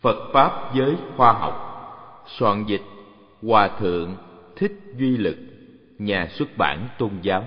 [0.00, 1.64] Phật Pháp với khoa học.
[2.26, 2.82] Soạn dịch
[3.42, 4.16] Hòa Thượng
[4.56, 5.36] Thích Duy Lực,
[5.98, 7.44] Nhà xuất bản Tôn giáo.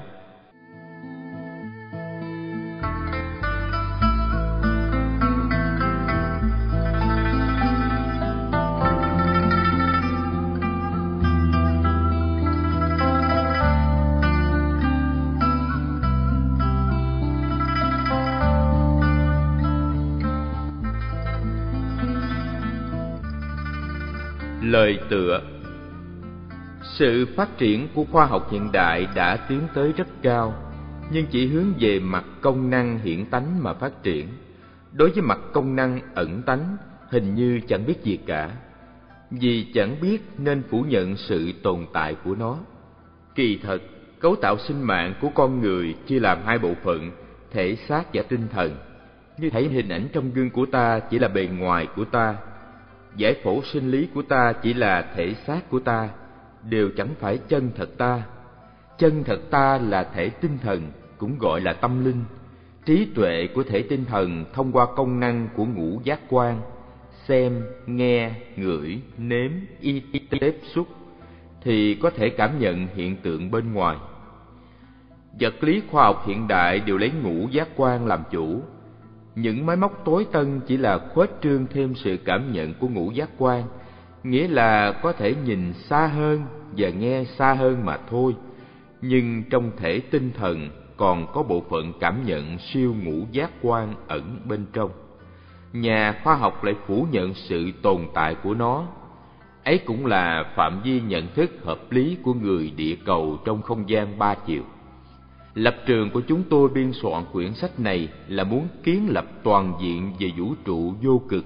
[27.01, 30.53] Sự phát triển của khoa học hiện đại đã tiến tới rất cao,
[31.11, 34.27] nhưng chỉ hướng về mặt công năng hiển tánh mà phát triển.
[34.93, 36.77] Đối với mặt công năng ẩn tánh,
[37.09, 38.51] hình như chẳng biết gì cả.
[39.31, 42.57] Vì chẳng biết nên phủ nhận sự tồn tại của nó.
[43.35, 43.81] Kỳ thật,
[44.19, 47.11] cấu tạo sinh mạng của con người chia làm hai bộ phận,
[47.51, 48.75] thể xác và tinh thần.
[49.37, 52.35] Như thấy hình ảnh trong gương của ta chỉ là bề ngoài của ta,
[53.15, 56.09] giải phẫu sinh lý của ta chỉ là thể xác của ta
[56.69, 58.23] đều chẳng phải chân thật ta.
[58.97, 62.23] Chân thật ta là thể tinh thần, cũng gọi là tâm linh.
[62.85, 66.61] Trí tuệ của thể tinh thần thông qua công năng của ngũ giác quan,
[67.27, 70.87] xem, nghe, ngửi, nếm, y tiếp xúc,
[71.61, 73.97] thì có thể cảm nhận hiện tượng bên ngoài.
[75.39, 78.61] Vật lý khoa học hiện đại đều lấy ngũ giác quan làm chủ.
[79.35, 83.11] Những máy móc tối tân chỉ là khuếch trương thêm sự cảm nhận của ngũ
[83.11, 83.63] giác quan
[84.23, 86.41] nghĩa là có thể nhìn xa hơn
[86.77, 88.35] và nghe xa hơn mà thôi.
[89.01, 93.95] Nhưng trong thể tinh thần còn có bộ phận cảm nhận siêu ngũ giác quan
[94.07, 94.91] ẩn bên trong.
[95.73, 98.87] Nhà khoa học lại phủ nhận sự tồn tại của nó.
[99.63, 103.89] Ấy cũng là phạm vi nhận thức hợp lý của người địa cầu trong không
[103.89, 104.63] gian ba chiều.
[105.53, 109.73] Lập trường của chúng tôi biên soạn quyển sách này là muốn kiến lập toàn
[109.81, 111.45] diện về vũ trụ vô cực,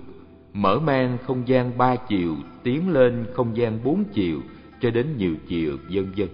[0.56, 4.40] mở mang không gian ba chiều, tiến lên không gian bốn chiều
[4.82, 6.28] cho đến nhiều chiều, vân vân.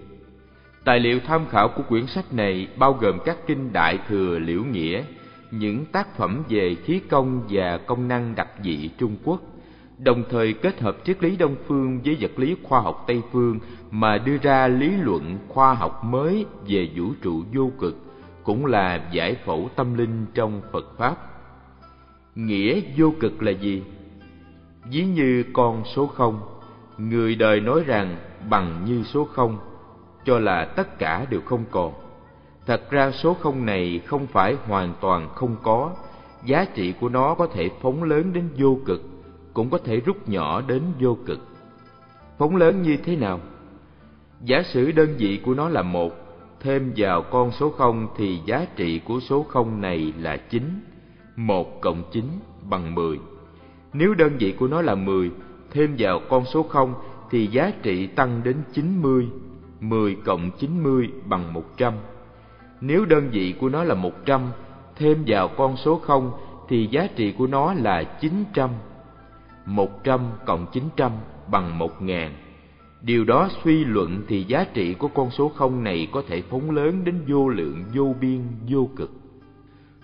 [0.84, 4.64] Tài liệu tham khảo của quyển sách này bao gồm các kinh đại thừa liễu
[4.64, 5.02] nghĩa,
[5.50, 9.42] những tác phẩm về khí công và công năng đặc dị Trung Quốc,
[9.98, 13.58] đồng thời kết hợp triết lý Đông phương với vật lý khoa học Tây phương
[13.90, 17.96] mà đưa ra lý luận khoa học mới về vũ trụ vô cực,
[18.42, 21.16] cũng là giải phẫu tâm linh trong Phật pháp.
[22.34, 23.82] Nghĩa vô cực là gì?
[24.90, 26.40] Ví như con số không,
[26.98, 28.16] người đời nói rằng
[28.50, 29.58] bằng như số không,
[30.24, 31.92] cho là tất cả đều không còn.
[32.66, 35.90] Thật ra số không này không phải hoàn toàn không có,
[36.44, 39.02] giá trị của nó có thể phóng lớn đến vô cực
[39.54, 41.38] cũng có thể rút nhỏ đến vô cực.
[42.38, 43.40] Phóng lớn như thế nào?
[44.40, 46.12] Giả sử đơn vị của nó là một,
[46.60, 50.62] thêm vào con số không thì giá trị của số không này là chín.
[51.36, 52.24] Một cộng chín
[52.70, 53.18] bằng mười.
[53.92, 55.30] Nếu đơn vị của nó là mười,
[55.70, 56.94] thêm vào con số không
[57.30, 59.28] thì giá trị tăng đến chín mươi.
[59.80, 61.92] Mười cộng chín mươi bằng một trăm.
[62.80, 64.40] Nếu đơn vị của nó là một trăm,
[64.96, 66.32] thêm vào con số không
[66.68, 68.70] thì giá trị của nó là chín trăm.
[69.66, 71.12] 100 cộng 900
[71.50, 72.30] bằng 1000.
[73.02, 76.70] Điều đó suy luận thì giá trị của con số không này có thể phóng
[76.70, 79.10] lớn đến vô lượng, vô biên, vô cực.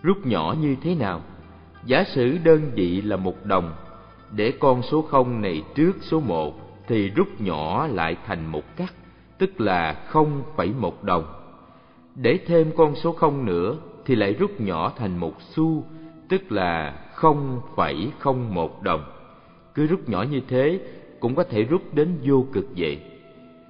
[0.02, 1.22] Rút nhỏ như thế nào?
[1.88, 3.72] Giả sử đơn vị là một đồng,
[4.36, 8.94] để con số không này trước số một thì rút nhỏ lại thành một cắt,
[9.38, 11.24] tức là không phẩy một đồng.
[12.14, 13.76] Để thêm con số không nữa
[14.06, 15.84] thì lại rút nhỏ thành một xu,
[16.28, 19.04] tức là không phẩy không một đồng.
[19.74, 20.80] Cứ rút nhỏ như thế
[21.20, 23.00] cũng có thể rút đến vô cực vậy.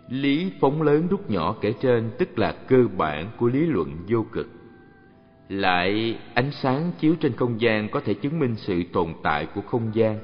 [0.08, 4.24] Lý phóng lớn rút nhỏ kể trên tức là cơ bản của lý luận vô
[4.32, 4.57] cực
[5.48, 9.60] lại ánh sáng chiếu trên không gian có thể chứng minh sự tồn tại của
[9.60, 10.18] không gian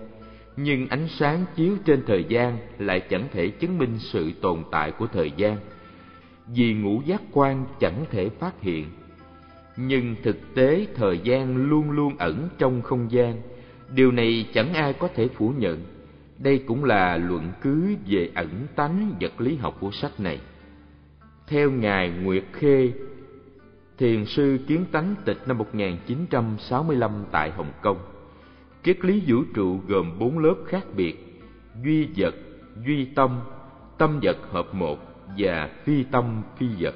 [0.56, 4.90] nhưng ánh sáng chiếu trên thời gian lại chẳng thể chứng minh sự tồn tại
[4.90, 5.56] của thời gian
[6.46, 8.86] vì ngũ giác quan chẳng thể phát hiện
[9.76, 13.42] nhưng thực tế thời gian luôn luôn ẩn trong không gian
[13.94, 15.84] Điều này chẳng ai có thể phủ nhận.
[16.38, 20.40] Đây cũng là luận cứ về ẩn tánh vật lý học của sách này.
[21.46, 22.92] Theo Ngài Nguyệt Khê,
[23.98, 27.98] Thiền sư kiến tánh tịch năm 1965 tại Hồng Kông,
[28.84, 31.42] triết lý vũ trụ gồm bốn lớp khác biệt:
[31.84, 32.34] duy vật,
[32.86, 33.40] duy tâm,
[33.98, 34.98] tâm vật hợp một
[35.38, 36.94] và phi tâm phi vật.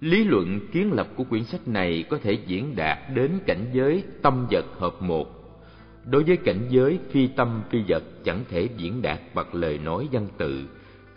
[0.00, 4.04] Lý luận kiến lập của quyển sách này có thể diễn đạt đến cảnh giới
[4.22, 5.26] tâm vật hợp một.
[6.04, 10.08] Đối với cảnh giới phi tâm phi vật chẳng thể diễn đạt bằng lời nói
[10.12, 10.64] văn tự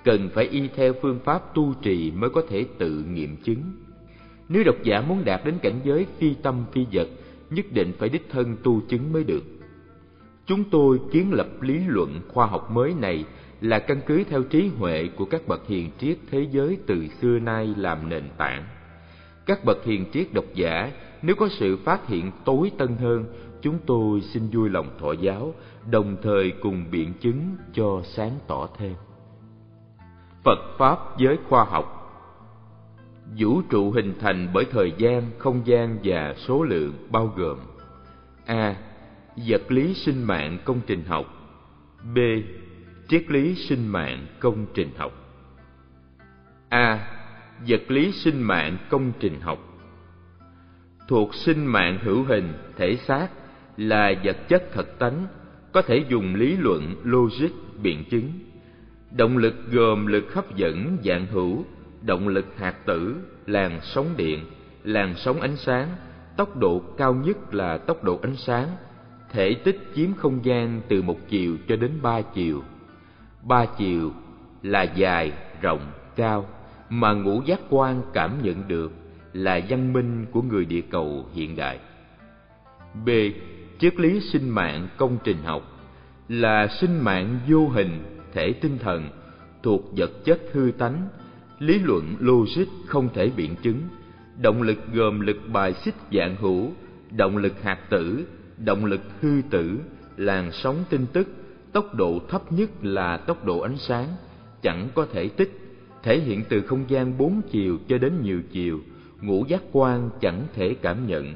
[0.03, 3.63] cần phải y theo phương pháp tu trì mới có thể tự nghiệm chứng
[4.49, 7.07] nếu độc giả muốn đạt đến cảnh giới phi tâm phi vật,
[7.49, 9.43] nhất định phải đích thân tu chứng mới được.
[10.45, 13.25] Chúng tôi kiến lập lý luận khoa học mới này
[13.61, 17.39] là căn cứ theo trí huệ của các bậc hiền triết thế giới từ xưa
[17.39, 18.63] nay làm nền tảng.
[19.45, 20.91] Các bậc hiền triết độc giả,
[21.21, 23.25] nếu có sự phát hiện tối tân hơn,
[23.61, 25.53] chúng tôi xin vui lòng thọ giáo,
[25.91, 28.93] đồng thời cùng biện chứng cho sáng tỏ thêm.
[30.43, 32.02] Phật pháp giới khoa học
[33.37, 37.57] vũ trụ hình thành bởi thời gian, không gian và số lượng bao gồm
[38.45, 38.75] a.
[39.47, 41.25] Vật lý sinh mạng công trình học.
[42.15, 42.17] B.
[43.07, 45.11] Triết lý sinh mạng công trình học.
[46.69, 47.07] A.
[47.67, 49.59] Vật lý sinh mạng công trình học.
[51.07, 53.27] Thuộc sinh mạng hữu hình, thể xác
[53.77, 55.27] là vật chất thật tánh,
[55.71, 57.51] có thể dùng lý luận, logic,
[57.83, 58.31] biện chứng.
[59.11, 61.65] Động lực gồm lực hấp dẫn, dạng hữu
[62.05, 63.15] động lực hạt tử,
[63.45, 64.45] làn sóng điện,
[64.83, 65.87] làn sóng ánh sáng,
[66.37, 68.67] tốc độ cao nhất là tốc độ ánh sáng,
[69.31, 72.63] thể tích chiếm không gian từ một chiều cho đến ba chiều.
[73.43, 74.11] Ba chiều
[74.61, 76.45] là dài, rộng, cao,
[76.89, 78.91] mà ngũ giác quan cảm nhận được
[79.33, 81.79] là văn minh của người địa cầu hiện đại.
[83.05, 83.09] B.
[83.79, 85.63] Triết lý sinh mạng công trình học
[86.29, 88.03] là sinh mạng vô hình,
[88.33, 89.09] thể tinh thần,
[89.63, 91.07] thuộc vật chất hư tánh
[91.59, 93.81] lý luận logic không thể biện chứng.
[94.41, 96.71] Động lực gồm lực bài xích dạng hữu,
[97.11, 98.25] động lực hạt tử,
[98.57, 99.79] động lực hư tử,
[100.17, 101.27] làn sóng tin tức,
[101.71, 104.07] tốc độ thấp nhất là tốc độ ánh sáng,
[104.61, 105.59] chẳng có thể tích,
[106.03, 108.79] thể hiện từ không gian bốn chiều cho đến nhiều chiều,
[109.21, 111.33] ngũ giác quan chẳng thể cảm nhận.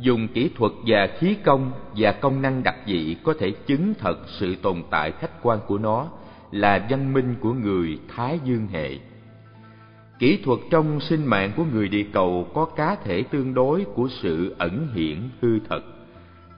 [0.00, 4.18] Dùng kỹ thuật và khí công và công năng đặc dị có thể chứng thật
[4.26, 6.08] sự tồn tại khách quan của nó
[6.50, 8.98] là văn minh của người thái dương hệ
[10.20, 14.08] kỹ thuật trong sinh mạng của người địa cầu có cá thể tương đối của
[14.22, 15.80] sự ẩn hiện hư thật.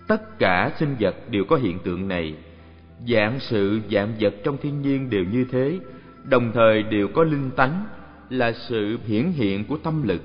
[0.08, 2.34] Tất cả sinh vật đều có hiện tượng này.
[3.08, 5.78] Dạng sự, dạng vật trong thiên nhiên đều như thế,
[6.24, 7.86] đồng thời đều có linh tánh,
[8.30, 10.22] là sự hiển hiện của tâm lực.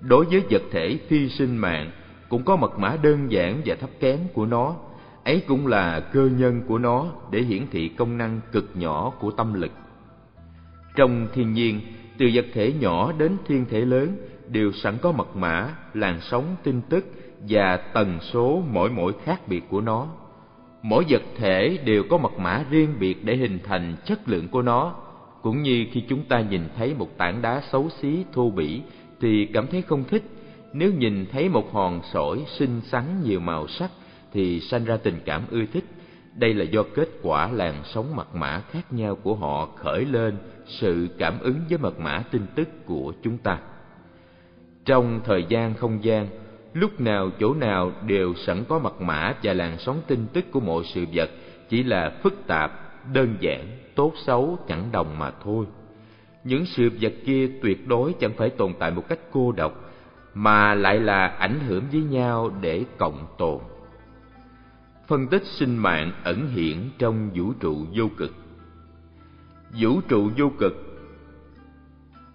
[0.00, 1.90] Đối với vật thể phi sinh mạng,
[2.28, 4.76] cũng có mật mã đơn giản và thấp kém của nó.
[5.24, 9.30] Ấy cũng là cơ nhân của nó để hiển thị công năng cực nhỏ của
[9.30, 9.70] tâm lực.
[10.96, 11.80] Trong thiên nhiên
[12.18, 14.16] từ vật thể nhỏ đến thiên thể lớn
[14.48, 17.04] đều sẵn có mật mã, làn sóng, tin tức
[17.48, 20.08] và tần số mỗi mỗi khác biệt của nó.
[20.82, 24.62] Mỗi vật thể đều có mật mã riêng biệt để hình thành chất lượng của
[24.62, 24.94] nó.
[25.42, 28.80] Cũng như khi chúng ta nhìn thấy một tảng đá xấu xí, thô bỉ,
[29.20, 30.22] thì cảm thấy không thích.
[30.72, 33.90] Nếu nhìn thấy một hòn sỏi xinh xắn nhiều màu sắc,
[34.32, 35.84] thì sanh ra tình cảm ưa thích.
[36.34, 40.36] Đây là do kết quả làn sóng mật mã khác nhau của họ khởi lên
[40.80, 43.58] sự cảm ứng với mật mã tin tức của chúng ta.
[44.84, 46.28] Trong thời gian không gian,
[46.74, 50.60] lúc nào chỗ nào đều sẵn có mật mã và làn sóng tin tức của
[50.60, 51.30] mọi sự vật,
[51.68, 52.72] chỉ là phức tạp,
[53.12, 55.66] đơn giản, tốt xấu, chẳng đồng mà thôi.
[56.44, 59.90] Những sự vật kia tuyệt đối chẳng phải tồn tại một cách cô độc,
[60.34, 63.58] mà lại là ảnh hưởng với nhau để cộng tồn.
[65.06, 68.41] Phân tích sinh mạng ẩn hiện trong vũ trụ vô cực
[69.80, 70.72] vũ trụ vô cực.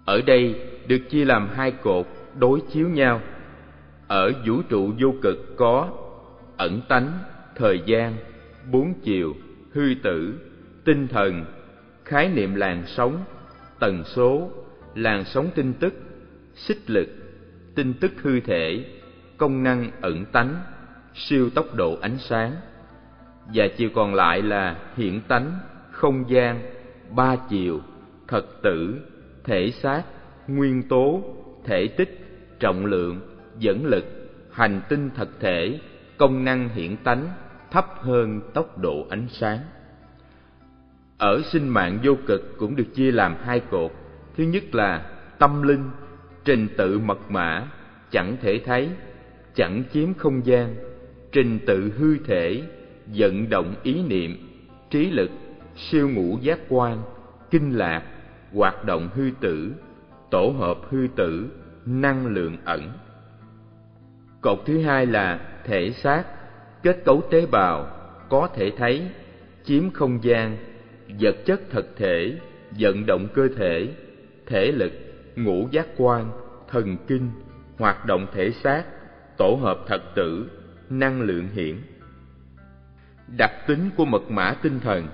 [0.05, 2.07] Ở đây được chia làm hai cột
[2.39, 3.21] đối chiếu nhau.
[4.07, 5.89] Ở vũ trụ vô cực có
[6.57, 7.19] ẩn tánh,
[7.55, 8.13] thời gian,
[8.71, 9.33] bốn chiều,
[9.73, 10.33] hư tử,
[10.85, 11.45] tinh thần,
[12.05, 13.23] khái niệm làn sóng,
[13.79, 14.51] tần số,
[14.95, 15.93] làn sóng tin tức,
[16.55, 17.07] xích lực,
[17.75, 18.85] tin tức hư thể,
[19.37, 20.55] công năng ẩn tánh,
[21.13, 22.51] siêu tốc độ ánh sáng.
[23.53, 25.51] Và chiều còn lại là hiện tánh,
[25.91, 26.76] không gian
[27.15, 27.81] ba chiều,
[28.27, 28.99] thật tử,
[29.43, 30.03] thể xác,
[30.47, 31.23] nguyên tố,
[31.63, 32.19] thể tích,
[32.59, 33.19] trọng lượng,
[33.59, 34.05] dẫn lực,
[34.51, 35.79] hành tinh thật thể,
[36.17, 37.27] công năng hiện tánh,
[37.71, 39.59] thấp hơn tốc độ ánh sáng.
[41.17, 43.91] Ở sinh mạng vô cực cũng được chia làm hai cột.
[44.37, 45.89] Thứ nhất là tâm linh,
[46.45, 47.67] trình tự mật mã,
[48.11, 48.89] chẳng thể thấy,
[49.55, 50.75] chẳng chiếm không gian,
[51.31, 52.63] trình tự hư thể,
[53.15, 54.37] vận động ý niệm,
[54.89, 55.29] trí lực
[55.77, 57.01] siêu ngũ giác quan,
[57.51, 58.03] kinh lạc,
[58.53, 59.73] hoạt động hư tử,
[60.31, 61.49] tổ hợp hư tử,
[61.85, 62.91] năng lượng ẩn.
[64.41, 66.23] Cột thứ hai là thể xác,
[66.83, 67.87] kết cấu tế bào,
[68.29, 69.09] có thể thấy,
[69.63, 70.57] chiếm không gian,
[71.19, 72.39] vật chất thật thể,
[72.79, 73.93] vận động cơ thể
[74.45, 74.91] thể lực,
[75.35, 76.31] ngũ giác quan,
[76.67, 77.29] thần kinh,
[77.77, 78.83] hoạt động thể xác,
[79.37, 80.49] tổ hợp thật tử,
[80.89, 81.75] năng lượng hiển.
[83.37, 85.07] Đặc tính của mật mã tinh thần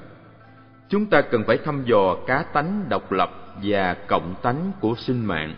[0.90, 3.30] chúng ta cần phải thăm dò cá tánh độc lập
[3.64, 5.56] và cộng tánh của sinh mạng.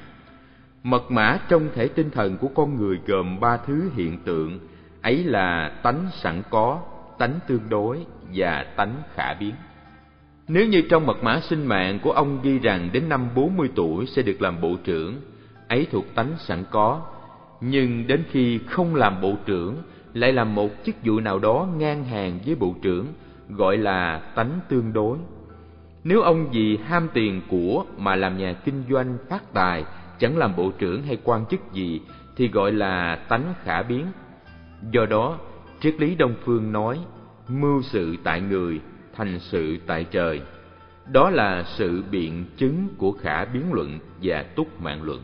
[0.84, 4.60] Mật mã trong thể tinh thần của con người gồm ba thứ hiện tượng.
[5.02, 6.82] Ấy là tánh sẵn có
[7.18, 9.56] tánh tương đối và tánh khả biến.
[10.48, 14.06] Nếu như trong mật mã sinh mạng của ông ghi rằng đến năm 40 tuổi
[14.06, 15.16] sẽ được làm bộ trưởng,
[15.68, 17.02] ấy thuộc tánh sẵn có,
[17.62, 19.76] nhưng đến khi không làm bộ trưởng
[20.14, 23.08] lại làm một chức vụ nào đó ngang hàng với bộ trưởng,
[23.50, 25.18] gọi là tánh tương đối.
[26.04, 29.84] Nếu ông vì ham tiền của mà làm nhà kinh doanh phát tài,
[30.20, 32.02] chẳng làm bộ trưởng hay quan chức gì
[32.36, 34.06] thì gọi là tánh khả biến.
[34.92, 35.38] Do đó,
[35.80, 37.00] triết lý Đông phương nói,
[37.48, 38.82] mưu sự tại người,
[39.16, 40.42] thành sự tại trời.
[41.12, 45.24] Đó là sự biện chứng của khả biến luận và túc mạng luận.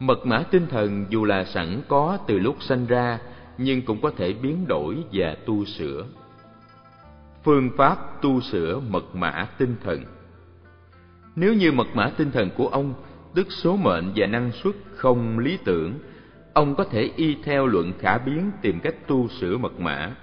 [0.00, 3.18] Mật mã tinh thần dù là sẵn có từ lúc sanh ra,
[3.58, 6.04] nhưng cũng có thể biến đổi và tu sửa.
[7.44, 10.04] Phương pháp tu sửa mật mã tinh thần.
[11.36, 12.94] Nếu như mật mã tinh thần của ông,
[13.34, 15.94] tức số mệnh và năng suất không lý tưởng,
[16.52, 20.14] ông có thể y theo luận khả biến tìm cách tu sửa mật mã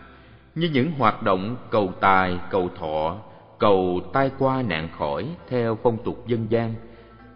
[0.55, 3.17] như những hoạt động cầu tài, cầu thọ,
[3.59, 6.73] cầu tai qua nạn khỏi theo phong tục dân gian,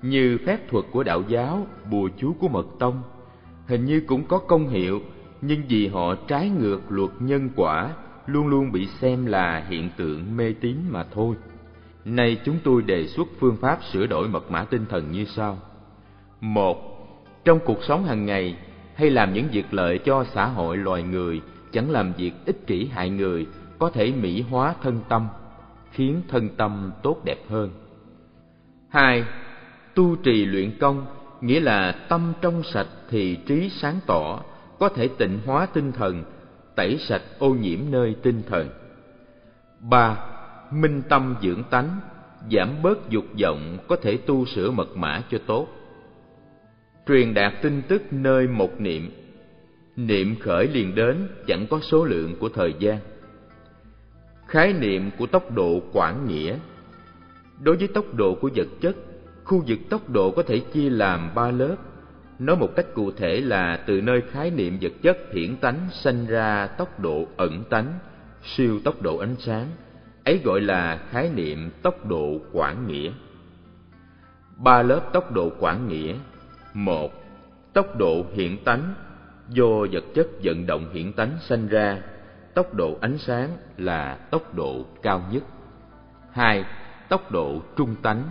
[0.01, 3.01] như phép thuật của đạo giáo, bùa chú của mật tông,
[3.67, 5.01] hình như cũng có công hiệu,
[5.41, 7.89] nhưng vì họ trái ngược luật nhân quả,
[8.25, 11.35] luôn luôn bị xem là hiện tượng mê tín mà thôi.
[12.05, 15.57] Nay chúng tôi đề xuất phương pháp sửa đổi mật mã tinh thần như sau.
[16.41, 16.93] Một,
[17.45, 18.57] trong cuộc sống hàng ngày
[18.95, 22.85] hay làm những việc lợi cho xã hội loài người chẳng làm việc ích kỷ
[22.85, 23.47] hại người
[23.79, 25.27] có thể mỹ hóa thân tâm
[25.91, 27.69] khiến thân tâm tốt đẹp hơn
[28.89, 29.23] hai
[29.95, 31.05] tu trì luyện công
[31.41, 34.41] nghĩa là tâm trong sạch thì trí sáng tỏ
[34.79, 36.23] có thể tịnh hóa tinh thần
[36.75, 38.69] tẩy sạch ô nhiễm nơi tinh thần.
[39.79, 40.17] Ba,
[40.71, 41.99] minh tâm dưỡng tánh,
[42.51, 45.67] giảm bớt dục vọng có thể tu sửa mật mã cho tốt.
[47.07, 49.11] Truyền đạt tin tức nơi một niệm.
[49.95, 52.97] Niệm khởi liền đến, chẳng có số lượng của thời gian.
[54.47, 56.57] Khái niệm của tốc độ quảng nghĩa.
[57.59, 58.95] Đối với tốc độ của vật chất,
[59.43, 61.75] khu vực tốc độ có thể chia làm ba lớp
[62.45, 66.25] nói một cách cụ thể là từ nơi khái niệm vật chất hiển tánh sanh
[66.25, 67.93] ra tốc độ ẩn tánh,
[68.43, 69.67] siêu tốc độ ánh sáng.
[70.25, 73.11] Ấy gọi là khái niệm tốc độ quảng nghĩa.
[74.57, 76.15] Ba lớp tốc độ quảng nghĩa.
[76.73, 77.13] Một,
[77.73, 78.93] tốc độ hiện tánh.
[79.49, 82.01] Do vật chất vận động hiển tánh sanh ra,
[82.53, 85.43] tốc độ ánh sáng là tốc độ cao nhất.
[86.31, 86.65] Hai,
[87.09, 88.23] tốc độ trung tánh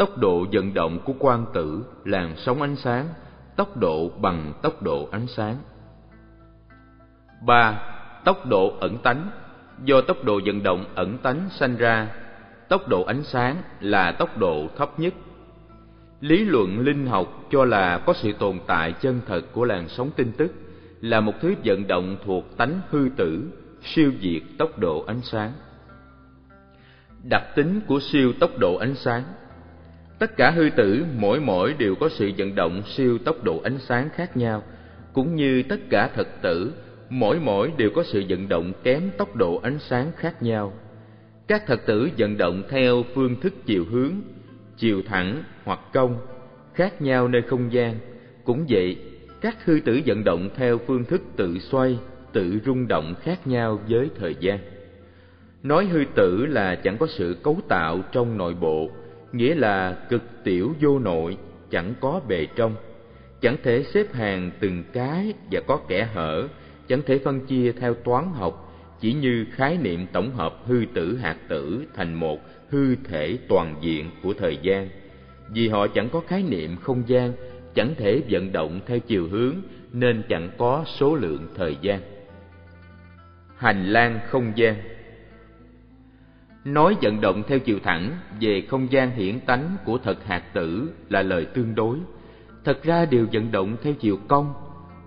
[0.00, 3.08] tốc độ vận động của quang tử làn sóng ánh sáng,
[3.56, 5.56] tốc độ bằng tốc độ ánh sáng.
[7.46, 7.82] Ba,
[8.24, 9.30] tốc độ ẩn tánh.
[9.84, 12.08] Do tốc độ vận động ẩn tánh sanh ra,
[12.68, 15.14] tốc độ ánh sáng là tốc độ thấp nhất.
[16.20, 20.10] Lý luận linh học cho là có sự tồn tại chân thật của làn sóng
[20.16, 20.52] tin tức
[21.00, 23.50] là một thứ vận động thuộc tánh hư tử,
[23.82, 25.52] siêu diệt tốc độ ánh sáng.
[27.22, 29.22] Đặc tính của siêu tốc độ ánh sáng
[30.20, 33.78] tất cả hư tử, mỗi mỗi đều có sự vận động siêu tốc độ ánh
[33.78, 34.62] sáng khác nhau.
[35.12, 36.72] Cũng như tất cả thật tử,
[37.08, 40.72] mỗi mỗi đều có sự vận động kém tốc độ ánh sáng khác nhau.
[41.48, 44.12] Các thật tử vận động theo phương thức chiều hướng,
[44.76, 46.18] chiều thẳng hoặc cong,
[46.74, 47.94] khác nhau nơi không gian.
[48.44, 48.96] Cũng vậy,
[49.40, 51.98] các hư tử vận động theo phương thức tự xoay,
[52.32, 54.58] tự rung động khác nhau với thời gian.
[55.62, 58.90] Nói hư tử là chẳng có sự cấu tạo trong nội bộ
[59.32, 61.36] nghĩa là cực tiểu vô nội,
[61.70, 62.74] chẳng có bề trong.
[63.40, 66.48] Chẳng thể xếp hàng từng cái và có kẻ hở,
[66.88, 68.66] chẳng thể phân chia theo toán học,
[69.00, 73.74] chỉ như khái niệm tổng hợp hư tử, hạt tử thành một hư thể toàn
[73.80, 74.88] diện của thời gian.
[75.48, 77.32] Vì họ chẳng có khái niệm không gian,
[77.74, 79.56] chẳng thể vận động theo chiều hướng,
[79.92, 82.00] nên chẳng có số lượng thời gian.
[83.56, 84.76] Hành lang không gian
[86.64, 90.90] nói vận động theo chiều thẳng về không gian hiển tánh của thật hạt tử
[91.08, 91.98] là lời tương đối.
[92.64, 94.54] Thật ra đều vận động theo chiều cong,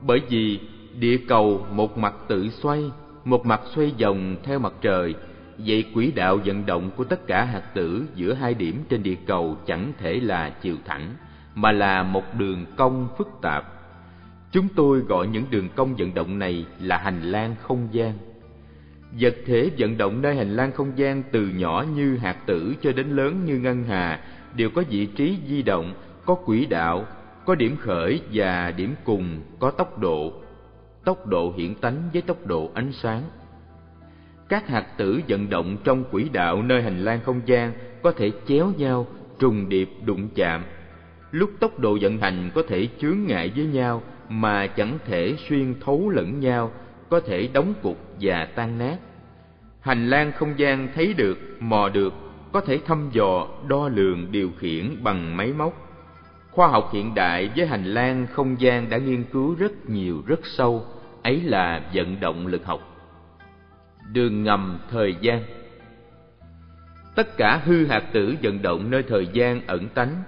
[0.01, 0.60] bởi vì
[1.00, 2.91] địa cầu một mặt tự xoay,
[3.25, 5.15] một mặt xoay vòng theo mặt trời.
[5.57, 9.17] Vậy quỹ đạo vận động của tất cả hạt tử giữa hai điểm trên địa
[9.25, 11.15] cầu chẳng thể là chiều thẳng,
[11.55, 13.65] mà là một đường cong phức tạp.
[14.51, 18.13] Chúng tôi gọi những đường cong vận động này là hành lang không gian
[19.20, 22.91] vật thể vận động nơi hành lang không gian từ nhỏ như hạt tử cho
[22.91, 24.20] đến lớn như ngân hà
[24.55, 25.93] đều có vị trí di động,
[26.25, 27.05] có quỹ đạo,
[27.46, 30.34] có điểm khởi và điểm cùng, có tốc độ.
[31.05, 33.24] Tốc độ hiển tánh với tốc độ ánh sáng.
[34.50, 38.32] Các hạt tử vận động trong quỹ đạo nơi hành lang không gian có thể
[38.48, 39.08] chéo nhau,
[39.39, 40.63] trùng điệp, đụng chạm.
[41.32, 45.75] Lúc tốc độ vận hành có thể chướng ngại với nhau mà chẳng thể xuyên
[45.86, 46.72] thấu lẫn nhau
[47.13, 48.98] có thể đóng cục và tan nát.
[49.79, 52.13] Hành lang không gian thấy được, mò được,
[52.51, 55.74] có thể thăm dò, đo lường, điều khiển bằng máy móc.
[56.51, 60.39] Khoa học hiện đại với hành lang không gian đã nghiên cứu rất nhiều rất
[60.43, 60.86] sâu,
[61.24, 62.79] ấy là vận động lực học.
[64.12, 65.43] Đường ngầm thời gian
[67.15, 70.24] Tất cả hư hạt tử vận động nơi thời gian ẩn tánh,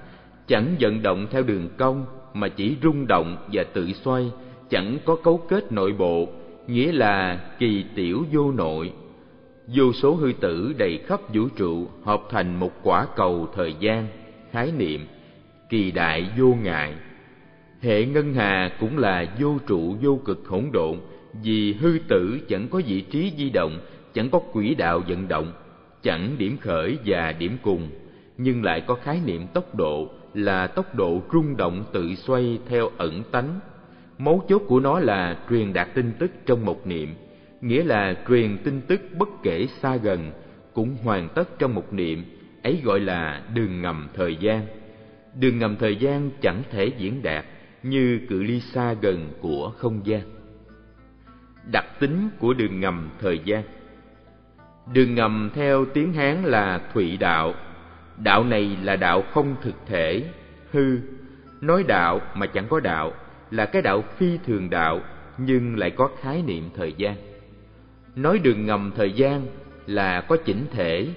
[0.48, 4.32] chẳng vận động theo đường cong mà chỉ rung động và tự xoay,
[4.70, 6.30] chẳng có cấu kết nội bộ,
[6.68, 8.94] nghĩa là kỳ tiểu vô nội.
[9.68, 14.08] Vô số hư tử đầy khắp vũ trụ hợp thành một quả cầu thời gian,
[14.52, 15.08] khái niệm,
[15.70, 16.94] kỳ đại vô ngại.
[17.82, 20.98] Hệ ngân hà cũng là vô trụ vô cực hỗn độn,
[21.44, 23.80] vì hư tử chẳng có vị trí di động,
[24.14, 25.54] chẳng có quỹ đạo vận động,
[26.04, 27.90] chẳng điểm khởi và điểm cùng,
[28.38, 32.92] nhưng lại có khái niệm tốc độ là tốc độ rung động tự xoay theo
[32.98, 33.60] ẩn tánh.
[34.18, 37.16] Mấu chốt của nó là truyền đạt tin tức trong một niệm,
[37.62, 40.32] nghĩa là truyền tin tức bất kể xa gần,
[40.74, 42.26] cũng hoàn tất trong một niệm,
[42.64, 44.66] ấy gọi là đường ngầm thời gian.
[45.40, 47.46] Đường ngầm thời gian chẳng thể diễn đạt
[47.84, 50.22] như cự ly xa gần của không gian.
[51.72, 53.64] Đặc tính của đường ngầm thời gian
[54.94, 57.54] Đường ngầm theo tiếng Hán là Thụy đạo.
[58.18, 60.24] Đạo này là đạo không thực thể,
[60.72, 60.98] hư.
[61.62, 63.14] Nói đạo mà chẳng có đạo
[63.52, 65.02] là cái đạo phi thường đạo
[65.38, 67.16] nhưng lại có khái niệm thời gian.
[68.16, 69.48] Nói đường ngầm thời gian
[69.86, 71.08] là có chỉnh thể,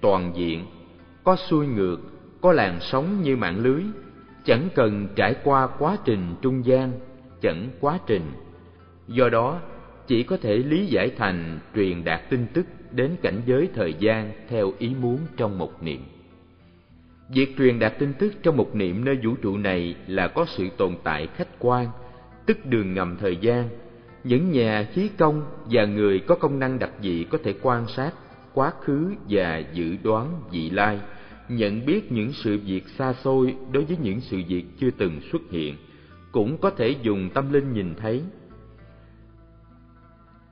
[0.00, 0.66] toàn diện,
[1.24, 1.96] có xuôi ngược,
[2.40, 3.82] có làn sóng như mạng lưới,
[4.44, 6.92] chẳng cần trải qua quá trình trung gian,
[7.40, 8.32] chẳng quá trình.
[9.08, 9.60] Do đó,
[10.06, 14.32] chỉ có thể lý giải thành truyền đạt tin tức đến cảnh giới thời gian
[14.48, 16.00] theo ý muốn trong một niệm.
[17.28, 20.68] Việc truyền đạt tin tức trong một niệm nơi vũ trụ này là có sự
[20.76, 21.88] tồn tại khách quan,
[22.46, 23.68] tức đường ngầm thời gian.
[24.24, 28.12] Những nhà khí công và người có công năng đặc dị có thể quan sát
[28.54, 31.00] quá khứ và dự đoán vị lai,
[31.48, 35.42] nhận biết những sự việc xa xôi đối với những sự việc chưa từng xuất
[35.50, 35.76] hiện,
[36.32, 38.22] cũng có thể dùng tâm linh nhìn thấy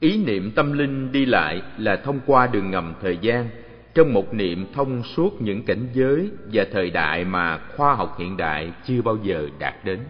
[0.00, 3.48] Ý niệm tâm linh đi lại là thông qua đường ngầm thời gian,
[3.96, 8.36] trong một niệm thông suốt những cảnh giới và thời đại mà khoa học hiện
[8.36, 10.00] đại chưa bao giờ đạt đến.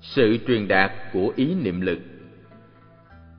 [0.00, 1.98] Sự truyền đạt của ý niệm lực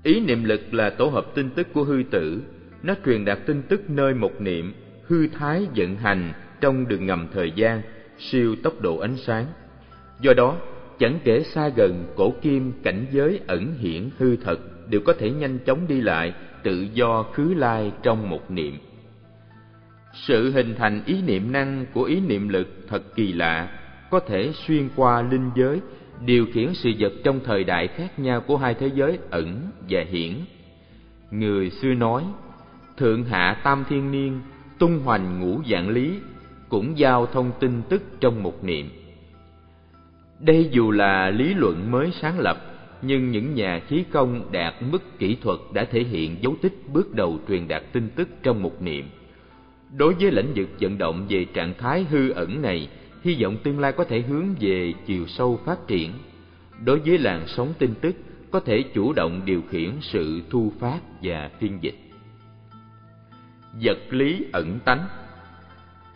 [0.04, 2.42] Ý niệm lực là tổ hợp tin tức của hư tử,
[2.84, 4.74] nó truyền đạt tin tức nơi một niệm,
[5.08, 7.82] hư thái vận hành trong đường ngầm thời gian,
[8.20, 9.46] siêu tốc độ ánh sáng.
[10.22, 10.58] Do đó,
[11.00, 15.32] chẳng kể xa gần cổ kim cảnh giới ẩn hiển hư thật đều có thể
[15.32, 18.78] nhanh chóng đi lại tự do khứ lai trong một niệm.
[20.14, 24.52] Sự hình thành ý niệm năng của ý niệm lực thật kỳ lạ, có thể
[24.54, 25.80] xuyên qua linh giới,
[26.26, 30.04] điều khiển sự vật trong thời đại khác nhau của hai thế giới ẩn và
[30.10, 30.34] hiển
[31.32, 32.24] người xưa nói,
[32.98, 34.42] thượng hạ tam thiên niên
[34.80, 36.20] tung hoành ngũ dạng lý,
[36.70, 38.90] cũng giao thông tin tức trong một niệm.
[40.40, 42.58] Đây dù là lý luận mới sáng lập
[43.02, 47.16] nhưng những nhà khí công đạt mức kỹ thuật đã thể hiện dấu tích bước
[47.16, 49.10] đầu truyền đạt tin tức trong một niệm.
[49.98, 52.88] Đối với lĩnh vực vận động về trạng thái hư ẩn này,
[53.24, 56.12] hy vọng tương lai có thể hướng về chiều sâu phát triển.
[56.86, 58.16] Đối với làn sóng tin tức,
[58.52, 61.96] có thể chủ động điều khiển sự thu phát và phiên dịch.
[63.82, 65.08] Vật lý ẩn tánh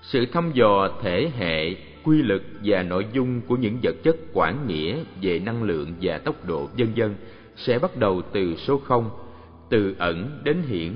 [0.02, 4.68] Sự thăm dò thể hệ quy luật và nội dung của những vật chất quản
[4.68, 7.16] nghĩa về năng lượng và tốc độ vân vân
[7.56, 9.10] sẽ bắt đầu từ số không,
[9.70, 10.92] từ ẩn đến hiển,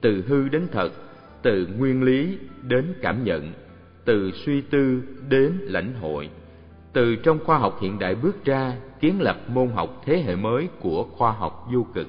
[0.00, 0.90] từ hư đến thật,
[1.42, 3.52] từ nguyên lý đến cảm nhận,
[4.04, 6.30] từ suy tư đến lãnh hội.
[6.92, 10.68] Từ trong khoa học hiện đại bước ra kiến lập môn học thế hệ mới
[10.80, 12.06] của khoa học vô cực.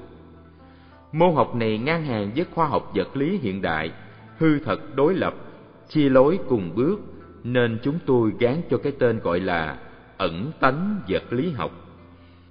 [1.12, 3.90] Môn học này ngang hàng với khoa học vật lý hiện đại,
[4.38, 5.34] hư thật đối lập,
[5.88, 7.00] chia lối cùng bước
[7.44, 9.78] nên chúng tôi gán cho cái tên gọi là
[10.16, 11.70] ẩn tánh vật lý học.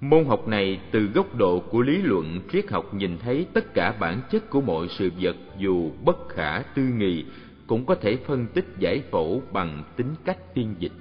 [0.02, 3.93] Môn học này từ góc độ của lý luận triết học nhìn thấy tất cả
[3.99, 7.25] bản chất của mọi sự vật dù bất khả tư nghị
[7.67, 10.91] cũng có thể phân tích giải phẫu bằng tính cách tiên dịch.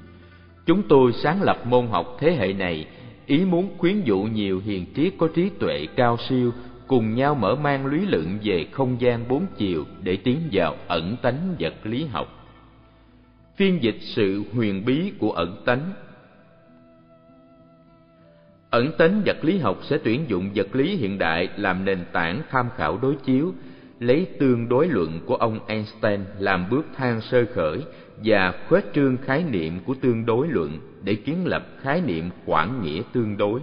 [0.67, 2.87] Chúng tôi sáng lập môn học thế hệ này
[3.27, 6.53] ý muốn khuyến dụ nhiều hiền triết có trí tuệ cao siêu
[6.87, 11.17] cùng nhau mở mang lý luận về không gian bốn chiều để tiến vào ẩn
[11.23, 12.38] tánh vật lý học
[13.59, 15.93] phiên dịch sự huyền bí của ẩn tánh.
[18.71, 22.43] Ẩn tánh vật lý học sẽ tuyển dụng vật lý hiện đại làm nền tảng
[22.51, 23.53] tham khảo đối chiếu,
[24.01, 27.83] lấy tương đối luận của ông einstein làm bước thang sơ khởi
[28.25, 32.83] và khuếch trương khái niệm của tương đối luận để kiến lập khái niệm khoảng
[32.83, 33.61] nghĩa tương đối,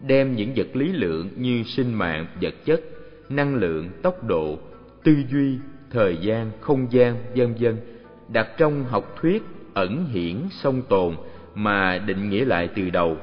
[0.00, 2.80] đem những vật lý lượng như sinh mạng, vật chất,
[3.28, 4.58] năng lượng, tốc độ,
[5.04, 5.58] tư duy,
[5.90, 7.76] thời gian, không gian, vân vân
[8.28, 9.42] đặt trong học thuyết
[9.74, 11.14] ẩn hiển song tồn
[11.54, 13.16] mà định nghĩa lại từ đầu.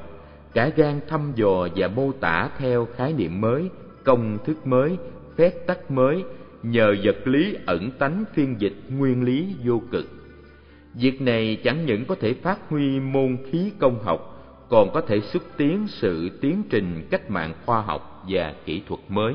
[0.54, 3.68] Cả gan thăm dò và mô tả theo khái niệm mới,
[4.04, 4.96] công thức mới,
[5.36, 6.24] phép tắc mới,
[6.62, 10.06] nhờ vật lý ẩn tánh phiên dịch nguyên lý vô cực.
[10.94, 14.28] Việc này chẳng những có thể phát huy môn khí công học,
[14.68, 19.00] còn có thể xúc tiến sự tiến trình cách mạng khoa học và kỹ thuật
[19.08, 19.34] mới.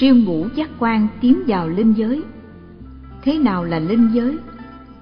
[0.00, 2.22] Siêu ngũ giác quan tiến vào linh giới.
[3.22, 4.38] Thế nào là linh giới?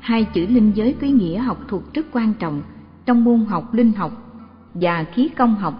[0.00, 2.62] Hai chữ linh giới có ý nghĩa học thuật rất quan trọng
[3.06, 4.42] trong môn học linh học
[4.74, 5.74] và khí công học.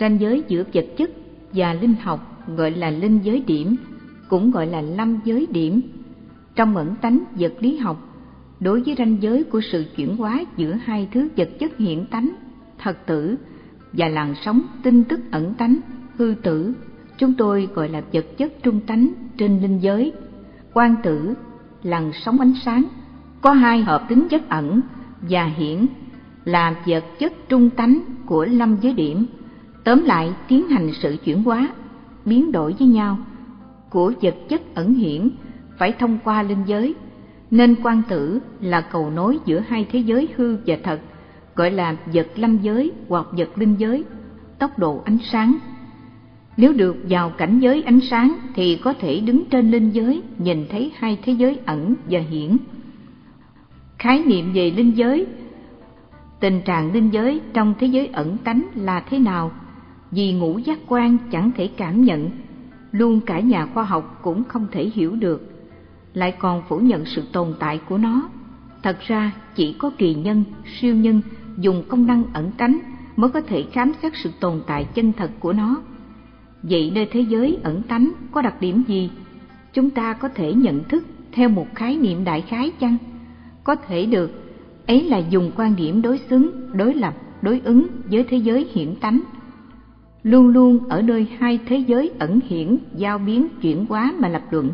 [0.00, 1.10] Ranh giới giữa vật chất
[1.52, 3.76] và linh học gọi là linh giới điểm,
[4.28, 5.80] cũng gọi là lâm giới điểm.
[6.54, 8.08] Trong ẩn tánh vật lý học,
[8.60, 12.30] đối với ranh giới của sự chuyển hóa giữa hai thứ vật chất hiện tánh,
[12.78, 13.36] thật tử
[13.92, 15.76] và làn sóng tinh tức ẩn tánh
[16.16, 16.74] hư tử
[17.18, 20.12] chúng tôi gọi là vật chất trung tánh trên linh giới.
[20.72, 21.34] Quan tử
[21.82, 22.84] làn sóng ánh sáng,
[23.40, 24.80] có hai hợp tính chất ẩn
[25.20, 25.86] và hiển,
[26.44, 29.26] là vật chất trung tánh của lâm giới điểm.
[29.84, 31.68] Tóm lại, tiến hành sự chuyển hóa,
[32.24, 33.18] biến đổi với nhau
[33.90, 35.30] của vật chất ẩn hiển
[35.78, 36.94] phải thông qua linh giới.
[37.50, 41.00] Nên quan tử là cầu nối giữa hai thế giới hư và thật,
[41.54, 44.04] gọi là vật lâm giới hoặc vật linh giới.
[44.58, 45.58] Tốc độ ánh sáng
[46.58, 50.66] nếu được vào cảnh giới ánh sáng thì có thể đứng trên linh giới nhìn
[50.70, 52.56] thấy hai thế giới ẩn và hiển.
[53.98, 55.26] Khái niệm về linh giới
[56.40, 59.52] Tình trạng linh giới trong thế giới ẩn tánh là thế nào?
[60.10, 62.30] Vì ngũ giác quan chẳng thể cảm nhận,
[62.92, 65.52] luôn cả nhà khoa học cũng không thể hiểu được,
[66.14, 68.28] lại còn phủ nhận sự tồn tại của nó.
[68.82, 70.44] Thật ra chỉ có kỳ nhân,
[70.80, 71.20] siêu nhân
[71.56, 72.78] dùng công năng ẩn tánh
[73.16, 75.82] mới có thể khám xét sự tồn tại chân thật của nó
[76.62, 79.10] Vậy nơi thế giới ẩn tánh có đặc điểm gì?
[79.72, 82.96] Chúng ta có thể nhận thức theo một khái niệm đại khái chăng?
[83.64, 84.30] Có thể được,
[84.86, 88.94] ấy là dùng quan điểm đối xứng, đối lập, đối ứng với thế giới hiển
[89.00, 89.20] tánh.
[90.22, 94.42] Luôn luôn ở nơi hai thế giới ẩn hiển, giao biến, chuyển hóa mà lập
[94.50, 94.70] luận.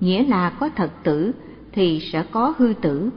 [0.00, 1.32] Nghĩa là có thật tử
[1.72, 3.10] thì sẽ có hư tử,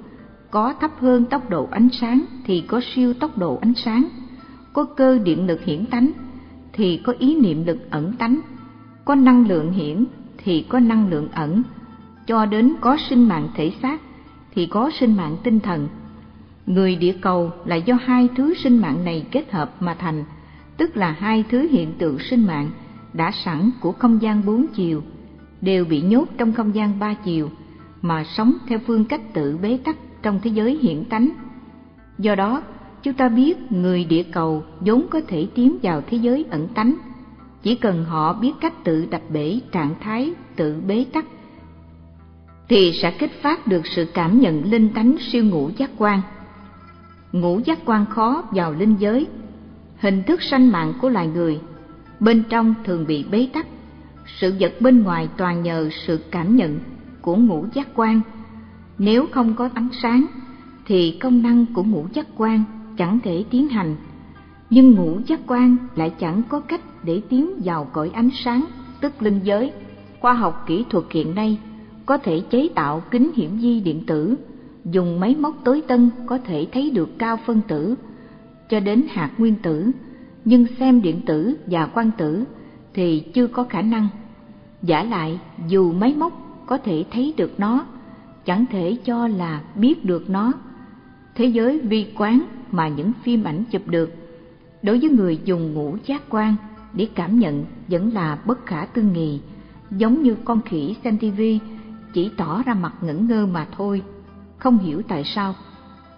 [0.51, 4.07] có thấp hơn tốc độ ánh sáng thì có siêu tốc độ ánh sáng,
[4.73, 6.11] có cơ điện lực hiển tánh
[6.75, 8.39] thì có ý niệm lực ẩn tánh,
[9.05, 10.05] có năng lượng hiển
[10.37, 11.63] thì có năng lượng ẩn,
[12.27, 14.01] cho đến có sinh mạng thể xác
[14.55, 15.87] thì có sinh mạng tinh thần.
[16.65, 20.23] Người địa cầu là do hai thứ sinh mạng này kết hợp mà thành,
[20.77, 22.69] tức là hai thứ hiện tượng sinh mạng
[23.13, 25.01] đã sẵn của không gian bốn chiều,
[25.61, 27.49] đều bị nhốt trong không gian ba chiều,
[28.01, 31.29] mà sống theo phương cách tự bế tắc trong thế giới hiện tánh.
[32.17, 32.61] Do đó,
[33.05, 36.95] chúng ta biết người địa cầu vốn có thể tiến vào thế giới ẩn tánh.
[37.63, 41.25] Chỉ cần họ biết cách tự đập bể trạng thái, tự bế tắc,
[42.69, 46.21] thì sẽ kích phát được sự cảm nhận linh tánh siêu ngũ giác quan.
[47.31, 49.27] Ngũ giác quan khó vào linh giới.
[49.99, 51.59] Hình thức sanh mạng của loài người,
[52.19, 53.67] bên trong thường bị bế tắc.
[54.39, 56.79] Sự vật bên ngoài toàn nhờ sự cảm nhận
[57.21, 58.21] của ngũ giác quan.
[58.97, 60.25] Nếu không có ánh sáng,
[60.85, 62.63] thì công năng của ngũ giác quan
[62.97, 63.95] chẳng thể tiến hành.
[64.69, 68.65] Nhưng ngũ giác quan lại chẳng có cách để tiến vào cõi ánh sáng,
[69.01, 69.71] tức linh giới.
[70.19, 71.59] Khoa học kỹ thuật hiện nay
[72.05, 74.35] có thể chế tạo kính hiển vi điện tử,
[74.85, 77.95] dùng máy móc tối tân có thể thấy được cao phân tử,
[78.69, 79.91] cho đến hạt nguyên tử.
[80.45, 82.43] Nhưng xem điện tử và quang tử
[82.93, 84.07] thì chưa có khả năng.
[84.81, 87.85] Giả lại, dù máy móc có thể thấy được nó,
[88.45, 90.53] chẳng thể cho là biết được nó.
[91.35, 92.41] Thế giới vi quán
[92.75, 94.13] mà những phim ảnh chụp được.
[94.83, 96.55] Đối với người dùng ngũ giác quan,
[96.93, 99.39] để cảm nhận vẫn là bất khả tư nghị,
[99.91, 101.59] giống như con khỉ xem tivi
[102.13, 104.01] chỉ tỏ ra mặt ngẩn ngơ mà thôi,
[104.57, 105.55] không hiểu tại sao.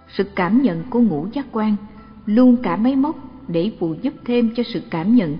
[0.09, 1.75] Sự cảm nhận của ngũ giác quan
[2.25, 3.15] luôn cả máy móc
[3.47, 5.37] để phụ giúp thêm cho sự cảm nhận,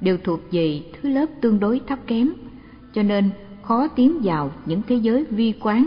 [0.00, 2.32] đều thuộc về thứ lớp tương đối thấp kém,
[2.94, 3.30] cho nên
[3.62, 5.86] khó tiến vào những thế giới vi quán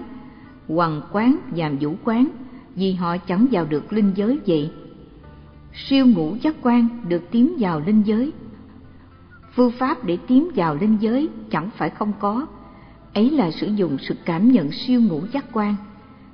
[0.67, 2.27] hoàng quán và vũ quán
[2.75, 4.71] vì họ chẳng vào được linh giới vậy.
[5.73, 8.31] Siêu ngũ giác quan được tiến vào linh giới.
[9.55, 12.47] Phương pháp để tiến vào linh giới chẳng phải không có.
[13.13, 15.75] Ấy là sử dụng sự cảm nhận siêu ngũ giác quan.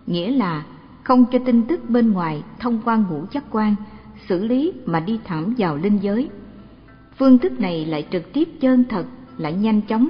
[0.08, 0.66] Nghĩa là
[1.04, 3.76] không cho tin tức bên ngoài thông qua ngũ giác quan
[4.28, 6.30] xử lý mà đi thẳng vào linh giới.
[7.18, 9.06] Phương thức này lại trực tiếp chân thật,
[9.38, 10.10] lại nhanh chóng.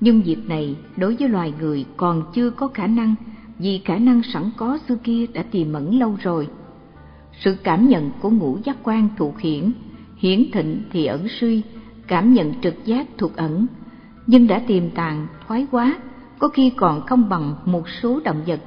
[0.00, 3.14] Nhưng việc này đối với loài người còn chưa có khả năng
[3.58, 6.48] vì khả năng sẵn có xưa kia đã tiềm mẫn lâu rồi.
[7.40, 9.72] Sự cảm nhận của ngũ giác quan thuộc hiển
[10.16, 11.62] hiển thịnh thì ẩn suy,
[12.06, 13.66] cảm nhận trực giác thuộc ẩn.
[14.26, 15.98] Nhưng đã tiềm tàng, thoái quá
[16.38, 18.60] có khi còn không bằng một số động vật.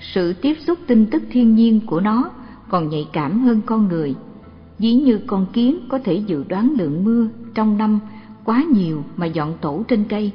[0.00, 2.30] Sự tiếp xúc tin tức thiên nhiên của nó
[2.68, 4.14] còn nhạy cảm hơn con người.
[4.78, 8.00] Ví như con kiến có thể dự đoán lượng mưa trong năm
[8.44, 10.32] quá nhiều mà dọn tổ trên cây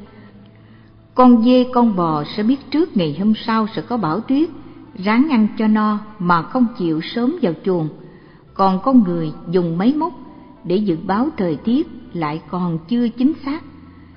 [1.18, 4.50] con dê, con bò sẽ biết trước ngày hôm sau sẽ có bão tuyết,
[4.96, 7.90] ráng ăn cho no mà không chịu sớm vào chuồng.
[8.54, 10.14] Còn con người dùng máy móc
[10.64, 13.64] để dự báo thời tiết lại còn chưa chính xác.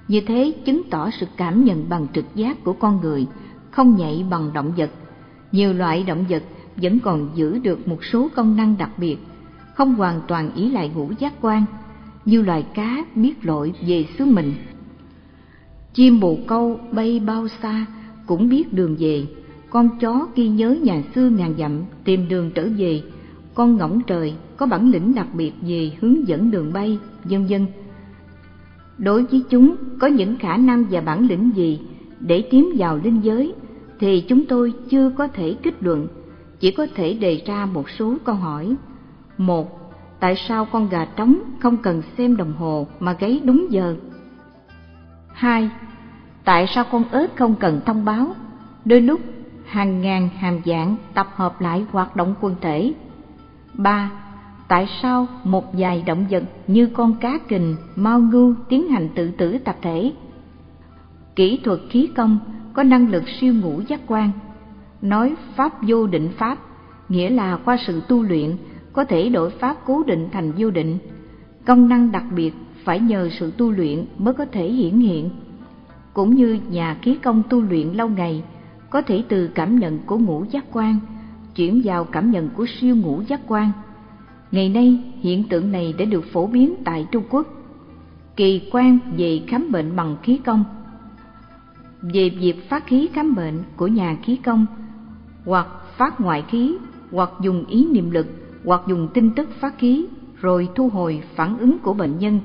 [0.09, 3.27] Như thế chứng tỏ sự cảm nhận bằng trực giác của con người,
[3.71, 4.91] không nhạy bằng động vật.
[5.53, 6.43] Nhiều loại động vật
[6.77, 9.17] vẫn còn giữ được một số công năng đặc biệt,
[9.75, 11.65] không hoàn toàn ý lại ngũ giác quan.
[12.25, 14.55] Như loài cá biết lội về xứ mình
[15.95, 17.87] chim bồ câu bay bao xa
[18.27, 19.27] cũng biết đường về.
[19.71, 23.03] Con chó ghi nhớ nhà xưa ngàn dặm tìm đường trở về.
[23.55, 27.67] Con ngỗng trời có bản lĩnh đặc biệt về hướng dẫn đường bay, vân vân.
[28.99, 31.81] Đối với chúng, có những khả năng và bản lĩnh gì
[32.21, 33.55] để tiến vào linh giới
[33.99, 36.07] thì chúng tôi chưa có thể kết luận.
[36.61, 38.75] Chỉ có thể đề ra một số câu hỏi.
[39.39, 43.97] Một, tại sao con gà trống không cần xem đồng hồ mà gáy đúng giờ?
[45.41, 45.71] Hai,
[46.45, 48.27] tại sao con ếch không cần thông báo?
[48.85, 49.21] Đôi lúc,
[49.67, 52.93] hàng ngàn hàm dạng tập hợp lại hoạt động quần thể.
[53.75, 54.11] Ba,
[54.69, 59.31] tại sao một vài động vật như con cá kình mao ngưu tiến hành tự
[59.31, 60.13] tử tập thể?
[61.37, 62.39] Kỹ thuật khí công
[62.73, 64.31] có năng lực siêu ngũ giác quan.
[65.03, 66.59] Nói pháp vô định pháp,
[67.09, 68.57] nghĩa là qua sự tu luyện,
[68.93, 70.99] có thể đổi pháp cố định thành vô định.
[71.67, 75.31] Công năng đặc biệt phải nhờ sự tu luyện mới có thể hiển hiện.
[76.15, 78.43] Cũng như nhà khí công tu luyện lâu ngày,
[78.91, 80.99] có thể từ cảm nhận của ngũ giác quan,
[81.57, 83.73] chuyển vào cảm nhận của siêu ngũ giác quan.
[84.53, 87.47] Ngày nay, hiện tượng này đã được phổ biến tại trung quốc.
[88.37, 90.65] Kỳ quan về khám bệnh bằng khí công.
[92.03, 94.67] Về việc phát khí khám bệnh của nhà khí công,
[95.45, 95.67] hoặc
[95.97, 96.77] phát ngoại khí,
[97.11, 98.27] hoặc dùng ý niệm lực,
[98.65, 100.07] hoặc dùng tin tức phát khí,
[100.41, 102.41] rồi thu hồi phản ứng của bệnh nhân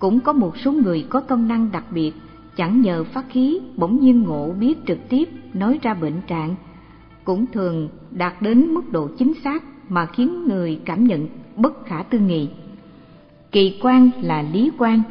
[0.00, 2.12] cũng có một số người có công năng đặc biệt,
[2.56, 6.54] chẳng nhờ phát khí bỗng nhiên ngộ biết trực tiếp nói ra bệnh trạng.
[7.24, 12.02] Cũng thường đạt đến mức độ chính xác mà khiến người cảm nhận bất khả
[12.02, 12.48] tư nghị.
[13.52, 15.02] Kỳ quan là lý quan,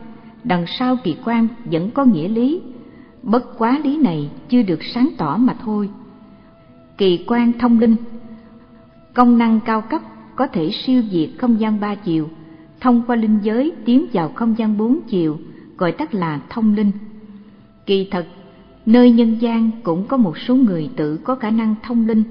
[0.44, 2.62] đằng sau kỳ quan vẫn có nghĩa lý.
[3.24, 5.90] Bất quá lý này chưa được sáng tỏ mà thôi.
[6.98, 7.96] Kỳ quan thông linh,
[9.14, 10.02] công năng cao cấp
[10.36, 12.30] có thể siêu việt không gian ba chiều
[12.82, 15.40] thông qua linh giới tiến vào không gian bốn chiều,
[15.78, 16.92] gọi tắt là thông linh.
[17.86, 18.28] Kỳ thật,
[18.86, 22.24] nơi nhân gian cũng có một số người tự có khả năng thông linh.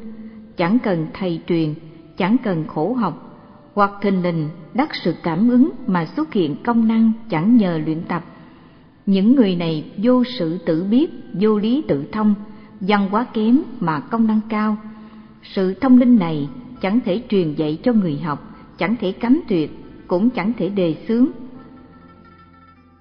[0.57, 1.75] Chẳng cần thầy truyền,
[2.17, 3.29] chẳng cần khổ học,
[3.75, 8.03] hoặc thình lình đắc sự cảm ứng mà xuất hiện công năng chẳng nhờ luyện
[8.09, 8.25] tập.
[9.07, 12.35] Những người này vô sự tự biết, vô lý tự thông,
[12.81, 14.77] văn quá kém mà công năng cao.
[15.43, 16.49] Sự thông linh này
[16.81, 19.71] chẳng thể truyền dạy cho người học, chẳng thể cấm tuyệt
[20.09, 21.27] cũng chẳng thể đề xướng.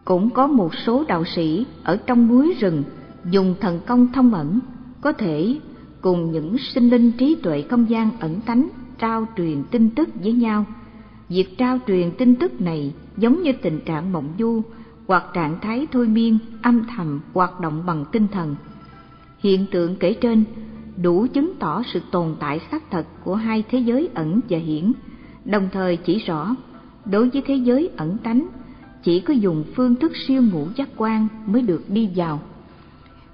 [0.05, 2.83] Cũng có một số đạo sĩ ở trong núi rừng
[3.31, 4.59] dùng thần công thông ẩn,
[5.01, 5.59] có thể
[6.01, 10.33] cùng những sinh linh trí tuệ không gian ẩn tánh trao truyền tin tức với
[10.33, 10.65] nhau.
[11.29, 14.61] Việc trao truyền tin tức này giống như tình trạng mộng du
[15.07, 18.55] hoặc trạng thái thôi miên, âm thầm hoạt động bằng tinh thần.
[19.39, 20.43] Hiện tượng kể trên
[21.01, 24.91] đủ chứng tỏ sự tồn tại xác thật của hai thế giới ẩn và hiển,
[25.45, 26.55] đồng thời chỉ rõ
[27.11, 28.47] đối với thế giới ẩn tánh,
[29.03, 32.39] chỉ có dùng phương thức siêu ngũ giác quan mới được đi vào.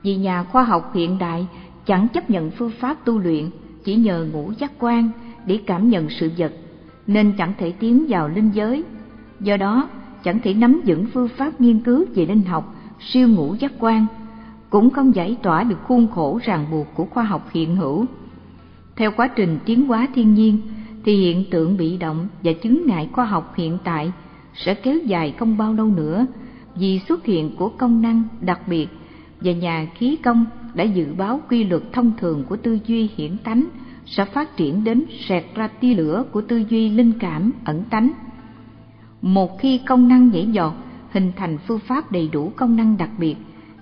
[0.03, 1.47] Vì nhà khoa học hiện đại
[1.85, 3.49] chẳng chấp nhận phương pháp tu luyện,
[3.83, 5.09] chỉ nhờ ngũ giác quan
[5.45, 6.53] để cảm nhận sự vật,
[7.07, 8.83] nên chẳng thể tiến vào linh giới.
[9.39, 9.89] Do đó,
[10.23, 14.05] chẳng thể nắm vững phương pháp nghiên cứu về linh học, siêu ngũ giác quan,
[14.69, 18.05] cũng không giải tỏa được khuôn khổ ràng buộc của khoa học hiện hữu.
[18.95, 20.61] Theo quá trình tiến hóa thiên nhiên
[21.05, 24.11] thì hiện tượng bị động và chứng ngại khoa học hiện tại
[24.53, 26.25] sẽ kéo dài không bao lâu nữa
[26.75, 28.87] vì xuất hiện của công năng đặc biệt
[29.41, 33.37] và nhà khí công đã dự báo quy luật thông thường của tư duy hiển
[33.37, 33.67] tánh
[34.05, 38.11] sẽ phát triển đến sẹt ra tia lửa của tư duy linh cảm ẩn tánh
[39.21, 40.73] một khi công năng nhảy giọt
[41.11, 43.35] hình thành phương pháp đầy đủ công năng đặc biệt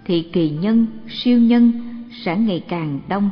[0.05, 1.71] thì kỳ nhân, siêu nhân
[2.11, 3.29] sẽ ngày càng đông.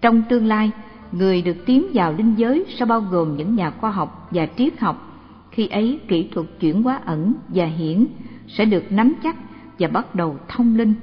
[0.00, 0.70] Trong tương lai,
[1.18, 4.80] người được tiến vào linh giới sẽ bao gồm những nhà khoa học và triết
[4.80, 5.10] học.
[5.50, 8.06] Khi ấy, kỹ thuật chuyển hóa ẩn và hiển
[8.48, 9.36] sẽ được nắm chắc
[9.78, 10.94] và bắt đầu thông linh,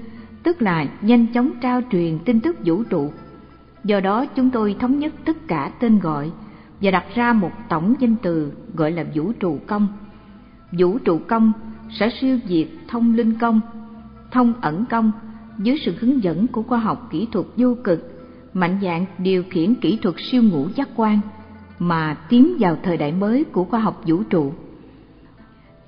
[0.43, 3.12] tức là nhanh chóng trao truyền tin tức vũ trụ.
[3.84, 6.32] Do đó, chúng tôi thống nhất tất cả tên gọi
[6.82, 9.88] và đặt ra một tổng danh từ gọi là vũ trụ công.
[10.71, 11.52] Vũ trụ công
[11.89, 13.62] sẽ siêu diệt thông linh công,
[14.32, 15.12] thông ẩn công
[15.58, 18.11] dưới sự hướng dẫn của khoa học kỹ thuật vô cực,
[18.53, 21.19] mạnh dạng điều khiển kỹ thuật siêu ngũ giác quan
[21.79, 24.53] mà tiến vào thời đại mới của khoa học vũ trụ.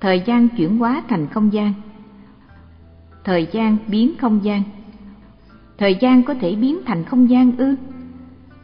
[0.00, 1.72] Thời gian chuyển hóa thành không gian
[3.24, 4.62] Thời gian biến không gian
[5.78, 7.74] Thời gian có thể biến thành không gian ư?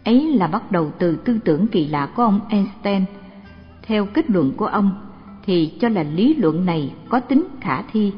[0.04, 3.04] Ấy là bắt đầu từ tư tưởng kỳ lạ của ông Einstein.
[3.82, 4.90] Theo kết luận của ông,
[5.44, 8.12] thì cho là lý luận này có tính khả thi,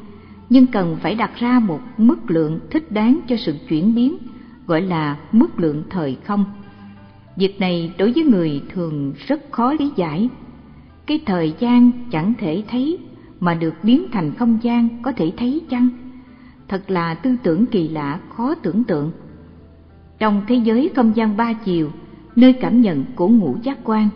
[0.51, 4.17] nhưng cần phải đặt ra một mức lượng thích đáng cho sự chuyển biến,
[4.67, 6.45] gọi là mức lượng thời không.
[7.37, 10.29] Việc này đối với người thường rất khó lý giải.
[11.07, 12.99] Cái thời gian chẳng thể thấy
[13.41, 15.89] mà được biến thành không gian có thể thấy chăng?
[16.69, 19.13] Thật là tư tưởng kỳ lạ, khó tưởng tượng.
[20.19, 21.91] Trong thế giới không gian ba chiều,
[22.37, 24.09] nơi cảm nhận của ngũ giác quan,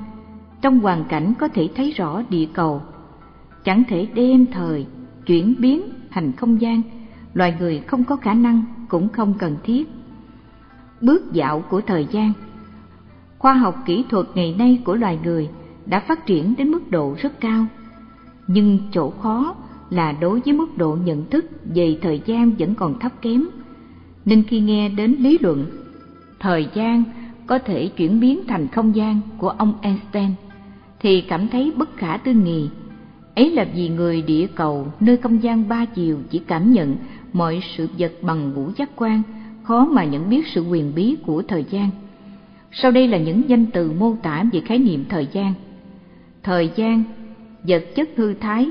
[0.63, 2.83] trong hoàn cảnh có thể thấy rõ địa cầu,
[3.65, 4.87] chẳng thể đem thời
[5.27, 6.83] chuyển biến thành không gian,
[7.35, 9.89] loài người không có khả năng cũng không cần thiết.
[11.01, 12.33] Bước dạo của thời gian
[13.39, 15.49] Khoa học kỹ thuật ngày nay của loài người
[15.87, 17.67] đã phát triển đến mức độ rất cao,
[18.47, 19.55] nhưng chỗ khó
[19.91, 23.47] là đối với mức độ nhận thức về thời gian vẫn còn thấp kém.
[24.25, 25.67] Nên khi nghe đến lý luận
[26.41, 27.05] thời gian
[27.47, 30.31] có thể chuyển biến thành không gian của ông Einstein
[31.01, 32.69] thì cảm thấy bất khả tư nghị.
[33.35, 36.97] Ấy là vì người địa cầu nơi không gian ba chiều chỉ cảm nhận
[37.33, 39.23] mọi sự vật bằng ngũ giác quan,
[39.67, 41.91] khó mà nhận biết sự quyền bí của thời gian.
[42.73, 45.55] Sau đây là những danh từ mô tả về khái niệm thời gian.
[46.43, 47.05] Thời gian,
[47.63, 48.71] vật chất hư thái,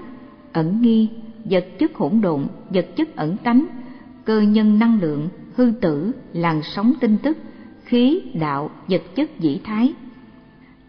[0.53, 1.09] ẩn nghi,
[1.45, 3.65] vật chất hỗn độn, vật chất ẩn tánh,
[4.25, 7.37] cơ nhân năng lượng, hư tử, làn sóng tin tức,
[7.85, 9.93] khí, đạo, vật chất dĩ thái.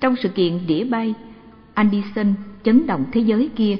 [0.01, 1.15] Trong sự kiện đĩa bay,
[1.75, 3.77] Anderson chấn động thế giới kia,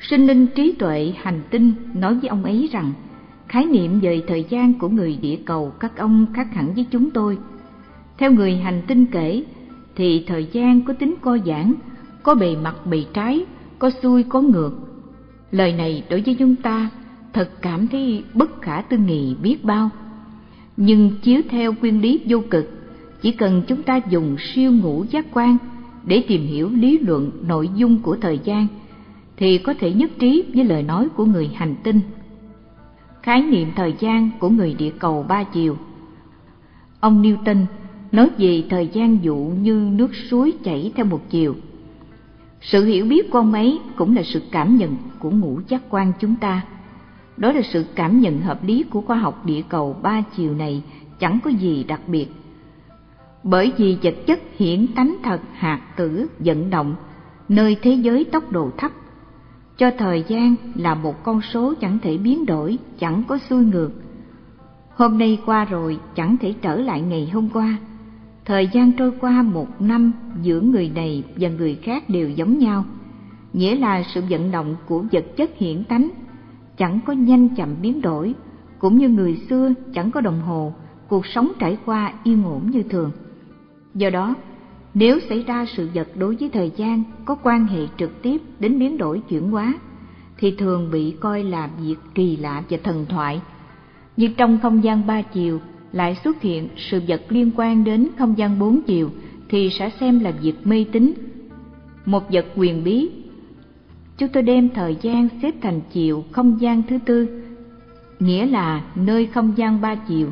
[0.00, 2.92] sinh linh trí tuệ hành tinh nói với ông ấy rằng
[3.48, 7.10] khái niệm về thời gian của người địa cầu các ông khác hẳn với chúng
[7.10, 7.38] tôi.
[8.18, 9.44] Theo người hành tinh kể,
[9.96, 11.74] thì thời gian có tính co giãn,
[12.22, 13.44] có bề mặt bề trái,
[13.78, 14.70] có xuôi có ngược.
[15.50, 16.90] Lời này đối với chúng ta
[17.32, 19.90] thật cảm thấy bất khả tư nghị biết bao
[20.76, 22.70] nhưng chiếu theo nguyên lý vô cực
[23.22, 25.56] chỉ cần chúng ta dùng siêu ngũ giác quan
[26.06, 28.66] để tìm hiểu lý luận nội dung của thời gian
[29.36, 32.00] thì có thể nhất trí với lời nói của người hành tinh
[33.26, 35.76] khái niệm thời gian của người địa cầu ba chiều.
[37.00, 37.64] Ông newton
[38.12, 41.54] nói về thời gian dụ như nước suối chảy theo một chiều.
[42.60, 46.12] Sự hiểu biết của ông ấy cũng là sự cảm nhận của ngũ giác quan
[46.20, 46.62] chúng ta.
[47.36, 50.82] Đó là sự cảm nhận hợp lý của khoa học địa cầu ba chiều này
[51.18, 52.26] chẳng có gì đặc biệt.
[53.42, 56.94] Bởi vì vật chất hiển tánh thật hạt tử vận động
[57.48, 58.92] nơi thế giới tốc độ thấp,
[59.76, 63.90] cho thời gian là một con số chẳng thể biến đổi, chẳng có xuôi ngược.
[64.94, 67.76] Hôm nay qua rồi chẳng thể trở lại ngày hôm qua.
[68.44, 70.12] Thời gian trôi qua một năm
[70.42, 72.84] giữa người này và người khác đều giống nhau,
[73.52, 76.10] nghĩa là sự vận động của vật chất hiện tánh
[76.76, 78.34] chẳng có nhanh chậm biến đổi,
[78.78, 80.72] cũng như người xưa chẳng có đồng hồ,
[81.08, 83.10] cuộc sống trải qua yên ổn như thường.
[83.94, 84.34] Do đó,
[84.98, 88.78] nếu xảy ra sự vật đối với thời gian có quan hệ trực tiếp đến
[88.78, 89.74] biến đổi chuyển hóa,
[90.38, 93.40] thì thường bị coi là việc kỳ lạ và thần thoại.
[94.16, 95.60] Nhưng trong không gian ba chiều
[95.92, 99.10] lại xuất hiện sự vật liên quan đến không gian bốn chiều
[99.48, 101.12] thì sẽ xem là việc mê tín.
[102.06, 103.10] Một vật quyền bí
[104.18, 107.42] chúng tôi đem thời gian xếp thành chiều không gian thứ tư,
[108.20, 110.28] nghĩa là nơi không gian ba chiều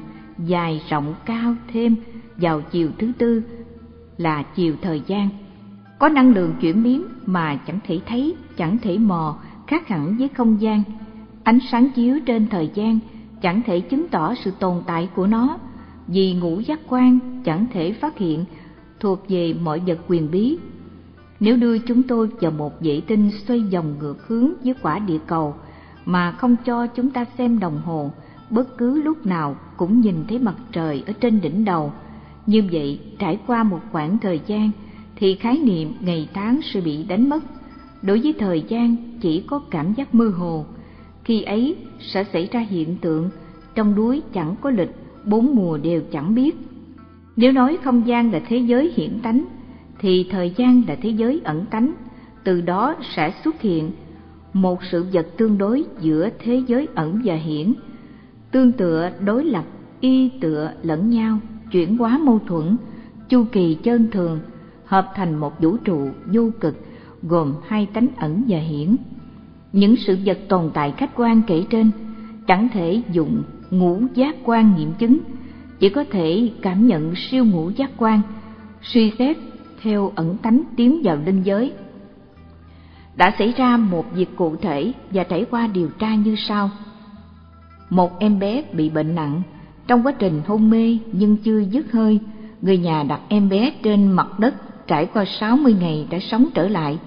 [0.46, 1.96] dài rộng cao thêm
[2.36, 3.42] vào chiều thứ tư
[4.16, 5.28] là chiều thời gian.
[5.98, 10.28] Có năng lượng chuyển biến mà chẳng thể thấy, chẳng thể mò, khác hẳn với
[10.28, 10.82] không gian.
[11.44, 12.98] Ánh sáng chiếu trên thời gian
[13.42, 15.58] chẳng thể chứng tỏ sự tồn tại của nó,
[16.06, 18.44] vì ngũ giác quan chẳng thể phát hiện
[19.00, 20.58] thuộc về mọi vật quyền bí
[21.40, 25.18] nếu đưa chúng tôi vào một vệ tinh xoay vòng ngược hướng với quả địa
[25.26, 25.54] cầu
[26.04, 28.10] mà không cho chúng ta xem đồng hồ,
[28.50, 31.92] bất cứ lúc nào cũng nhìn thấy mặt trời ở trên đỉnh đầu.
[32.46, 34.70] Như vậy, trải qua một khoảng thời gian
[35.16, 37.44] thì khái niệm ngày tháng sẽ bị đánh mất.
[38.02, 40.64] Đối với thời gian chỉ có cảm giác mơ hồ,
[41.24, 43.30] khi ấy sẽ xảy ra hiện tượng
[43.74, 44.90] trong núi chẳng có lịch,
[45.24, 46.56] bốn mùa đều chẳng biết.
[47.36, 49.44] Nếu nói không gian là thế giới hiển tánh,
[49.98, 51.94] thì thời gian là thế giới ẩn tánh,
[52.44, 53.90] từ đó sẽ xuất hiện
[54.52, 57.72] một sự vật tương đối giữa thế giới ẩn và hiển,
[58.50, 59.64] tương tựa đối lập,
[60.00, 61.38] y tựa lẫn nhau,
[61.74, 62.76] chuyển hóa mâu thuẫn,
[63.28, 64.40] chu kỳ chân thường,
[64.84, 66.86] hợp thành một vũ trụ vô cực
[67.22, 68.96] gồm hai tánh ẩn và hiển.
[69.72, 71.90] Những sự vật tồn tại khách quan kể trên
[72.46, 75.18] chẳng thể dụng ngũ giác quan nghiệm chứng,
[75.78, 78.20] chỉ có thể cảm nhận siêu ngũ giác quan,
[78.82, 79.36] suy xét
[79.82, 81.72] theo ẩn tánh tiến vào linh giới.
[83.16, 86.70] Đã xảy ra một việc cụ thể và trải qua điều tra như sau.
[87.90, 89.42] Một em bé bị bệnh nặng,
[89.86, 92.18] trong quá trình hôn mê nhưng chưa dứt hơi,
[92.62, 94.54] người nhà đặt em bé trên mặt đất
[94.86, 96.98] trải qua 60 ngày đã sống trở lại.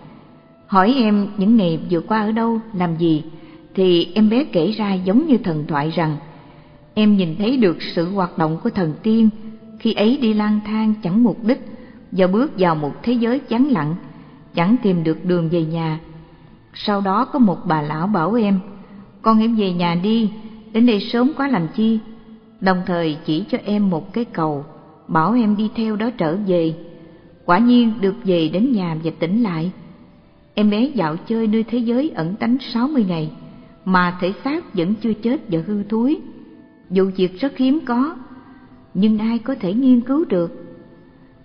[0.67, 3.23] Hỏi em những ngày vừa qua ở đâu, làm gì,
[3.75, 6.17] thì em bé kể ra giống như thần thoại rằng
[6.93, 9.29] em nhìn thấy được sự hoạt động của thần tiên
[9.79, 11.61] khi ấy đi lang thang chẳng mục đích
[12.11, 13.95] và bước vào một thế giới chán lặng,
[14.55, 15.99] chẳng tìm được đường về nhà.
[16.73, 18.59] Sau đó có một bà lão bảo em,
[19.21, 20.31] con em về nhà đi,
[20.73, 21.99] đến đây sớm quá làm chi,
[22.61, 24.65] đồng thời chỉ cho em một cái cầu,
[25.07, 26.75] bảo em đi theo đó trở về.
[27.45, 29.71] Quả nhiên được về đến nhà và tỉnh lại.
[30.53, 33.31] Em bé dạo chơi nơi thế giới ẩn tánh 60 ngày,
[33.85, 36.17] mà thể xác vẫn chưa chết và hư thối.
[36.89, 38.15] Dù việc rất hiếm có,
[38.93, 40.63] nhưng ai có thể nghiên cứu được.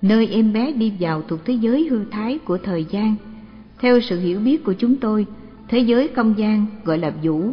[0.02, 3.16] Nơi em bé đi vào thuộc thế giới hư thái của thời gian.
[3.78, 5.26] Theo sự hiểu biết của chúng tôi,
[5.68, 7.50] thế giới không gian gọi là vũ,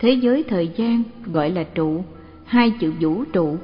[0.00, 2.04] thế giới thời gian gọi là trụ,
[2.46, 3.56] hai chữ vũ trụ,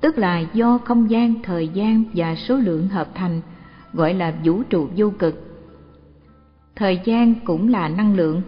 [0.00, 3.40] tức là do không gian, thời gian và số lượng hợp thành,
[3.92, 5.34] gọi là vũ trụ vô cực.
[6.76, 8.42] Thời gian cũng là năng lượng.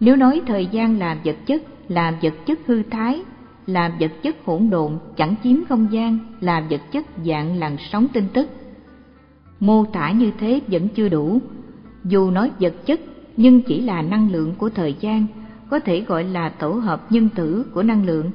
[0.00, 3.22] Nếu nói thời gian là vật chất, là vật chất hư thái,
[3.66, 8.06] là vật chất hỗn độn, chẳng chiếm không gian, là vật chất dạng làn sóng
[8.12, 8.48] tin tức.
[9.60, 11.38] Mô tả như thế vẫn chưa đủ.
[12.04, 13.00] Dù nói vật chất
[13.36, 15.26] nhưng chỉ là năng lượng của thời gian,
[15.70, 18.30] có thể gọi là tổ hợp nhân tử của năng lượng,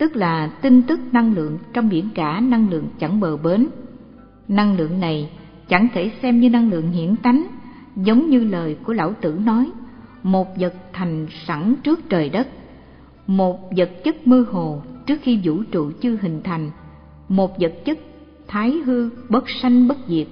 [0.00, 3.66] tức là tin tức năng lượng trong biển cả năng lượng chẳng bờ bến.
[4.48, 5.30] Năng lượng này
[5.68, 7.46] chẳng thể xem như năng lượng hiển tánh,
[7.96, 9.70] giống như lời của lão tử nói,
[10.22, 12.48] một vật thành sẵn trước trời đất,
[13.26, 16.70] một vật chất mơ hồ trước khi vũ trụ chưa hình thành,
[17.28, 17.98] một vật chất
[18.48, 20.26] thái hư bất sanh bất diệt.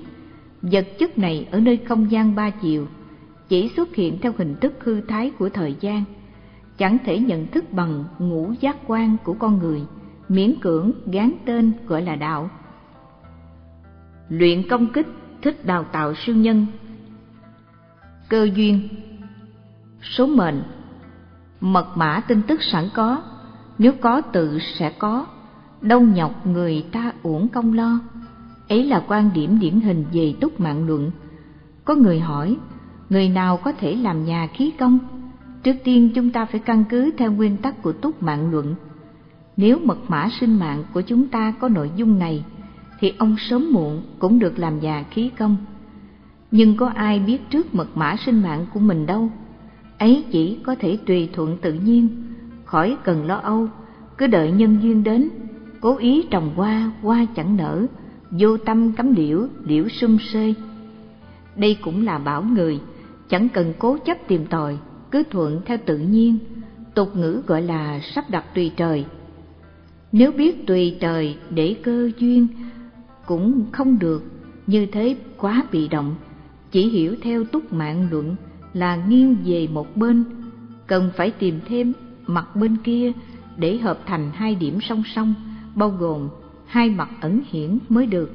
[0.62, 2.86] Vật chất này ở nơi không gian ba chiều,
[3.48, 6.04] chỉ xuất hiện theo hình thức hư thái của thời gian,
[6.78, 9.82] chẳng thể nhận thức bằng ngũ giác quan của con người,
[10.28, 12.50] miễn cưỡng gán tên gọi là đạo.
[14.28, 15.06] Luyện công kích
[15.42, 16.66] thích đào tạo siêu nhân
[18.28, 18.88] Cơ duyên
[20.02, 20.62] Số mệnh
[21.60, 23.22] Mật mã tin tức sẵn có,
[23.78, 25.26] nếu có tự sẽ có,
[25.80, 28.00] đâu nhọc người ta uổng công lo.
[28.68, 31.10] Ấy là quan điểm điển hình về túc mạng luận.
[31.84, 32.56] Có người hỏi,
[33.10, 35.17] người nào có thể làm nhà khí công?
[35.62, 38.74] Trước tiên chúng ta phải căn cứ theo nguyên tắc của túc mạng luận.
[39.56, 42.44] Nếu mật mã sinh mạng của chúng ta có nội dung này,
[43.00, 45.56] thì ông sớm muộn cũng được làm già khí công.
[46.50, 49.30] Nhưng có ai biết trước mật mã sinh mạng của mình đâu?
[49.98, 52.08] Ấy chỉ có thể tùy thuận tự nhiên,
[52.64, 53.68] khỏi cần lo âu,
[54.18, 55.28] cứ đợi nhân duyên đến,
[55.80, 57.86] cố ý trồng hoa, hoa chẳng nở,
[58.30, 60.54] vô tâm cắm liễu, liễu sum xê.
[61.56, 62.80] Đây cũng là bảo người,
[63.28, 64.78] chẳng cần cố chấp tìm tòi,
[65.10, 66.38] cứ thuận theo tự nhiên,
[66.94, 69.04] tục ngữ gọi là sắp đặt tùy trời.
[70.12, 72.46] Nếu biết tùy trời để cơ duyên
[73.26, 74.24] cũng không được,
[74.66, 76.14] như thế quá bị động,
[76.70, 78.36] chỉ hiểu theo túc mạng luận
[78.74, 80.24] là nghiêng về một bên,
[80.86, 81.92] cần phải tìm thêm
[82.26, 83.12] mặt bên kia
[83.56, 85.34] để hợp thành hai điểm song song,
[85.74, 86.28] bao gồm
[86.66, 88.32] hai mặt ẩn hiển mới được.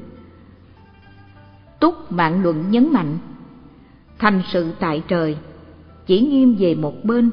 [1.80, 3.18] Túc mạng luận nhấn mạnh,
[4.20, 5.38] thành sự tại trời,
[6.06, 7.30] chỉ nghiêm về một bên,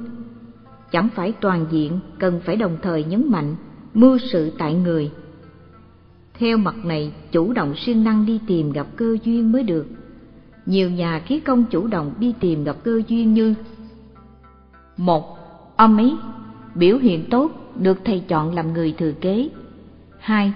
[0.90, 3.56] chẳng phải toàn diện, cần phải đồng thời nhấn mạnh
[3.94, 5.10] mưu sự tại người.
[6.34, 9.86] Theo mặt này, chủ động siêng năng đi tìm gặp cơ duyên mới được.
[10.66, 13.54] Nhiều nhà khí công chủ động đi tìm gặp cơ duyên như
[14.96, 15.38] một
[15.76, 16.16] ông ấy
[16.74, 19.48] biểu hiện tốt được thầy chọn làm người thừa kế.
[20.18, 20.52] Hai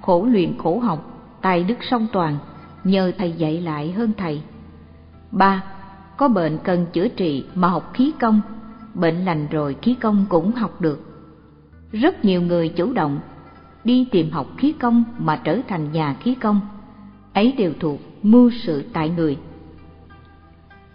[0.00, 2.36] khổ luyện khổ học tài đức song toàn
[2.84, 4.42] nhờ thầy dạy lại hơn thầy.
[5.30, 5.64] Ba
[6.18, 8.40] có bệnh cần chữa trị mà học khí công
[8.94, 11.00] bệnh lành rồi khí công cũng học được.
[11.92, 13.20] Rất nhiều người chủ động
[13.84, 16.60] đi tìm học khí công mà trở thành nhà khí công.
[17.34, 19.38] Ấy đều thuộc mưu sự tại người.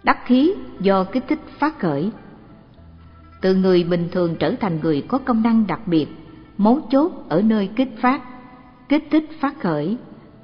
[0.02, 2.10] Đắc khí do kích thích phát khởi.
[3.40, 6.06] Từ người bình thường trở thành người có công năng đặc biệt,
[6.58, 8.22] mấu chốt ở nơi kích phát,
[8.88, 9.96] kích thích phát khởi,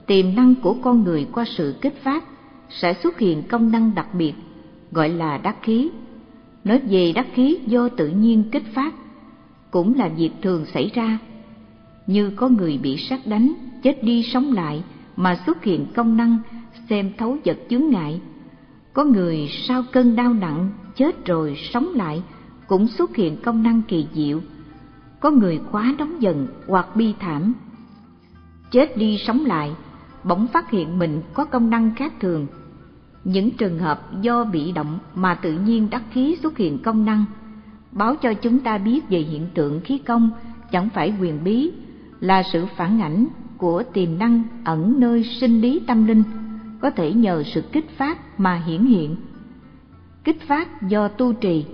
[0.06, 2.24] tiềm năng của con người qua sự kích phát
[2.68, 4.34] sẽ xuất hiện công năng đặc biệt,
[4.92, 5.90] gọi là đắc khí.
[6.64, 8.94] Nói về đắc khí do tự nhiên kích phát,
[9.70, 11.18] cũng là việc thường xảy ra.
[12.06, 14.82] Như có người bị sát đánh, chết đi sống lại
[15.16, 16.38] mà xuất hiện công năng
[16.88, 18.20] xem thấu vật chướng ngại.
[18.92, 22.22] Có người sau cơn đau nặng chết rồi sống lại
[22.66, 24.40] cũng xuất hiện công năng kỳ diệu.
[25.20, 27.54] Có người quá nóng giận hoặc bi thảm,
[28.70, 29.72] chết đi sống lại,
[30.24, 32.46] bỗng phát hiện mình có công năng khác thường.
[33.24, 37.24] Những trường hợp do bị động mà tự nhiên đắc khí xuất hiện công năng,
[37.92, 40.30] báo cho chúng ta biết về hiện tượng khí công
[40.70, 41.70] chẳng phải quyền bí,
[42.20, 43.26] là sự phản ảnh
[43.58, 46.22] của tiềm năng ẩn nơi sinh lý tâm linh,
[46.80, 49.16] có thể nhờ sự kích phát mà hiển hiện.
[50.24, 51.64] Kích phát do tu trì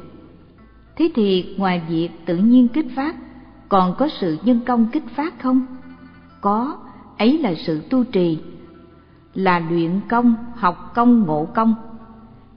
[0.96, 3.16] Thế thì ngoài việc tự nhiên kích phát,
[3.68, 5.66] còn có sự nhân công kích phát không?
[6.40, 6.78] Có,
[7.18, 8.38] ấy là sự tu trì,
[9.36, 11.74] là luyện công, học công, ngộ công.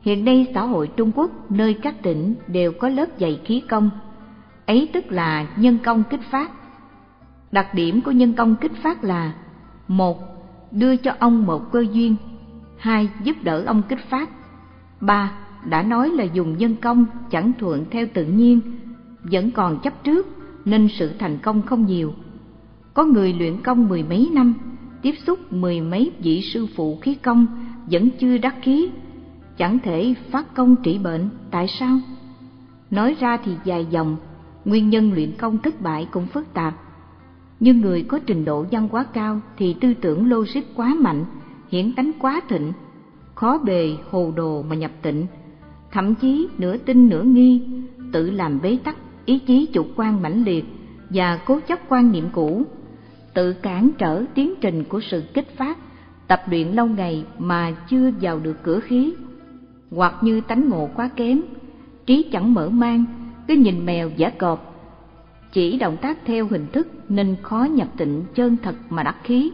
[0.02, 3.90] Hiện nay xã hội Trung Quốc nơi các tỉnh đều có lớp dạy khí công,
[4.66, 6.52] ấy tức là nhân công kích phát.
[7.52, 9.34] Đặc điểm của nhân công kích phát là
[9.88, 10.30] một
[10.72, 12.16] Đưa cho ông một cơ duyên
[12.78, 14.30] hai Giúp đỡ ông kích phát
[15.02, 15.32] ba
[15.66, 18.62] đã nói là dùng nhân công chẳng thuận theo tự nhiên,
[19.24, 20.28] vẫn còn chấp trước
[20.66, 22.14] nên sự thành công không nhiều.
[22.94, 24.54] Có người luyện công mười mấy năm,
[25.02, 27.48] tiếp xúc mười mấy vị sư phụ khí công
[27.92, 28.90] vẫn chưa đắc khí,
[29.58, 32.00] chẳng thể phát công trị bệnh, tại sao?
[32.92, 34.18] Nói ra thì dài dòng,
[34.66, 36.74] nguyên nhân luyện công thất bại cũng phức tạp.
[37.60, 41.26] Nhưng người có trình độ văn hóa cao thì tư tưởng logic quá mạnh,
[41.72, 42.74] hiển tánh quá thịnh,
[43.36, 45.26] khó bề hồ đồ mà nhập tịnh,
[45.92, 47.62] thậm chí nửa tin nửa nghi,
[48.12, 48.96] tự làm bế tắc,
[49.26, 50.66] ý chí chủ quan mãnh liệt
[51.10, 52.66] và cố chấp quan niệm cũ,
[53.40, 55.78] tự cản trở tiến trình của sự kích phát,
[56.28, 59.14] tập luyện lâu ngày mà chưa vào được cửa khí,
[59.92, 61.42] hoặc như tánh ngộ quá kém,
[62.06, 63.06] trí chẳng mở mang,
[63.48, 64.76] cứ nhìn mèo giả cọp,
[65.52, 69.52] chỉ động tác theo hình thức nên khó nhập tịnh chân thật mà đắc khí.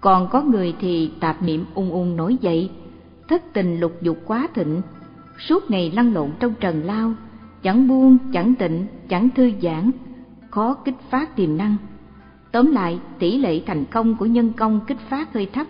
[0.00, 2.70] Còn có người thì tạp niệm ung ung nổi dậy,
[3.28, 4.80] thất tình lục dục quá thịnh,
[5.38, 7.12] suốt ngày lăn lộn trong trần lao,
[7.62, 9.90] chẳng buông, chẳng tịnh, chẳng thư giãn,
[10.50, 11.76] khó kích phát tiềm năng.
[12.52, 15.66] Tóm lại, tỷ lệ thành công của nhân công kích phát hơi thấp,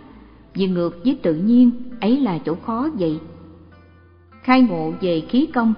[0.55, 1.71] vì ngược với tự nhiên,
[2.01, 3.21] ấy là chỗ khó vậy.
[4.43, 5.75] Khai ngộ về khí công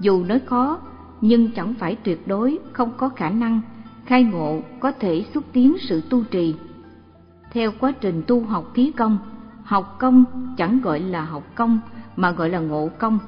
[0.00, 0.78] Dù nói khó,
[1.20, 3.60] nhưng chẳng phải tuyệt đối không có khả năng
[4.06, 6.54] khai ngộ có thể xúc tiến sự tu trì.
[7.52, 9.18] Theo quá trình tu học khí công,
[9.62, 10.24] học công
[10.56, 11.78] chẳng gọi là học công
[12.16, 13.18] mà gọi là ngộ công.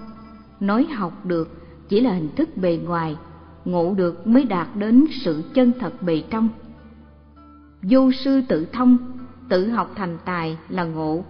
[0.60, 1.48] Nói học được
[1.88, 3.16] chỉ là hình thức bề ngoài,
[3.66, 6.48] ngộ được mới đạt đến sự chân thật bề trong.
[7.82, 8.98] Vô sư tự thông,
[9.48, 11.24] tự học thành tài là ngộ.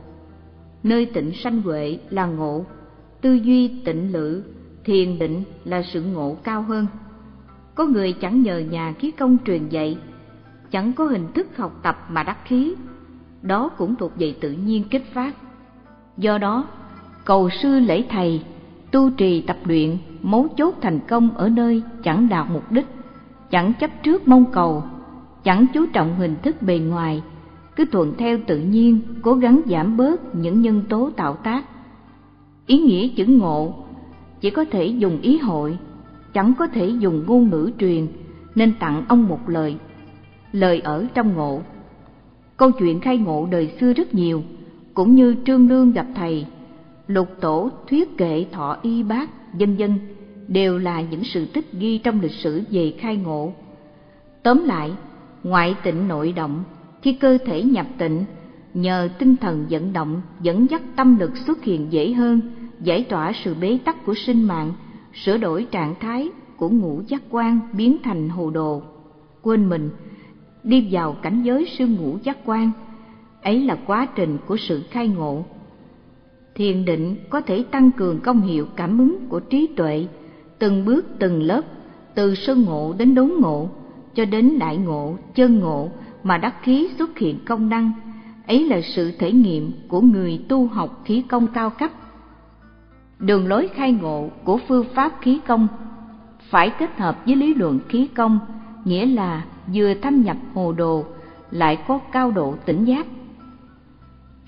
[0.82, 2.64] Nơi tịnh sanh huệ là ngộ,
[3.20, 4.42] tư duy tịnh lự,
[4.84, 6.86] thiền định là sự ngộ cao hơn.
[7.74, 9.98] Có người chẳng nhờ nhà khí công truyền dạy,
[10.70, 12.74] chẳng có hình thức học tập mà đắc khí,
[13.42, 15.36] đó cũng thuộc về tự nhiên kích phát.
[16.16, 16.66] Do đó,
[17.24, 18.42] cầu sư lễ thầy,
[18.90, 19.96] tu trì tập luyện,
[20.26, 22.86] mấu chốt thành công ở nơi chẳng đạt mục đích,
[23.50, 24.82] chẳng chấp trước mong cầu,
[25.44, 27.22] chẳng chú trọng hình thức bề ngoài,
[27.76, 31.64] cứ thuận theo tự nhiên, cố gắng giảm bớt những nhân tố tạo tác.
[32.66, 33.74] Ý nghĩa chữ ngộ
[34.40, 35.78] chỉ có thể dùng ý hội,
[36.34, 38.06] chẳng có thể dùng ngôn ngữ truyền,
[38.54, 39.76] nên tặng ông một lời.
[40.52, 41.60] Lời ở trong ngộ.
[42.56, 44.42] Câu chuyện khai ngộ đời xưa rất nhiều,
[44.94, 46.46] cũng như Trương Lương gặp thầy
[47.06, 49.98] lục tổ thuyết kệ thọ y bác vân dân
[50.48, 53.52] đều là những sự tích ghi trong lịch sử về khai ngộ.
[54.42, 54.90] Tóm lại,
[55.42, 56.64] ngoại tịnh nội động,
[57.02, 58.24] khi cơ thể nhập tịnh,
[58.74, 62.40] nhờ tinh thần vận động dẫn dắt tâm lực xuất hiện dễ hơn,
[62.80, 64.72] giải tỏa sự bế tắc của sinh mạng,
[65.14, 68.82] sửa đổi trạng thái của ngũ giác quan biến thành hồ đồ.
[69.42, 69.90] Quên mình,
[70.62, 72.70] đi vào cảnh giới sư ngũ giác quan,
[73.42, 75.44] ấy là quá trình của sự khai ngộ.
[76.54, 80.06] Thiền định có thể tăng cường công hiệu cảm ứng của trí tuệ
[80.58, 81.60] từng bước từng lớp
[82.14, 83.68] từ sơ ngộ đến đốn ngộ
[84.14, 85.90] cho đến đại ngộ chân ngộ
[86.22, 87.92] mà đắc khí xuất hiện công năng.
[88.46, 91.90] Ấy là sự thể nghiệm của người tu học khí công cao cấp.
[93.18, 95.68] Đường lối khai ngộ của phương pháp khí công
[96.50, 98.38] phải kết hợp với lý luận khí công
[98.84, 99.44] nghĩa là
[99.74, 101.04] vừa thâm nhập hồ đồ
[101.50, 103.06] lại có cao độ tỉnh giác.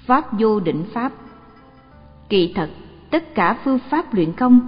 [0.07, 1.13] Pháp vô định pháp
[2.29, 2.71] Kỳ thật,
[3.11, 4.61] tất cả phương pháp luyện công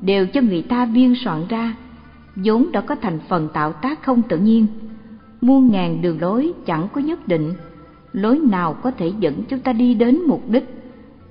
[0.00, 1.76] đều cho người ta biên soạn ra,
[2.36, 4.66] vốn đã có thành phần tạo tác không tự nhiên.
[5.40, 7.52] Muôn ngàn đường lối chẳng có nhất định,
[8.12, 10.64] lối nào có thể dẫn chúng ta đi đến mục đích,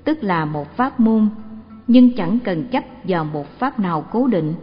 [0.03, 1.27] tức là một pháp môn,
[1.87, 4.53] nhưng chẳng cần chấp vào một pháp nào cố định,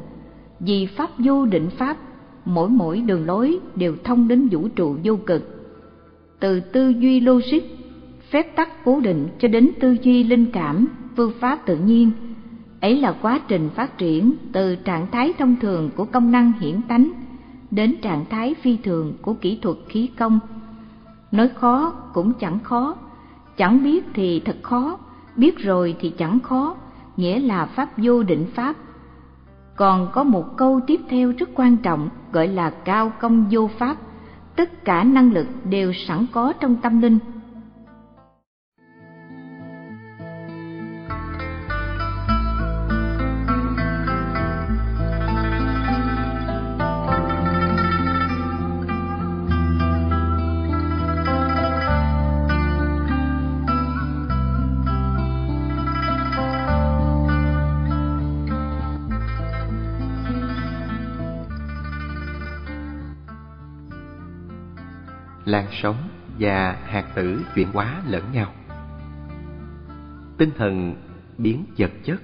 [0.61, 1.97] vì pháp vô định pháp,
[2.45, 5.43] mỗi mỗi đường lối đều thông đến vũ trụ vô cực.
[6.41, 7.63] Từ tư duy logic,
[8.31, 12.11] phép tắc cố định cho đến tư duy linh cảm, phương pháp tự nhiên,
[12.83, 16.83] ấy là quá trình phát triển từ trạng thái thông thường của công năng hiển
[16.83, 17.13] tánh
[17.71, 20.41] đến trạng thái phi thường của kỹ thuật khí công.
[21.33, 22.97] Nói khó cũng chẳng khó,
[23.57, 24.99] chẳng biết thì thật khó,
[25.37, 26.77] biết rồi thì chẳng khó,
[27.17, 28.77] nghĩa là pháp vô định pháp.
[29.77, 33.97] Còn có một câu tiếp theo rất quan trọng gọi là cao công vô pháp,
[34.57, 37.19] tất cả năng lực đều sẵn có trong tâm linh
[65.53, 68.53] làn sóng và hạt tử chuyển hóa lẫn nhau.
[70.39, 70.95] Tinh thần
[71.39, 72.23] biến vật chất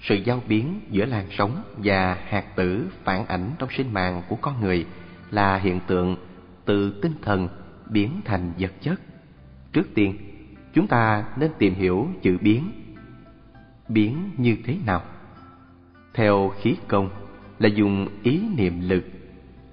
[0.00, 4.36] Sự giao biến giữa làn sóng và hạt tử phản ảnh trong sinh mạng của
[4.36, 4.86] con người
[5.30, 6.16] là hiện tượng
[6.64, 7.48] từ tinh thần
[7.90, 9.00] biến thành vật chất.
[9.72, 10.16] Trước tiên,
[10.74, 12.72] chúng ta nên tìm hiểu chữ biến.
[13.88, 15.02] Biến như thế nào?
[16.14, 17.10] Theo khí công
[17.58, 19.04] là dùng ý niệm lực,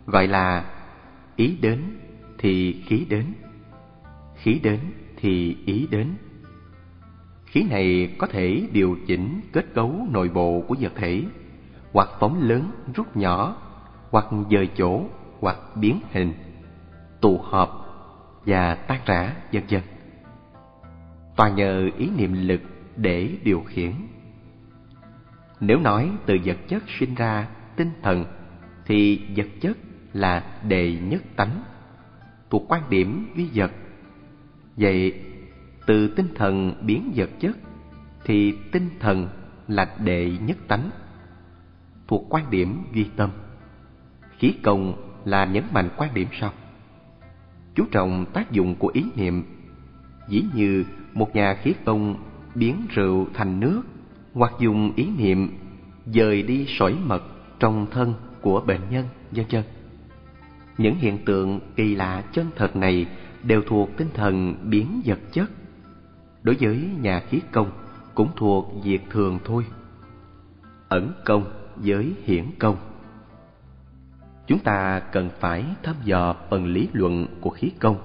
[0.06, 0.77] gọi là
[1.38, 1.80] ý đến
[2.38, 3.26] thì khí đến.
[4.36, 4.80] Khí đến
[5.16, 6.08] thì ý đến.
[7.46, 11.24] Khí này có thể điều chỉnh kết cấu nội bộ của vật thể,
[11.94, 13.58] hoặc phóng lớn, rút nhỏ,
[14.12, 15.02] hoặc dời chỗ,
[15.40, 16.34] hoặc biến hình,
[17.22, 17.72] tụ hợp
[18.46, 19.82] và tan rã, vân vân.
[21.36, 22.62] Toàn nhờ ý niệm lực
[22.96, 23.92] để điều khiển.
[25.60, 28.26] Nếu nói từ vật chất sinh ra tinh thần,
[28.86, 29.78] thì vật chất
[30.18, 31.64] là đệ nhất tánh,
[32.50, 33.72] thuộc quan điểm duy vật.
[34.78, 35.14] Vậy,
[35.86, 37.58] từ tinh thần biến vật chất,
[38.26, 39.30] thì tinh thần
[39.68, 40.90] là đệ nhất tánh,
[42.08, 43.30] thuộc quan điểm duy tâm.
[44.38, 44.94] Khí công
[45.26, 46.54] là nhấn mạnh quan điểm sau.
[47.76, 49.44] Chú trọng tác dụng của ý niệm
[50.30, 52.16] dĩ như một nhà khí công
[52.56, 53.82] biến rượu thành nước,
[54.34, 55.58] hoặc dùng ý niệm
[56.06, 57.24] dời đi sỏi mật
[57.60, 59.64] trong thân của bệnh nhân, vân vân
[60.78, 63.06] những hiện tượng kỳ lạ chân thật này
[63.44, 65.50] đều thuộc tinh thần biến vật chất.
[66.44, 67.72] Đối với nhà khí công
[68.16, 69.66] cũng thuộc việc thường thôi.
[70.90, 72.78] Ẩn công với hiển công
[74.48, 77.98] Chúng ta cần phải thăm dò phần lý luận của khí công.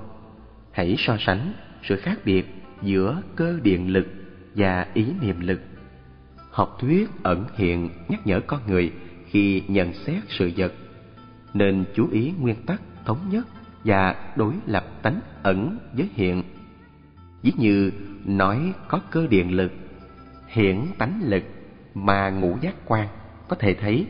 [0.73, 1.53] Hãy so sánh
[1.83, 2.47] sự khác biệt
[2.83, 4.07] giữa cơ điện lực
[4.55, 5.61] và ý niệm lực.
[6.51, 8.93] Học thuyết ẩn hiện nhắc nhở con người
[9.27, 10.73] khi nhận xét sự vật
[11.55, 13.47] nên chú ý nguyên tắc thống nhất
[13.85, 16.43] và đối lập tánh ẩn với hiện.
[17.43, 17.93] Ví như
[18.25, 19.73] nói có cơ điện lực,
[20.47, 21.43] hiện tánh lực
[21.95, 23.09] mà ngũ giác quan
[23.49, 24.07] có thể thấy,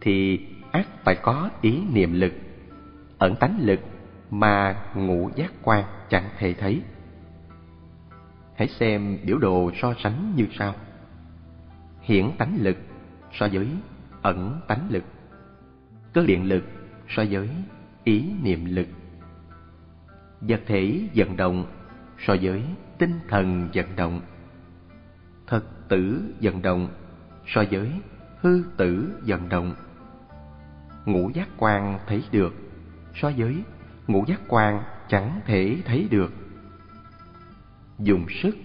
[0.00, 2.32] thì ác phải có ý niệm lực,
[3.18, 3.80] ẩn tánh lực
[4.30, 6.82] mà ngũ giác quan chẳng thể thấy.
[8.54, 10.74] Hãy xem biểu đồ so sánh như sau.
[12.00, 12.76] Hiển tánh lực
[13.32, 13.68] so với
[14.22, 15.04] ẩn tánh lực
[16.16, 16.64] cơ điện lực,
[17.08, 17.48] so với
[18.04, 18.86] ý niệm lực.
[20.40, 21.66] Vật thể vận động,
[22.26, 22.62] so với
[22.98, 24.20] tinh thần vận động.
[25.46, 26.88] Thật tử vận động,
[27.46, 27.90] so với
[28.40, 29.74] hư tử vận động.
[31.04, 32.54] Ngũ giác quan thấy được,
[33.14, 33.62] so với
[34.06, 36.32] ngũ giác quan chẳng thể thấy được.
[37.98, 38.56] Dùng sức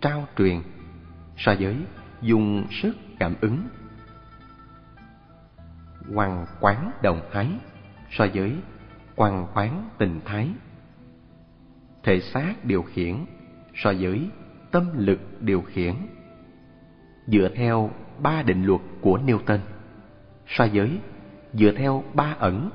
[0.00, 0.60] trao truyền,
[1.36, 1.76] so với
[2.22, 3.58] dùng sức cảm ứng.
[6.12, 7.48] Hoàng quán đồng thái,
[8.10, 8.56] so với
[9.16, 10.48] quang quán tình thái.
[12.02, 13.16] Thể xác điều khiển,
[13.74, 14.28] so với
[14.70, 15.94] tâm lực điều khiển.
[17.26, 19.58] Dựa theo ba định luật của Newton,
[20.46, 20.98] so với
[21.52, 22.70] dựa theo ba ẩn,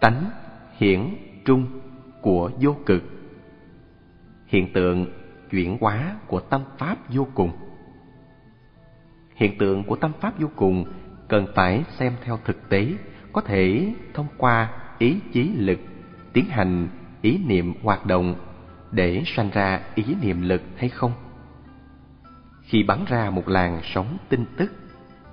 [0.00, 0.30] tánh,
[0.76, 1.00] hiển,
[1.44, 1.80] trung
[2.20, 3.02] của vô cực
[4.46, 5.06] hiện tượng
[5.50, 7.50] chuyển hóa của tâm pháp vô cùng
[9.34, 10.84] hiện tượng của tâm pháp vô cùng
[11.32, 12.86] cần phải xem theo thực tế
[13.32, 15.78] có thể thông qua ý chí lực
[16.32, 16.88] tiến hành
[17.22, 18.34] ý niệm hoạt động
[18.90, 21.12] để sanh ra ý niệm lực hay không
[22.72, 24.72] khi bắn ra một làn sóng tin tức,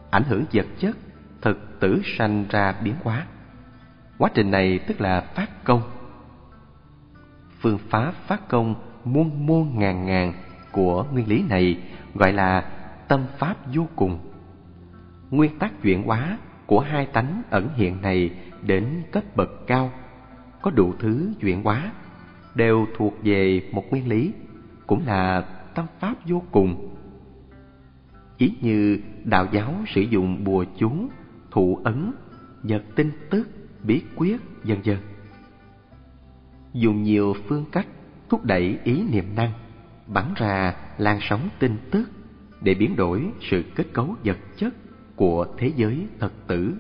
[0.09, 0.97] ảnh hưởng vật chất,
[1.41, 3.25] thực tử sanh ra biến hóa.
[4.17, 5.81] Quá trình này tức là phát công.
[7.59, 10.33] Phương pháp phát công muôn muôn ngàn ngàn
[10.71, 11.77] của nguyên lý này
[12.13, 12.63] gọi là
[13.07, 14.19] tâm pháp vô cùng.
[15.31, 19.91] Nguyên tắc chuyển hóa của hai tánh ẩn hiện này đến cấp bậc cao,
[20.61, 21.91] có đủ thứ chuyển hóa,
[22.55, 24.33] đều thuộc về một nguyên lý,
[24.87, 25.41] cũng là
[25.75, 26.95] tâm pháp vô cùng.
[28.37, 30.91] Chỉ như đạo giáo sử dụng bùa chú,
[31.51, 32.11] thụ ấn,
[32.63, 33.49] vật tin tức,
[33.83, 34.97] bí quyết, vân vân.
[36.73, 37.87] Dùng nhiều phương cách
[38.29, 39.51] thúc đẩy ý niệm năng,
[40.07, 42.09] bắn ra làn sóng tin tức
[42.61, 44.73] để biến đổi sự kết cấu vật chất
[45.19, 46.73] của thế giới thật tử.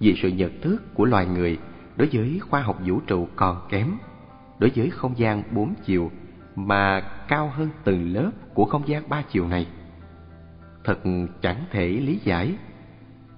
[0.00, 1.58] Vì sự nhận thức của loài người
[1.96, 3.92] đối với khoa học vũ trụ còn kém,
[4.58, 6.10] đối với không gian bốn chiều
[6.56, 9.66] mà cao hơn từng lớp của không gian ba chiều này.
[10.84, 10.98] Thật
[11.42, 12.54] chẳng thể lý giải.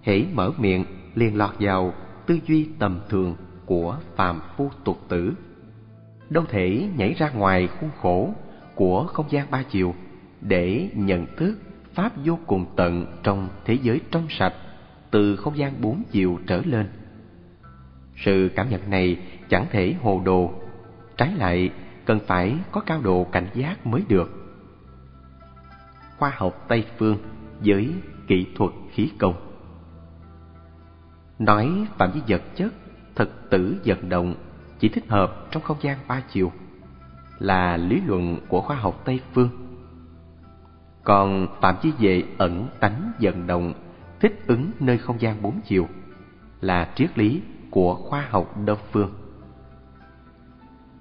[0.03, 1.95] Hãy mở miệng liền lọt vào
[2.27, 5.35] tư duy tầm thường của phàm phu tục tử.
[6.31, 8.35] Đâu thể nhảy ra ngoài khuôn khổ
[8.75, 9.95] của không gian ba chiều
[10.41, 11.57] để nhận thức
[11.95, 14.55] pháp vô cùng tận trong thế giới trong sạch
[15.11, 16.89] từ không gian bốn chiều trở lên.
[18.17, 19.17] Sự cảm nhận này
[19.49, 20.53] chẳng thể hồ đồ,
[21.17, 21.71] trái lại
[22.05, 24.31] cần phải có cao độ cảnh giác mới được.
[26.19, 27.17] Khoa học Tây phương
[27.61, 27.91] với
[28.27, 29.35] kỹ thuật khí công
[31.39, 32.73] Nói phạm vi vật chất,
[33.15, 34.35] thực tử vận động
[34.79, 36.53] chỉ thích hợp trong không gian ba chiều
[37.39, 39.70] là lý luận của khoa học Tây phương.
[41.05, 43.73] Còn phạm vi về ẩn tánh vận động
[44.21, 45.89] thích ứng nơi không gian bốn chiều
[46.61, 49.11] là triết lý của khoa học Đông phương.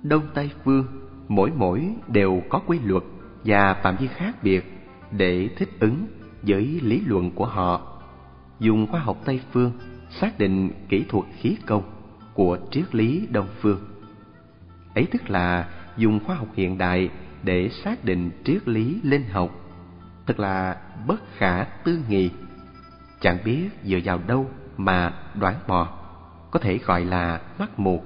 [0.03, 0.85] Đông Tây phương
[1.27, 3.03] mỗi mỗi đều có quy luật
[3.43, 6.07] và phạm vi khác biệt để thích ứng
[6.41, 8.01] với lý luận của họ.
[8.59, 9.71] Dùng khoa học Tây phương
[10.09, 11.83] xác định kỹ thuật khí công
[12.33, 13.79] của triết lý Đông phương.
[14.95, 17.09] Ấy tức là dùng khoa học hiện đại
[17.43, 19.51] để xác định triết lý linh học,
[20.29, 20.77] thật là
[21.07, 22.29] bất khả tư nghị.
[23.21, 25.97] Chẳng biết dựa vào đâu mà đoán mò,
[26.51, 28.03] có thể gọi là mắt mù.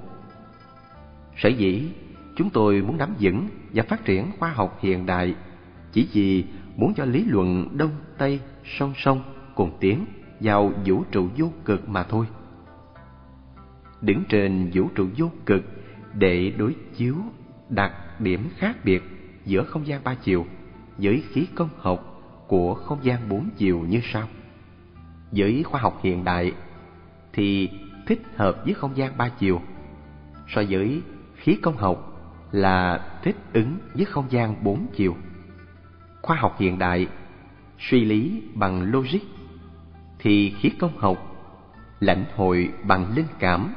[1.36, 1.88] Sở dĩ
[2.36, 5.34] chúng tôi muốn nắm vững và phát triển khoa học hiện đại
[5.92, 6.44] chỉ vì
[6.76, 8.40] muốn cho lý luận Đông Tây
[8.78, 9.22] song song
[9.54, 10.06] cùng tiến
[10.40, 12.26] vào vũ trụ vô cực mà thôi.
[14.00, 15.62] Đứng trên vũ trụ vô cực
[16.14, 17.16] để đối chiếu
[17.68, 19.02] đặt điểm khác biệt
[19.44, 20.46] giữa không gian ba chiều
[20.98, 22.13] với khí công học
[22.46, 24.28] của không gian bốn chiều như sau.
[25.30, 26.52] Với khoa học hiện đại
[27.32, 27.70] thì
[28.06, 29.60] thích hợp với không gian ba chiều,
[30.48, 31.02] so với
[31.34, 32.10] khí công học
[32.52, 35.16] là thích ứng với không gian bốn chiều.
[36.22, 37.06] Khoa học hiện đại
[37.78, 39.20] suy lý bằng logic
[40.18, 41.34] thì khí công học
[42.00, 43.74] lãnh hội bằng linh cảm.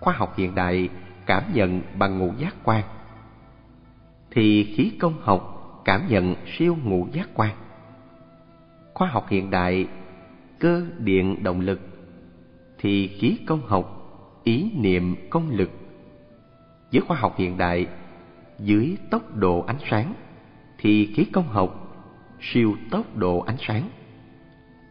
[0.00, 0.88] Khoa học hiện đại
[1.26, 2.82] cảm nhận bằng ngũ giác quan
[4.30, 5.54] thì khí công học
[5.84, 7.56] cảm nhận siêu ngũ giác quan.
[8.98, 9.86] Khoa học hiện đại,
[10.58, 11.80] cơ điện động lực,
[12.78, 14.10] thì khí công học,
[14.44, 15.70] ý niệm công lực.
[16.92, 17.86] Với khoa học hiện đại,
[18.58, 20.14] dưới tốc độ ánh sáng,
[20.78, 21.98] thì khí công học
[22.40, 23.82] siêu tốc độ ánh sáng.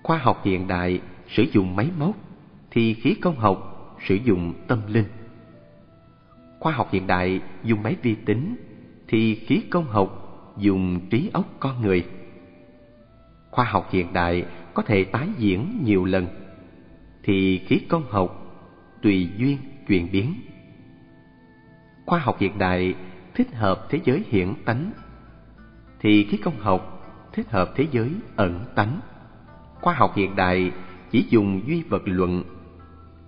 [0.04, 2.16] Khoa học hiện đại sử dụng máy móc,
[2.72, 5.06] thì khí công học sử dụng tâm linh
[6.60, 8.56] khoa học hiện đại dùng máy vi tính,
[9.08, 10.24] thì khí công học
[10.58, 12.06] dùng trí óc con người
[13.58, 16.28] khoa học hiện đại có thể tái diễn nhiều lần
[17.24, 18.30] thì khí công học
[19.02, 20.34] tùy duyên chuyển biến
[22.06, 22.96] khoa học hiện đại
[23.36, 24.92] thích hợp thế giới hiển tánh
[26.00, 26.82] thì khí công học
[27.34, 29.00] thích hợp thế giới ẩn tánh
[29.82, 30.72] khoa học hiện đại
[31.12, 32.44] chỉ dùng duy vật luận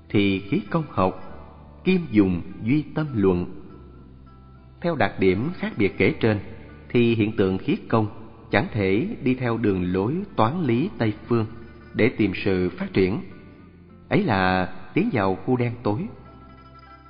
[0.09, 1.30] thì khí công học
[1.84, 3.45] kim dùng duy tâm luận.
[4.82, 6.39] Theo đặc điểm khác biệt kể trên,
[6.89, 8.18] thì hiện tượng khí công
[8.52, 11.45] chẳng thể đi theo đường lối toán lý Tây phương
[11.93, 13.22] để tìm sự phát triển.
[14.10, 16.08] Ấy là tiến vào khu đen tối.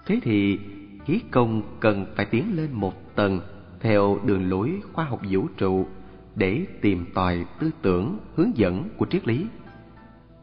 [0.06, 0.60] Thế thì
[1.06, 3.40] khí công cần phải tiến lên một tầng
[3.80, 5.88] theo đường lối khoa học vũ trụ
[6.36, 9.46] để tìm tòi tư tưởng hướng dẫn của triết lý.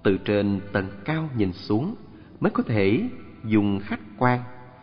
[0.03, 1.95] Từ trên tầng cao nhìn xuống
[2.41, 3.09] mới có thể
[3.45, 4.41] dùng khách quan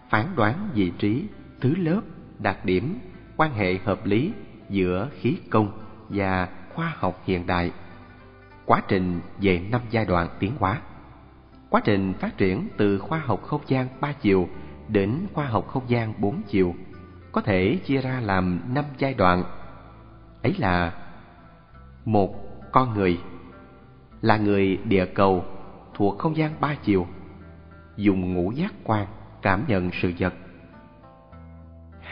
[0.09, 1.23] phán đoán vị trí,
[1.61, 2.01] thứ lớp,
[2.39, 2.95] đặc điểm,
[3.37, 4.31] quan hệ hợp lý
[4.69, 5.82] giữa khí công
[6.13, 7.71] và khoa học hiện đại.
[8.65, 10.81] Quá trình về năm giai đoạn tiến hóa.
[11.69, 14.47] Quá trình phát triển từ khoa học không gian ba chiều
[14.87, 16.75] đến khoa học không gian bốn chiều,
[17.31, 19.43] có thể chia ra làm năm giai đoạn.
[20.43, 20.93] Ấy là
[22.05, 22.35] một
[22.71, 23.19] con người,
[24.21, 25.45] là người địa cầu
[25.93, 27.07] thuộc không gian ba chiều,
[27.95, 29.07] dùng ngũ giác quan
[29.41, 30.33] cảm nhận sự vật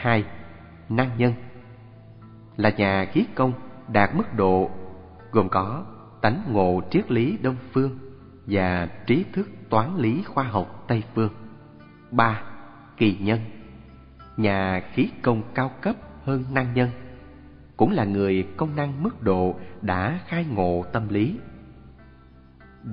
[0.02, 0.24] hai,
[0.88, 1.34] năng nhân,
[2.56, 3.52] là nhà khí công
[3.92, 4.70] đạt mức độ
[5.30, 5.84] gồm có
[6.20, 7.98] tánh ngộ triết lý đông phương
[8.46, 11.30] và trí thức toán lý khoa học tây phương.
[12.10, 12.42] Ba,
[12.96, 13.38] kỳ nhân.
[14.36, 16.88] Nhà khí công cao cấp hơn năng nhân,
[17.76, 21.38] cũng là người công năng mức độ đã khai ngộ tâm lý.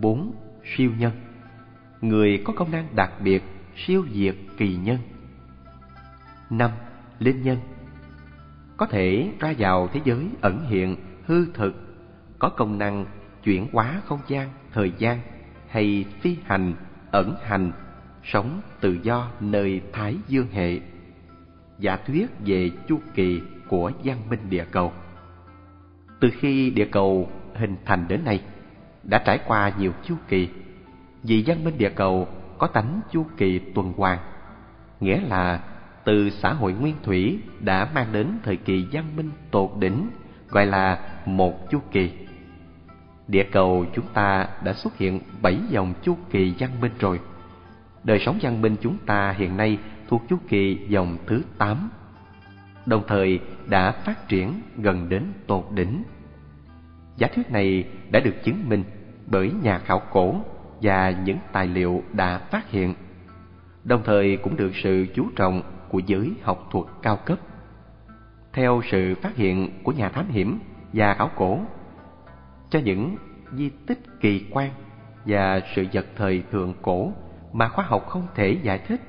[0.01, 0.33] Bốn,
[0.75, 1.11] siêu nhân.
[2.01, 3.43] Người có công năng đặc biệt
[3.75, 4.97] siêu diệt kỳ nhân.
[6.49, 6.71] Năm,
[7.19, 7.57] linh nhân
[8.79, 11.73] có thể ra vào thế giới ẩn hiện, hư thực,
[12.39, 13.05] có công năng
[13.43, 15.19] chuyển hóa không gian, thời gian
[15.67, 16.73] hay phi hành,
[17.11, 17.71] ẩn hành,
[18.23, 20.79] sống tự do nơi thái dương hệ.
[21.79, 24.93] Giả thuyết về chu kỳ của văn minh địa cầu.
[26.19, 28.41] Từ khi địa cầu hình thành đến nay,
[29.03, 30.49] đã trải qua nhiều chu kỳ.
[31.23, 32.27] Vì văn minh địa cầu
[32.57, 34.19] có tánh chu kỳ tuần hoàn,
[34.99, 35.63] nghĩa là
[36.09, 40.09] từ xã hội nguyên thủy đã mang đến thời kỳ văn minh tột đỉnh,
[40.49, 42.11] gọi là một chu kỳ.
[43.27, 47.19] Địa cầu chúng ta đã xuất hiện bảy dòng chu kỳ văn minh rồi.
[48.03, 51.89] Đời sống văn minh chúng ta hiện nay thuộc chu kỳ dòng thứ tám,
[52.85, 56.03] đồng thời đã phát triển gần đến tột đỉnh.
[57.17, 58.83] Giả thuyết này đã được chứng minh
[59.27, 60.35] bởi nhà khảo cổ
[60.81, 62.93] và những tài liệu đã phát hiện.
[63.83, 67.39] Đồng thời cũng được sự chú trọng của giới học thuật cao cấp.
[68.53, 70.59] Theo sự phát hiện của nhà thám hiểm
[70.93, 71.59] và khảo cổ,
[72.69, 73.15] cho những
[73.51, 74.71] di tích kỳ quan
[75.25, 77.13] và sự vật thời thượng cổ
[77.53, 79.01] mà khoa học không thể giải thích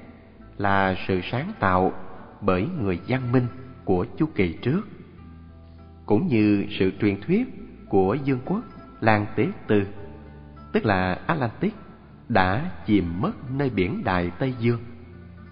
[0.57, 1.93] là sự sáng tạo
[2.41, 3.47] bởi người văn minh
[3.85, 4.83] của chu kỳ trước
[6.07, 7.47] cũng như sự truyền thuyết
[7.89, 8.61] của dương quốc
[9.01, 9.83] Lan Tế Tư
[10.73, 11.73] tức là Atlantis
[12.29, 14.81] đã chìm mất nơi biển Đại Tây Dương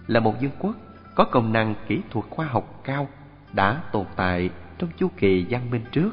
[0.07, 0.75] là một dương quốc
[1.19, 3.07] có công năng kỹ thuật khoa học cao
[3.53, 6.11] đã tồn tại trong chu kỳ văn minh trước.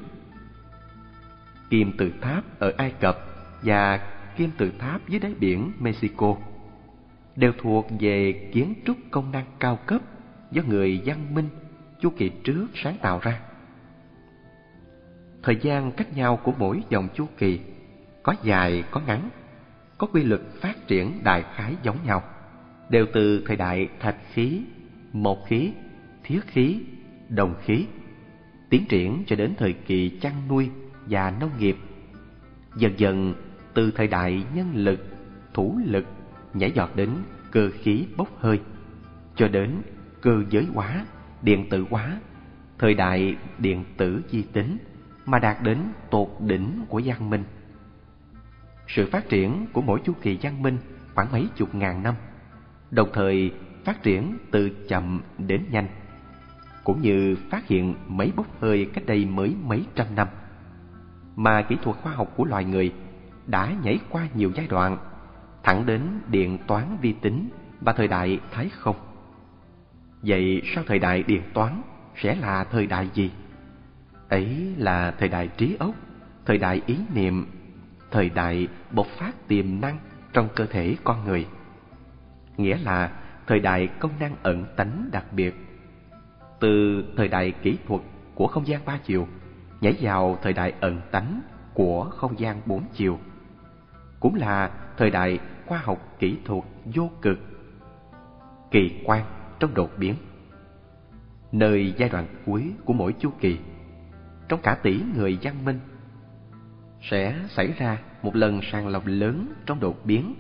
[1.71, 3.19] Kim tự tháp ở Ai Cập
[3.63, 4.01] và
[4.37, 6.37] kim tự tháp dưới đáy biển Mexico
[7.37, 10.01] đều thuộc về kiến trúc công năng cao cấp
[10.51, 11.49] do người văn minh
[12.01, 13.41] chu kỳ trước sáng tạo ra.
[15.43, 17.61] Thời gian cách nhau của mỗi dòng chu kỳ
[18.23, 19.29] có dài có ngắn,
[19.99, 22.23] có quy luật phát triển đại khái giống nhau,
[22.89, 24.63] đều từ thời đại thạch khí
[25.13, 25.73] một khí,
[26.25, 26.81] thiết khí,
[27.29, 27.87] đồng khí,
[28.71, 30.71] tiến triển cho đến thời kỳ chăn nuôi
[31.07, 31.77] và nông nghiệp.
[32.77, 33.35] Dần dần
[33.75, 35.01] từ thời đại nhân lực,
[35.55, 36.05] thủ lực
[36.55, 37.11] nhảy giọt đến
[37.51, 38.61] cơ khí bốc hơi,
[39.35, 39.71] cho đến
[40.21, 41.07] cơ giới hóa,
[41.43, 42.21] điện tử hóa,
[42.79, 44.77] thời đại điện tử di tính
[45.27, 45.79] mà đạt đến
[46.11, 47.45] tột đỉnh của văn minh.
[48.89, 50.79] Sự phát triển của mỗi chu kỳ văn minh
[51.15, 52.15] khoảng mấy chục ngàn năm,
[52.91, 53.53] đồng thời
[53.87, 55.87] phát triển từ chậm đến nhanh,
[56.85, 60.29] cũng như phát hiện mấy bốc hơi cách đây mới mấy trăm năm,
[61.37, 62.93] mà kỹ thuật khoa học của loài người
[63.47, 64.99] đã nhảy qua nhiều giai đoạn,
[65.63, 67.49] thẳng đến điện toán vi tính
[67.81, 68.97] và thời đại thái không.
[70.23, 71.83] Vậy sau thời đại điện toán
[72.17, 73.31] sẽ là thời đại gì?
[74.29, 75.95] Ấy là thời đại trí óc,
[76.47, 77.47] thời đại ý niệm,
[78.11, 79.99] thời đại bộc phát tiềm năng
[80.33, 81.47] trong cơ thể con người.
[82.57, 83.11] Nghĩa là
[83.47, 85.55] thời đại công năng ẩn tánh đặc biệt.
[86.61, 88.01] Từ thời đại kỹ thuật
[88.35, 89.29] của không gian ba chiều
[89.81, 91.41] nhảy vào thời đại ẩn tánh
[91.75, 93.19] của không gian bốn chiều.
[94.21, 97.39] Cũng là thời đại khoa học kỹ thuật vô cực,
[98.71, 99.25] kỳ quan
[99.59, 100.15] trong đột biến.
[101.53, 103.59] Nơi giai đoạn cuối của mỗi chu kỳ,
[104.49, 105.81] trong cả tỷ người văn minh,
[107.11, 110.35] sẽ xảy ra một lần sàng lọc lớn trong đột biến.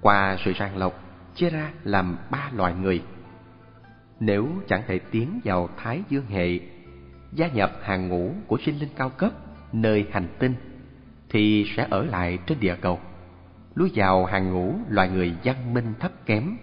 [0.00, 3.02] Qua sự sàng lọc chia ra làm ba loại người.
[4.20, 6.60] Nếu chẳng thể tiến vào Thái Dương hệ,
[7.32, 9.32] gia nhập hàng ngũ của sinh linh cao cấp
[9.72, 10.54] nơi hành tinh,
[11.28, 13.00] thì sẽ ở lại trên địa cầu,
[13.74, 16.56] lối vào hàng ngũ loài người văn minh thấp kém,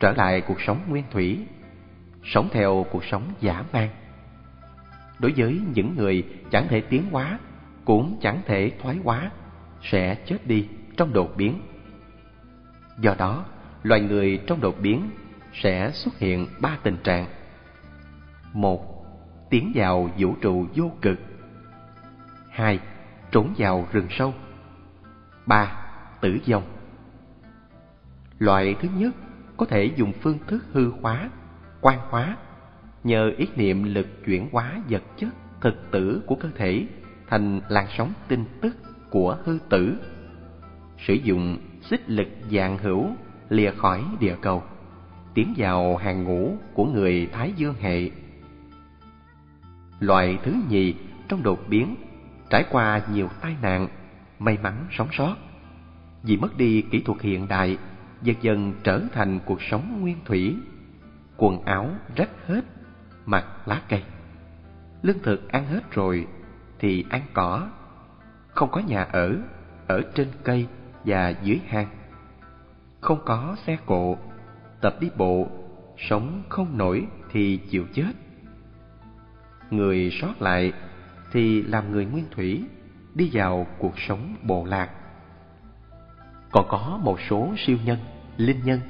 [0.00, 1.46] trở lại cuộc sống nguyên thủy,
[2.24, 3.88] sống theo cuộc sống giả man.
[5.18, 7.38] Đối với những người chẳng thể tiến hóa,
[7.84, 9.30] cũng chẳng thể thoái hóa,
[9.82, 11.60] sẽ chết đi trong đột biến.
[13.00, 13.44] Do đó,
[13.82, 15.10] loài người trong đột biến
[15.52, 17.26] sẽ xuất hiện ba tình trạng.
[18.52, 19.04] Một,
[19.50, 21.18] tiến vào vũ trụ vô cực.
[22.50, 22.80] Hai,
[23.30, 24.34] trốn vào rừng sâu.
[25.46, 25.72] Ba,
[26.20, 26.62] tử vong.
[28.38, 29.14] Loại thứ nhất
[29.56, 31.30] có thể dùng phương thức hư hóa,
[31.80, 32.36] quan hóa,
[33.04, 35.28] nhờ ý niệm lực chuyển hóa vật chất
[35.60, 36.86] thực tử của cơ thể
[37.28, 38.76] thành làn sóng tin tức
[39.10, 39.98] của hư tử.
[41.06, 43.10] Sử dụng xích lực dạng hữu
[43.48, 44.62] lìa khỏi địa cầu,
[45.34, 48.10] tiến vào hàng ngũ của người Thái Dương hệ.
[50.00, 50.94] Loại thứ nhì
[51.28, 51.96] trong đột biến
[52.50, 53.88] trải qua nhiều tai nạn,
[54.38, 55.36] may mắn sống sót.
[56.22, 57.78] Vì mất đi kỹ thuật hiện đại,
[58.22, 60.56] dần dần trở thành cuộc sống nguyên thủy.
[61.36, 62.64] Quần áo rách hết,
[63.26, 64.02] mặc lá cây.
[65.02, 66.26] Lương thực ăn hết rồi
[66.78, 67.68] thì ăn cỏ.
[68.48, 69.36] Không có nhà ở,
[69.86, 70.66] ở trên cây
[71.04, 71.97] và dưới hang.
[73.00, 74.16] Không có xe cộ,
[74.80, 75.48] tập đi bộ,
[75.96, 78.12] sống không nổi thì chịu chết.
[79.70, 80.72] Người sót lại
[81.32, 82.64] thì làm người nguyên thủy,
[83.14, 84.90] đi vào cuộc sống bộ lạc.
[86.50, 87.98] Còn có một số siêu nhân,
[88.36, 88.80] linh nhân,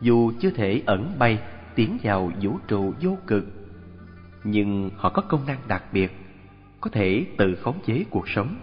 [0.00, 1.42] dù chưa thể ẩn bay
[1.74, 3.44] tiến vào vũ trụ vô cực,
[4.44, 6.16] nhưng họ có công năng đặc biệt,
[6.80, 8.56] có thể tự khống chế cuộc sống.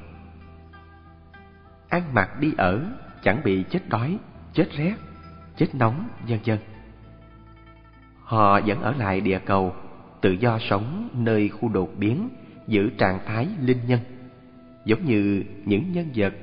[1.90, 2.86] Ăn mặc đi ở,
[3.24, 4.18] chẳng bị chết đói,
[4.54, 4.94] chết rét,
[5.58, 6.58] chết nóng, vân vân.
[8.24, 9.76] Họ vẫn ở lại địa cầu,
[10.22, 12.30] tự do sống nơi khu đột biến
[12.68, 14.00] giữ trạng thái linh nhân,
[14.86, 16.34] giống như những nhân vật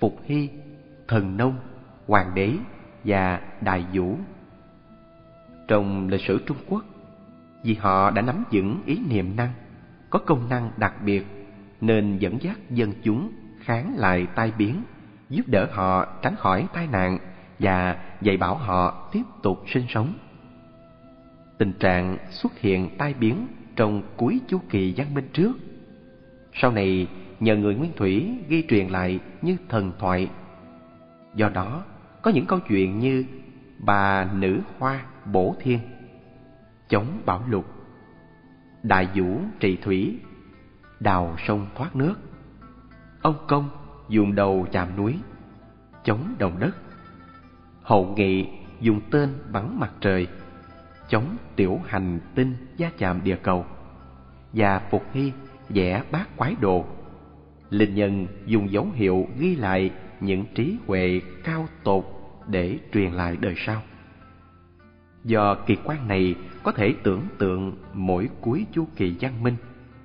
[0.00, 0.48] Phục Hy,
[1.08, 1.58] Thần Nông,
[2.06, 2.52] Hoàng đế
[3.04, 4.16] và Đại Vũ.
[5.68, 6.84] Trong lịch sử Trung Quốc,
[7.64, 9.52] vì họ đã nắm vững ý niệm năng,
[10.10, 11.26] có công năng đặc biệt
[11.80, 14.82] nên dẫn dắt dân chúng kháng lại tai biến,
[15.28, 17.18] giúp đỡ họ tránh khỏi tai nạn
[17.58, 20.14] và dạy bảo họ tiếp tục sinh sống.
[21.58, 23.46] Tình trạng xuất hiện tai biến
[23.76, 25.52] trong cuối chu kỳ văn minh trước.
[26.52, 27.08] Sau này
[27.40, 30.30] nhờ người nguyên thủy ghi truyền lại như thần thoại.
[31.34, 31.84] Do đó,
[32.22, 33.24] có những câu chuyện như
[33.78, 35.78] bà nữ hoa bổ thiên,
[36.88, 37.64] chống bão lụt,
[38.82, 40.18] đại vũ trị thủy,
[41.00, 42.14] đào sông thoát nước,
[43.22, 43.68] ông công
[44.08, 45.18] dùng đầu chạm núi,
[46.04, 46.76] chống đồng đất,
[47.84, 48.46] hậu nghị
[48.80, 50.26] dùng tên bắn mặt trời,
[51.08, 53.66] chống tiểu hành tinh gia chạm địa cầu
[54.52, 55.32] và phục hy
[55.68, 56.84] vẽ bát quái đồ.
[57.70, 62.04] Linh nhân dùng dấu hiệu ghi lại những trí huệ cao tột
[62.48, 63.82] để truyền lại đời sau.
[65.24, 69.56] Do kỳ quan này có thể tưởng tượng mỗi cuối chu kỳ văn minh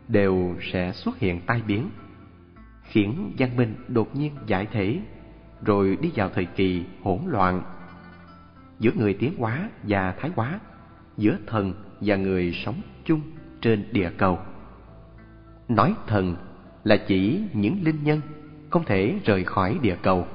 [0.08, 1.90] đều sẽ xuất hiện tai biến
[2.84, 5.00] khiến văn minh đột nhiên giải thể
[5.66, 7.62] rồi đi vào thời kỳ hỗn loạn
[8.80, 10.60] giữa người tiến hóa và thái hóa
[11.18, 13.22] giữa thần và người sống chung
[13.62, 14.40] trên địa cầu.
[15.68, 16.36] Nói thần
[16.84, 18.22] là chỉ những linh nhân
[18.70, 20.28] không thể rời khỏi địa cầu.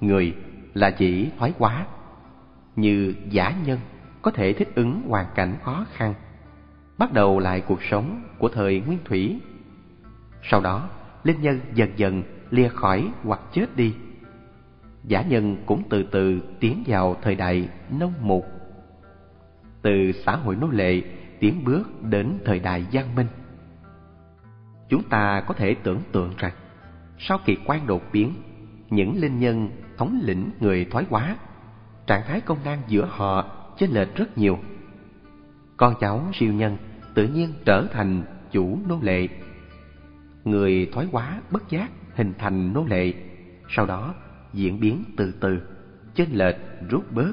[0.00, 0.34] Người
[0.74, 1.86] là chỉ thoái hóa,
[2.76, 3.78] như giả nhân
[4.22, 6.14] có thể thích ứng hoàn cảnh khó khăn,
[6.98, 9.40] bắt đầu lại cuộc sống của thời nguyên thủy.
[10.42, 10.88] Sau đó,
[11.24, 13.94] linh nhân dần dần lìa khỏi hoặc chết đi.
[15.06, 18.46] Giả nhân cũng từ từ tiến vào thời đại nông mục
[19.82, 21.02] từ xã hội nô lệ
[21.40, 23.26] tiến bước đến thời đại văn minh.
[24.88, 26.52] Chúng ta có thể tưởng tượng rằng,
[27.18, 28.32] sau kỳ quan đột biến,
[28.90, 31.36] những linh nhân thống lĩnh người thoái hóa,
[32.06, 34.58] trạng thái công năng giữa họ chênh lệch rất nhiều.
[35.76, 36.76] Con cháu siêu nhân
[37.14, 39.28] tự nhiên trở thành chủ nô lệ.
[40.44, 43.12] Người thoái hóa bất giác hình thành nô lệ,
[43.68, 44.14] sau đó
[44.56, 45.60] diễn biến từ từ,
[46.14, 46.56] chênh lệch
[46.90, 47.32] rút bớt,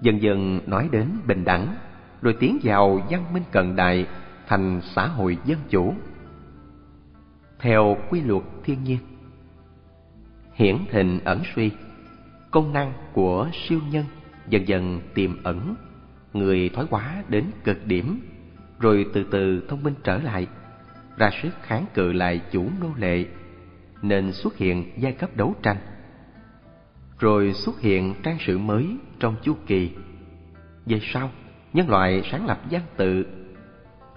[0.00, 1.74] dần dần nói đến bình đẳng
[2.22, 4.06] rồi tiến vào văn minh cận đại
[4.46, 5.94] thành xã hội dân chủ.
[7.58, 8.98] Theo quy luật thiên nhiên
[10.58, 11.70] hiển thịnh ẩn suy
[12.50, 14.04] công năng của siêu nhân
[14.48, 15.74] dần dần tiềm ẩn
[16.32, 18.20] người thoái hóa đến cực điểm
[18.78, 20.46] rồi từ từ thông minh trở lại
[21.16, 23.24] ra sức kháng cự lại chủ nô lệ
[24.02, 25.76] nên xuất hiện giai cấp đấu tranh
[27.18, 29.90] rồi xuất hiện trang sử mới trong chu kỳ.
[30.86, 31.30] Về sau,
[31.72, 33.26] nhân loại sáng lập văn tự.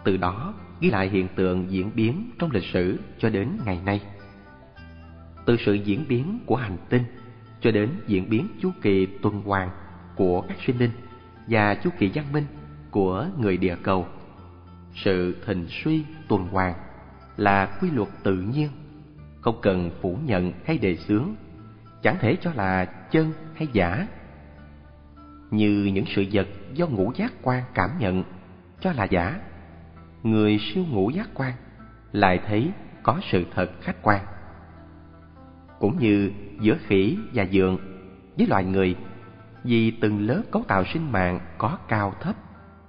[0.04, 4.02] Từ đó, ghi lại hiện tượng diễn biến trong lịch sử cho đến ngày nay.
[5.46, 7.04] Từ sự diễn biến của hành tinh
[7.62, 9.70] cho đến diễn biến chu kỳ tuần hoàn
[10.16, 10.92] của các sinh linh
[11.48, 12.46] và chu kỳ văn minh
[12.92, 14.08] của người địa cầu.
[14.96, 16.74] Sự thịnh suy tuần hoàn
[17.38, 18.70] là quy luật tự nhiên,
[19.42, 21.36] không cần phủ nhận hay đề xướng
[22.02, 24.08] chẳng thể cho là chân hay giả.
[25.52, 28.24] Như những sự vật do ngũ giác quan cảm nhận,
[28.80, 29.40] cho là giả.
[30.24, 31.54] Người siêu ngũ giác quan
[32.12, 32.72] lại thấy
[33.04, 34.26] có sự thật khách quan.
[35.80, 37.78] Cũng như giữa khỉ và dượng
[38.38, 38.96] với loài người,
[39.64, 42.36] vì từng lớp cấu tạo sinh mạng có cao thấp,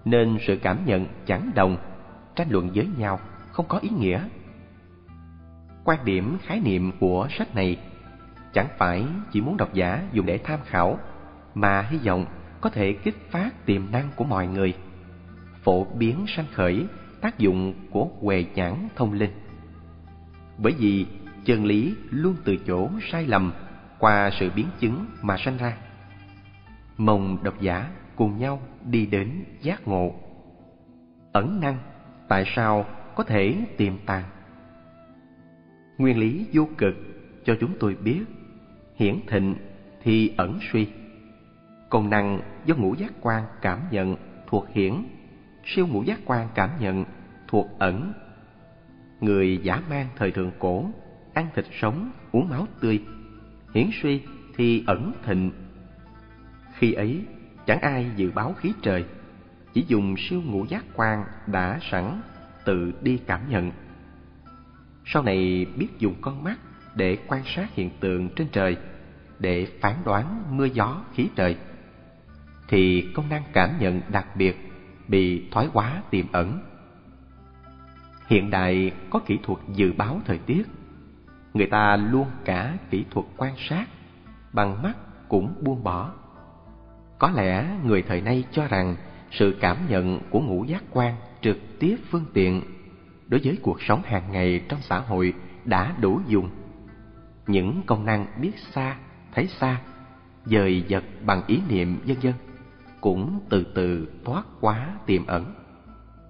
[0.05, 1.77] nên sự cảm nhận chẳng đồng,
[2.37, 3.21] tranh luận với nhau
[3.53, 4.29] không có ý nghĩa.
[5.85, 7.77] Quan điểm khái niệm của sách này
[8.53, 10.99] chẳng phải chỉ muốn độc giả dùng để tham khảo,
[11.55, 12.27] mà hy vọng
[12.61, 14.75] có thể kích phát tiềm năng của mọi người,
[15.63, 16.87] phổ biến sanh khởi
[17.21, 19.33] tác dụng của què nhãn thông linh.
[20.59, 21.07] Bởi vì
[21.45, 23.53] chân lý luôn từ chỗ sai lầm
[23.99, 25.77] qua sự biến chứng mà sanh ra.
[26.97, 30.15] Mong độc giả cùng nhau đi đến giác ngộ.
[31.33, 31.79] Ẩn năng
[32.29, 32.87] tại sao
[33.17, 34.25] có thể tiềm tàng?
[35.99, 36.95] Nguyên lý vô cực
[37.45, 38.25] cho chúng tôi biết
[39.03, 39.55] hiển thịnh
[40.03, 40.89] thì ẩn suy.
[41.91, 44.93] Công năng do ngũ giác quan cảm nhận thuộc hiển,
[45.65, 47.05] siêu ngũ giác quan cảm nhận
[47.49, 48.13] thuộc ẩn.
[49.21, 50.85] Người giả mang thời thượng cổ,
[51.35, 53.03] ăn thịt sống, uống máu tươi,
[53.75, 54.23] hiển suy
[54.57, 55.51] thì ẩn thịnh.
[56.79, 57.25] Khi ấy,
[57.67, 59.05] chẳng ai dự báo khí trời,
[59.75, 62.21] chỉ dùng siêu ngũ giác quan đã sẵn
[62.65, 63.71] tự đi cảm nhận.
[65.07, 66.59] Sau này biết dùng con mắt
[66.95, 68.77] để quan sát hiện tượng trên trời,
[69.43, 71.57] để phán đoán mưa gió khí trời,
[72.69, 74.73] thì công năng cảm nhận đặc biệt
[75.09, 76.59] bị thoái hóa tiềm ẩn.
[78.27, 80.63] Hiện đại có kỹ thuật dự báo thời tiết,
[81.55, 83.87] người ta luôn cả kỹ thuật quan sát,
[84.53, 84.93] bằng mắt
[85.29, 86.13] cũng buông bỏ.
[87.19, 88.97] Có lẽ người thời nay cho rằng
[89.31, 92.63] sự cảm nhận của ngũ giác quan trực tiếp phương tiện
[93.29, 95.35] đối với cuộc sống hàng ngày trong xã hội
[95.65, 96.51] đã đủ dùng.
[97.47, 98.97] Những công năng biết xa,
[99.33, 99.81] thấy xa,
[100.45, 102.33] dời vật bằng ý niệm vân vân
[103.01, 105.55] cũng từ từ thoát quá tiềm ẩn.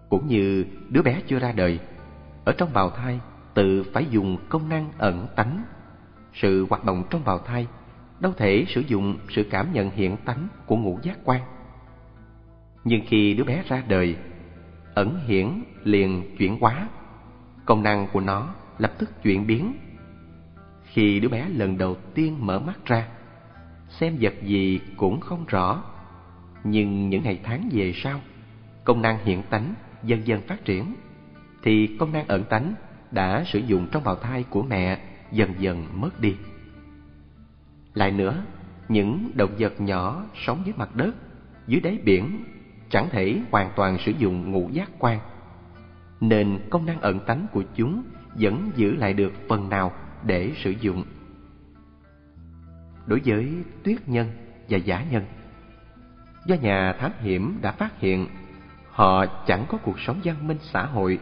[0.08, 1.78] Cũng như đứa bé chưa ra đời,
[2.44, 3.20] ở trong bào thai
[3.54, 5.62] tự phải dùng công năng ẩn tánh.
[6.34, 7.66] Sự hoạt động trong bào thai
[8.20, 11.40] đâu thể sử dụng sự cảm nhận hiện tánh của ngũ giác quan.
[12.84, 14.16] Nhưng khi đứa bé ra đời,
[14.94, 16.88] ẩn hiển liền chuyển hóa,
[17.64, 19.72] công năng của nó lập tức chuyển biến.
[20.92, 23.08] Khi đứa bé lần đầu tiên mở mắt ra,
[23.88, 25.84] xem vật gì cũng không rõ,
[26.64, 28.20] nhưng những ngày tháng về sau,
[28.84, 30.94] công năng hiện tánh dần dần phát triển,
[31.62, 32.74] thì công năng ẩn tánh
[33.10, 34.98] đã sử dụng trong bào thai của mẹ
[35.32, 36.36] dần dần mất đi.
[37.94, 38.44] Lại nữa,
[38.88, 41.14] những động vật nhỏ sống dưới mặt đất,
[41.66, 42.44] dưới đáy biển
[42.90, 45.18] chẳng thể hoàn toàn sử dụng ngũ giác quan,
[46.20, 48.02] nên công năng ẩn tánh của chúng
[48.34, 49.92] vẫn giữ lại được phần nào
[50.26, 51.04] để sử dụng.
[53.06, 53.52] Đối với
[53.84, 54.30] tuyết nhân
[54.68, 55.24] và giả nhân,
[56.46, 58.26] do nhà thám hiểm đã phát hiện
[58.90, 61.18] họ chẳng có cuộc sống văn minh xã hội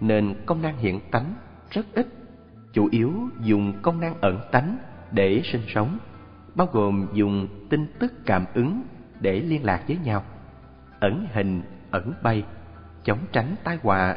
[0.00, 1.34] nên công năng hiện tánh
[1.70, 2.06] rất ít,
[2.72, 4.78] chủ yếu dùng công năng ẩn tánh
[5.10, 5.98] để sinh sống,
[6.54, 8.82] bao gồm dùng tin tức cảm ứng
[9.20, 10.24] để liên lạc với nhau,
[11.00, 12.44] ẩn hình, ẩn bay,
[13.04, 14.16] chống tránh tai họa,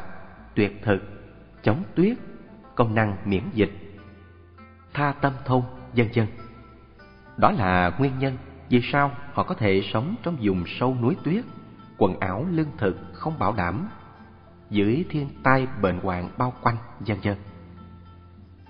[0.54, 1.02] tuyệt thực,
[1.62, 2.16] chống tuyết,
[2.74, 3.70] công năng miễn dịch,
[4.94, 5.62] tha tâm thông,
[5.96, 6.26] vân vân.
[7.36, 8.36] Đó là nguyên nhân
[8.68, 11.44] vì sao họ có thể sống trong vùng sâu núi tuyết,
[11.98, 13.88] quần áo lương thực không bảo đảm,
[14.70, 17.36] dưới thiên tai bệnh hoạn bao quanh, vân vân.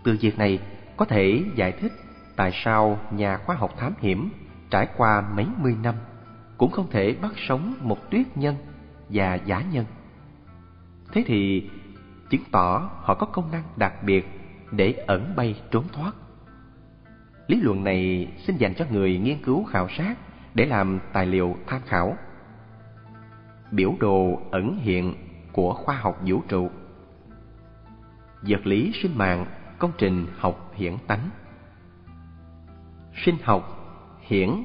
[0.05, 0.59] Từ việc này
[0.97, 1.93] có thể giải thích
[2.37, 4.31] tại sao nhà khoa học thám hiểm
[4.71, 5.95] trải qua mấy mươi năm
[6.59, 8.57] cũng không thể bắt sống một tuyết nhân
[9.09, 9.85] và giả nhân.
[11.13, 11.71] Thế thì
[12.31, 14.44] chứng tỏ họ có công năng đặc biệt
[14.77, 16.13] để ẩn bay trốn thoát.
[17.47, 20.15] Lý luận này xin dành cho người nghiên cứu khảo sát
[20.55, 22.17] để làm tài liệu tham khảo.
[23.71, 25.15] Biểu đồ ẩn hiện
[25.53, 26.71] của khoa học vũ trụ
[28.43, 29.47] Vật lý sinh mạng,
[29.79, 31.31] công trình học hiển tánh
[33.25, 33.71] Sinh học,
[34.21, 34.65] hiển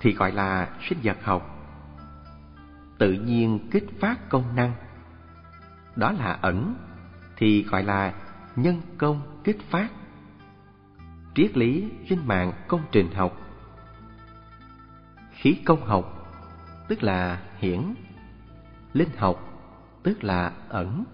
[0.00, 1.56] thì gọi là sinh vật học
[2.98, 4.72] Tự nhiên kích phát công năng
[5.96, 6.74] Đó là ẩn
[7.36, 8.12] thì gọi là
[8.56, 9.88] nhân công kích phát.
[11.34, 13.40] Triết lý trên mạng công trình học.
[15.30, 16.32] Khí công học,
[16.88, 17.94] tức là hiển.
[18.92, 19.36] Linh học,
[20.02, 21.04] tức là ẩn.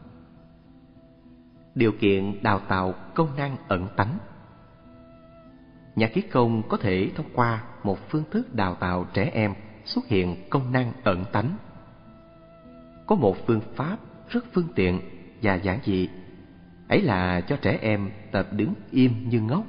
[1.75, 4.19] Điều kiện đào tạo công năng ẩn tánh.
[5.97, 9.55] Nhà khí công có thể thông qua một phương thức đào tạo trẻ em
[9.85, 11.57] xuất hiện công năng ẩn tánh.
[13.07, 13.97] Có một phương pháp
[14.29, 15.01] rất phương tiện
[15.43, 16.09] và giản dị
[16.93, 19.65] ấy là cho trẻ em tập đứng im như ngốc.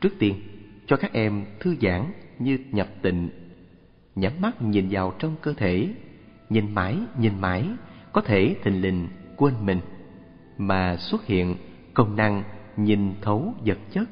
[0.00, 0.40] Trước tiên,
[0.86, 2.04] cho các em thư giãn
[2.38, 3.30] như nhập tịnh.
[4.14, 5.88] Nhắm mắt nhìn vào trong cơ thể,
[6.48, 7.68] nhìn mãi nhìn mãi,
[8.12, 9.80] có thể thình lình quên mình.
[10.58, 11.56] Mà xuất hiện,
[11.94, 12.42] công năng
[12.76, 14.08] nhìn thấu vật chất,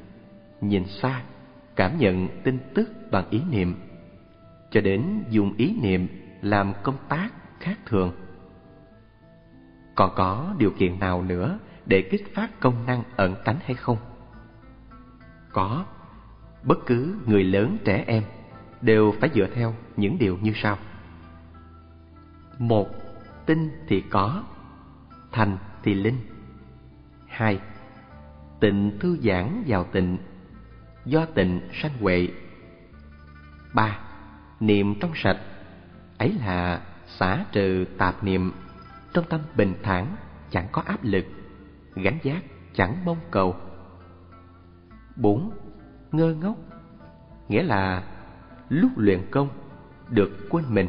[0.61, 1.23] nhìn xa,
[1.75, 3.75] cảm nhận tin tức bằng ý niệm.
[4.71, 6.07] Cho đến dùng ý niệm
[6.41, 7.29] làm công tác
[7.59, 8.11] khác thường.
[9.95, 13.97] Còn có điều kiện nào nữa để kích phát công năng ẩn tánh hay không?
[15.51, 15.85] Có.
[16.63, 18.23] Bất cứ người lớn trẻ em
[18.81, 20.77] đều phải dựa theo những điều như sau.
[22.59, 22.89] Một,
[23.45, 24.43] tinh thì có,
[25.31, 26.17] thành thì linh.
[27.27, 27.59] Hai,
[28.59, 30.17] tịnh thư giãn vào tịnh,
[31.05, 32.27] do tịnh sanh huệ.
[33.73, 33.99] Ba,
[34.59, 35.37] niệm trong sạch,
[36.17, 38.51] ấy là xả trừ tạp niệm,
[39.13, 40.15] trong tâm bình thản,
[40.49, 41.25] chẳng có áp lực,
[41.95, 42.43] gánh giác
[42.73, 43.55] chẳng mong cầu.
[45.15, 45.51] Bốn,
[46.11, 46.57] ngơ ngốc,
[47.49, 48.03] nghĩa là
[48.69, 49.49] lúc luyện công
[50.09, 50.87] được quên mình,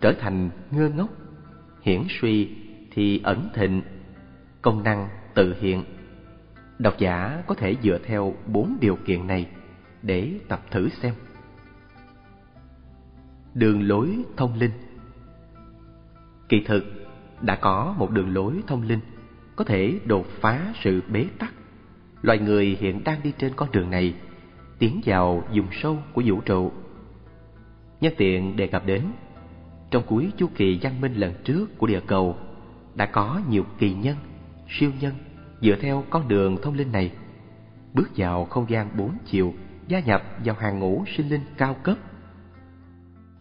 [0.00, 1.08] trở thành ngơ ngốc,
[1.82, 2.56] hiển suy
[2.90, 3.82] thì ẩn thịnh,
[4.62, 5.84] công năng tự hiện.
[6.78, 9.50] Độc giả có thể dựa theo bốn điều kiện này
[10.02, 11.14] để tập thử xem.
[13.54, 14.72] Đường lối thông linh
[16.48, 16.84] Kỳ thực,
[17.42, 19.00] đã có một đường lối thông linh
[19.60, 21.54] có thể đột phá sự bế tắc.
[22.22, 24.14] Loài người hiện đang đi trên con đường này,
[24.78, 26.72] tiến vào vùng sâu của vũ trụ.
[28.00, 29.02] Nhân tiện đề cập đến,
[29.90, 32.36] trong cuối chu kỳ văn minh lần trước của địa cầu,
[32.94, 34.16] đã có nhiều kỳ nhân,
[34.68, 35.14] siêu nhân
[35.60, 37.12] dựa theo con đường thông linh này,
[37.94, 39.54] bước vào không gian bốn chiều,
[39.88, 41.96] gia nhập vào hàng ngũ sinh linh cao cấp.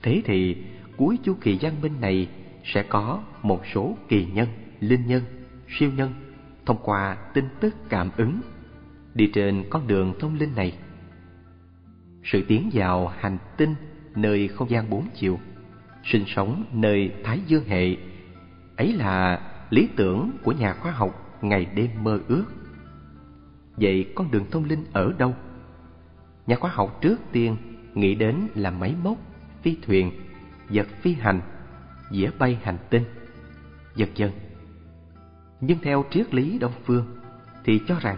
[0.02, 0.58] Thế thì
[0.98, 2.28] cuối chu kỳ văn minh này
[2.64, 4.48] sẽ có một số kỳ nhân,
[4.80, 5.22] linh nhân,
[5.78, 6.14] siêu nhân
[6.66, 8.41] thông qua tin tức cảm ứng
[9.14, 10.78] đi trên con đường thông linh này.
[12.24, 13.76] Sự tiến vào hành tinh
[14.16, 15.40] nơi không gian bốn chiều,
[16.04, 17.98] sinh sống nơi Thái Dương hệ,
[18.78, 22.46] ấy là lý tưởng của nhà khoa học ngày đêm mơ ước.
[23.76, 25.36] Vậy con đường thông linh ở đâu?
[26.48, 27.58] Nhà khoa học trước tiên
[27.94, 29.18] nghĩ đến là máy móc,
[29.62, 30.12] phi thuyền,
[30.70, 31.41] vật phi hành
[32.12, 33.04] dĩa bay hành tinh,
[33.96, 34.32] vân dần.
[35.61, 37.06] Nhưng theo triết lý Đông Phương
[37.64, 38.18] thì cho rằng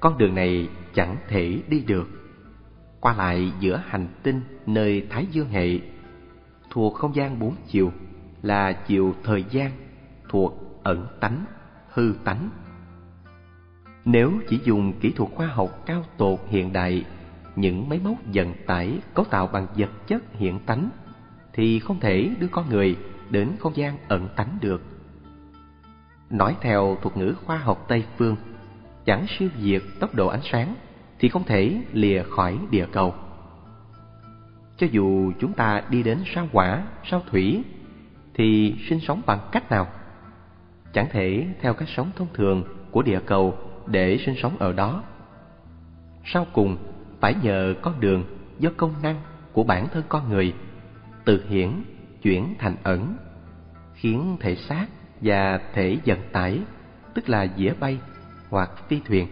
[0.00, 2.08] con đường này chẳng thể đi được.
[3.00, 5.78] Qua lại giữa hành tinh nơi Thái Dương hệ
[6.70, 7.92] thuộc không gian bốn chiều
[8.42, 9.70] là chiều thời gian
[10.28, 11.44] thuộc ẩn tánh,
[11.88, 12.50] hư tánh.
[14.04, 17.04] Nếu chỉ dùng kỹ thuật khoa học cao tột hiện đại,
[17.56, 20.90] những máy móc vận tải cấu tạo bằng vật chất hiện tánh
[21.52, 22.96] thì không thể đưa con người
[23.30, 24.82] đến không gian ẩn tánh được.
[26.30, 28.36] Nói theo thuật ngữ khoa học Tây Phương,
[29.04, 30.74] chẳng siêu việt tốc độ ánh sáng
[31.18, 33.14] thì không thể lìa khỏi địa cầu.
[34.76, 37.64] Cho dù chúng ta đi đến sao hỏa, sao thủy
[38.34, 39.86] thì sinh sống bằng cách nào?
[40.92, 45.02] Chẳng thể theo cách sống thông thường của địa cầu để sinh sống ở đó.
[46.24, 46.76] Sau cùng
[47.20, 48.24] phải nhờ con đường
[48.58, 49.20] do công năng
[49.52, 50.54] của bản thân con người
[51.24, 51.70] từ hiển
[52.22, 53.16] chuyển thành ẩn,
[53.94, 54.86] khiến thể xác
[55.20, 56.60] và thể vận tải,
[57.14, 57.98] tức là dĩa bay
[58.48, 59.26] hoặc phi thuyền,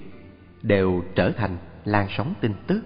[0.62, 2.82] đều trở thành làn sóng tin tức,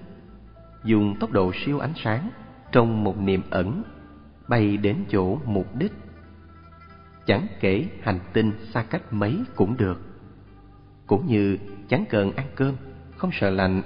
[0.85, 2.31] dùng tốc độ siêu ánh sáng
[2.73, 3.83] trong một niềm ẩn
[4.49, 5.93] bay đến chỗ mục đích.
[7.27, 10.01] Chẳng kể hành tinh xa cách mấy cũng được.
[11.07, 11.59] Cũng như
[11.89, 12.77] chẳng cần ăn cơm,
[13.17, 13.83] không sợ lạnh,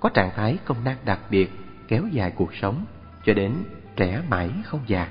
[0.00, 1.50] có trạng thái công năng đặc biệt
[1.88, 2.84] kéo dài cuộc sống
[3.24, 3.54] cho đến
[3.96, 5.08] trẻ mãi không già.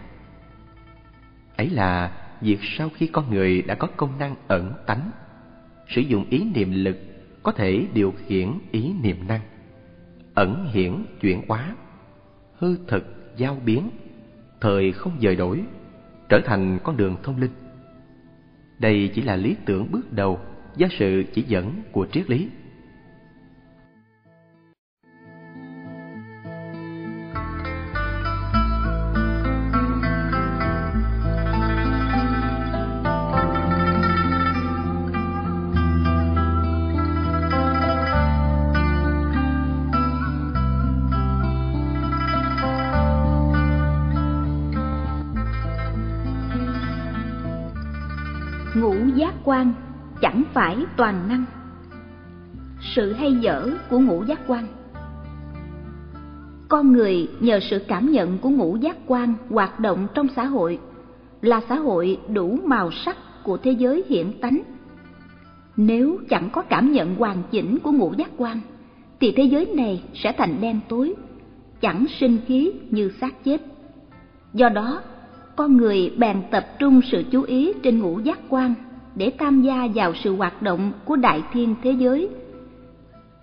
[1.58, 2.12] Ấy là
[2.42, 5.12] việc sau khi con người đã có công năng ẩn tánh,
[5.88, 6.98] sử dụng ý niệm lực
[7.44, 9.42] có thể điều khiển ý niệm năng,
[10.34, 11.76] ẩn hiển chuyển hóa,
[12.58, 13.90] hư thực giao biến,
[14.62, 15.62] thời không dời đổi,
[16.30, 17.52] trở thành con đường thông linh.
[18.80, 20.40] Đây chỉ là lý tưởng bước đầu
[20.76, 22.48] do sự chỉ dẫn của triết lý.
[49.62, 49.74] Quan,
[50.22, 51.46] chẳng phải toàn năng.
[52.96, 54.68] Sự hay dở của ngũ giác quan.
[56.70, 60.80] Con người nhờ sự cảm nhận của ngũ giác quan hoạt động trong xã hội,
[61.42, 64.62] là xã hội đủ màu sắc của thế giới hiện tánh.
[65.78, 68.60] Nếu chẳng có cảm nhận hoàn chỉnh của ngũ giác quan,
[69.20, 71.14] thì thế giới này sẽ thành đen tối,
[71.82, 73.62] chẳng sinh khí như xác chết.
[74.54, 75.02] Do đó,
[75.56, 78.74] con người bèn tập trung sự chú ý trên ngũ giác quan
[79.16, 82.30] để tham gia vào sự hoạt động của đại thiên thế giới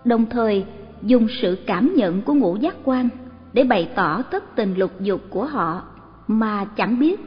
[0.05, 0.65] đồng thời
[1.03, 3.09] dùng sự cảm nhận của ngũ giác quan
[3.53, 5.83] để bày tỏ tất tình lục dục của họ
[6.27, 7.21] mà chẳng biết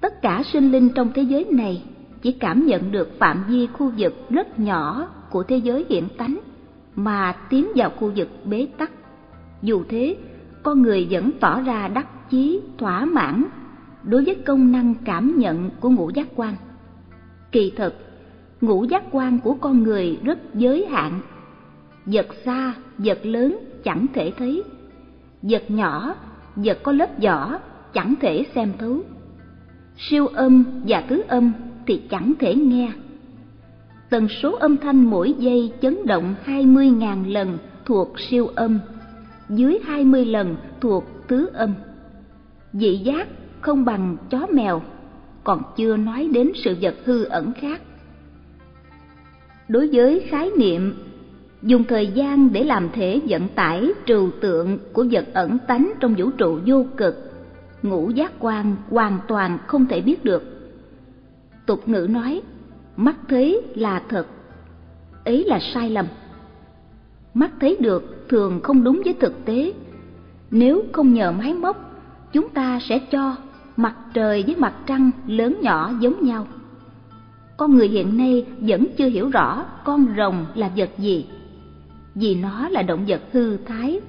[0.00, 1.82] tất cả sinh linh trong thế giới này
[2.22, 6.38] chỉ cảm nhận được phạm vi khu vực rất nhỏ của thế giới hiện tánh
[6.96, 8.90] mà tiến vào khu vực bế tắc.
[9.62, 10.16] Dù thế,
[10.62, 13.44] con người vẫn tỏ ra đắc chí, thỏa mãn
[14.02, 16.54] đối với công năng cảm nhận của ngũ giác quan.
[17.52, 17.94] Kỳ thực,
[18.60, 21.20] ngũ giác quan của con người rất giới hạn.
[22.06, 24.62] Vật xa, vật lớn chẳng thể thấy.
[25.42, 26.14] Vật nhỏ,
[26.56, 27.58] vật có lớp vỏ
[27.94, 29.00] chẳng thể xem thấu.
[29.96, 31.52] Siêu âm và tứ âm
[31.86, 32.92] thì chẳng thể nghe.
[34.10, 38.78] Tần số âm thanh mỗi giây chấn động 20.000 lần thuộc siêu âm,
[39.48, 41.74] dưới 20 lần thuộc tứ âm.
[42.72, 43.28] Dị giác
[43.60, 44.82] không bằng chó mèo,
[45.50, 47.80] còn chưa nói đến sự vật hư ẩn khác.
[49.68, 50.94] Đối với khái niệm
[51.62, 56.14] dùng thời gian để làm thể vận tải trừu tượng của vật ẩn tánh trong
[56.18, 57.32] vũ trụ vô cực,
[57.82, 60.42] ngũ giác quan hoàn toàn không thể biết được.
[61.66, 62.42] Tục ngữ nói,
[62.96, 64.26] mắt thấy là thật,
[65.24, 66.06] ấy là sai lầm.
[67.34, 69.72] Mắt thấy được thường không đúng với thực tế.
[70.50, 71.76] Nếu không nhờ máy móc,
[72.32, 73.36] chúng ta sẽ cho
[73.82, 76.46] mặt trời với mặt trăng lớn nhỏ giống nhau.
[77.56, 81.26] Con người hiện nay vẫn chưa hiểu rõ con rồng là vật gì.
[82.14, 84.00] Vì nó là động vật hư thái,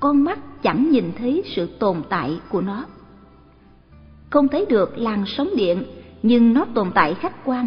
[0.00, 2.84] con mắt chẳng nhìn thấy sự tồn tại của nó.
[4.30, 5.84] Không thấy được làn sóng điện,
[6.22, 7.66] nhưng nó tồn tại khách quan.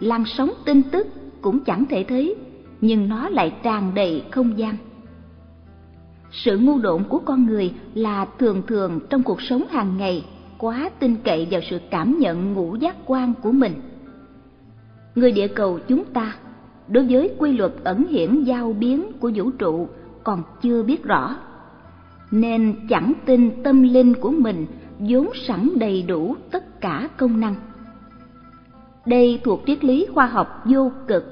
[0.00, 1.06] Làn sóng tin tức
[1.40, 2.34] cũng chẳng thể thấy,
[2.80, 4.76] nhưng nó lại tràn đầy không gian.
[6.32, 10.24] Sự ngu độn của con người là thường thường trong cuộc sống hàng ngày
[10.64, 13.72] quá tin cậy vào sự cảm nhận ngũ giác quan của mình.
[15.14, 16.36] Người địa cầu chúng ta,
[16.88, 19.88] đối với quy luật ẩn hiển giao biến của vũ trụ
[20.24, 21.36] còn chưa biết rõ,
[22.30, 24.66] nên chẳng tin tâm linh của mình
[24.98, 27.54] vốn sẵn đầy đủ tất cả công năng.
[29.06, 31.24] Đây thuộc triết lý khoa học vô cực.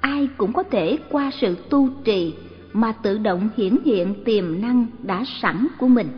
[0.00, 2.34] Ai cũng có thể qua sự tu trì
[2.72, 6.08] mà tự động hiển hiện tiềm năng đã sẵn của mình.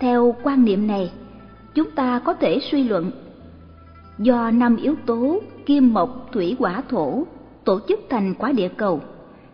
[0.00, 1.12] Theo quan niệm này,
[1.74, 3.10] chúng ta có thể suy luận
[4.18, 7.24] do năm yếu tố kim mộc thủy hỏa thổ
[7.64, 9.00] tổ chức thành quả địa cầu,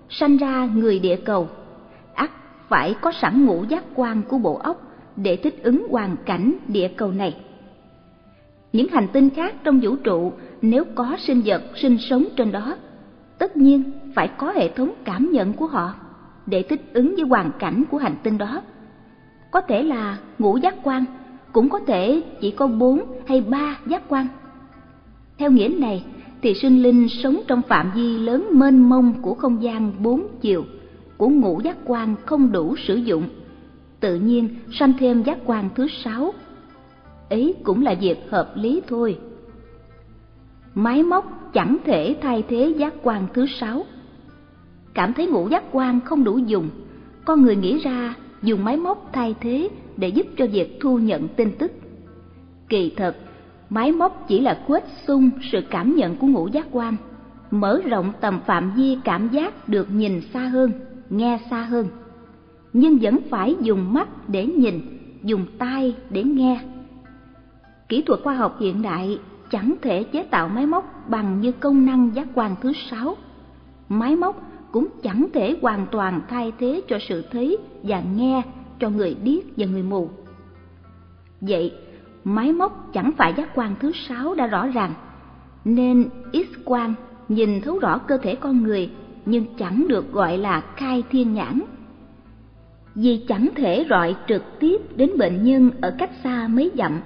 [0.09, 1.49] sanh ra người địa cầu,
[2.15, 2.31] ắt
[2.69, 4.83] phải có sẵn ngũ giác quan của bộ óc
[5.17, 7.37] để thích ứng hoàn cảnh địa cầu này.
[8.73, 10.33] Những hành tinh khác trong vũ trụ
[10.63, 12.77] nếu có sinh vật sinh sống trên đó,
[13.39, 13.83] tất nhiên
[14.15, 15.95] phải có hệ thống cảm nhận của họ
[16.47, 18.63] để thích ứng với hoàn cảnh của hành tinh đó
[19.57, 21.05] có thể là ngũ giác quan,
[21.53, 24.27] cũng có thể chỉ có bốn hay ba giác quan.
[25.39, 26.05] Theo nghĩa này,
[26.43, 30.65] thì sinh linh sống trong phạm vi lớn mênh mông của không gian bốn chiều,
[31.17, 33.29] của ngũ giác quan không đủ sử dụng,
[34.01, 36.33] tự nhiên sanh thêm giác quan thứ sáu.
[37.31, 39.19] Ấy cũng là việc hợp lý thôi.
[40.75, 43.85] Máy móc chẳng thể thay thế giác quan thứ sáu.
[44.95, 46.69] Cảm thấy ngũ giác quan không đủ dùng,
[47.25, 48.15] con người nghĩ ra
[48.47, 51.73] dùng máy móc thay thế để giúp cho việc thu nhận tin tức.
[52.69, 53.17] Kỳ thật,
[53.71, 56.97] máy móc chỉ là quét sung sự cảm nhận của ngũ giác quan,
[57.51, 60.73] mở rộng tầm phạm vi cảm giác được nhìn xa hơn,
[61.11, 61.87] nghe xa hơn.
[62.73, 64.81] Nhưng vẫn phải dùng mắt để nhìn,
[65.23, 66.61] dùng tai để nghe.
[67.89, 69.19] Kỹ thuật khoa học hiện đại
[69.51, 73.17] chẳng thể chế tạo máy móc bằng như công năng giác quan thứ sáu.
[73.89, 74.43] Máy móc
[74.77, 78.43] cũng chẳng thể hoàn toàn thay thế cho sự thấy và nghe
[78.81, 80.09] cho người điếc và người mù.
[81.41, 81.73] Vậy,
[82.25, 84.95] máy móc chẳng phải giác quan thứ sáu đã rõ ràng,
[85.65, 86.95] nên X-quang
[87.29, 88.91] nhìn thấu rõ cơ thể con người
[89.27, 91.61] nhưng chẳng được gọi là khai thiên nhãn.
[92.95, 97.01] Vì chẳng thể rọi trực tiếp đến bệnh nhân ở cách xa mấy dặm,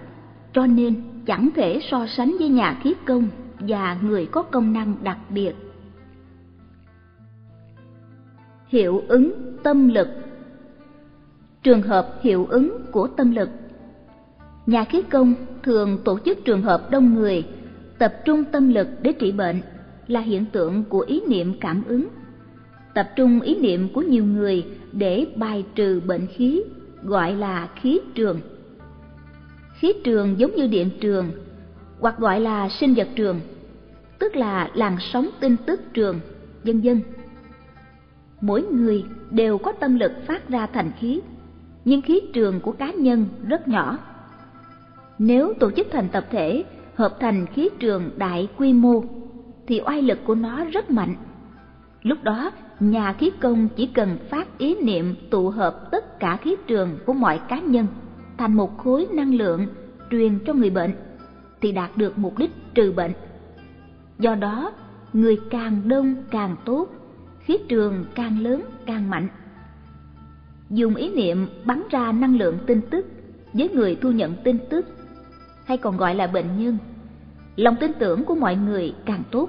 [0.52, 0.94] cho nên
[1.26, 3.28] chẳng thể so sánh với nhà khí công
[3.58, 5.69] và người có công năng đặc biệt
[8.70, 9.32] hiệu ứng
[9.62, 10.08] tâm lực.
[11.62, 13.48] Trường hợp hiệu ứng của tâm lực.
[14.66, 17.44] Nhà khí công thường tổ chức trường hợp đông người,
[17.98, 19.60] tập trung tâm lực để trị bệnh,
[20.06, 22.08] là hiện tượng của ý niệm cảm ứng.
[22.94, 26.62] Tập trung ý niệm của nhiều người để bài trừ bệnh khí,
[27.02, 28.40] gọi là khí trường.
[29.74, 31.30] Khí trường giống như điện trường,
[32.00, 33.40] hoặc gọi là sinh vật trường,
[34.18, 36.20] tức là làn sóng tin tức trường,
[36.64, 37.00] vân vân
[38.40, 41.20] mỗi người đều có tâm lực phát ra thành khí,
[41.84, 43.98] nhưng khí trường của cá nhân rất nhỏ.
[45.18, 46.64] Nếu tổ chức thành tập thể,
[46.94, 49.04] hợp thành khí trường đại quy mô,
[49.66, 51.14] thì oai lực của nó rất mạnh.
[52.02, 52.50] Lúc đó,
[52.80, 57.12] nhà khí công chỉ cần phát ý niệm tụ hợp tất cả khí trường của
[57.12, 57.86] mọi cá nhân
[58.38, 59.66] thành một khối năng lượng
[60.10, 60.92] truyền cho người bệnh.
[61.60, 63.12] thì đạt được mục đích trừ bệnh.
[64.18, 64.72] Do đó,
[65.12, 66.88] người càng đông càng tốt,
[67.50, 69.28] khí trường càng lớn càng mạnh.
[70.70, 73.06] Dùng ý niệm bắn ra năng lượng tin tức
[73.52, 74.86] với người thu nhận tin tức,
[75.64, 76.78] hay còn gọi là bệnh nhân.
[77.56, 79.48] Lòng tin tưởng của mọi người càng tốt.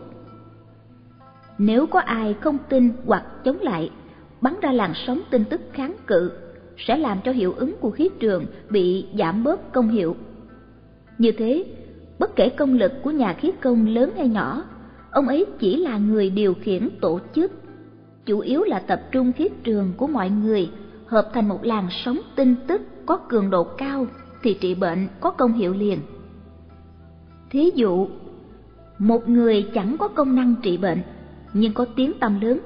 [1.58, 3.92] Nếu có ai không tin hoặc chống lại,
[4.42, 6.32] bắn ra làn sóng tin tức kháng cự,
[6.78, 10.16] sẽ làm cho hiệu ứng của khí trường bị giảm bớt công hiệu.
[11.18, 11.66] Như thế,
[12.20, 14.64] bất kể công lực của nhà khí công lớn hay nhỏ,
[15.12, 17.61] ông ấy chỉ là người điều khiển tổ chức,
[18.26, 20.70] chủ yếu là tập trung khí trường của mọi người
[21.06, 24.06] hợp thành một làn sóng tin tức có cường độ cao
[24.44, 26.00] thì trị bệnh có công hiệu liền.
[27.50, 28.08] Thí dụ,
[29.00, 31.02] một người chẳng có công năng trị bệnh
[31.54, 32.60] nhưng có tiếng tăm lớn.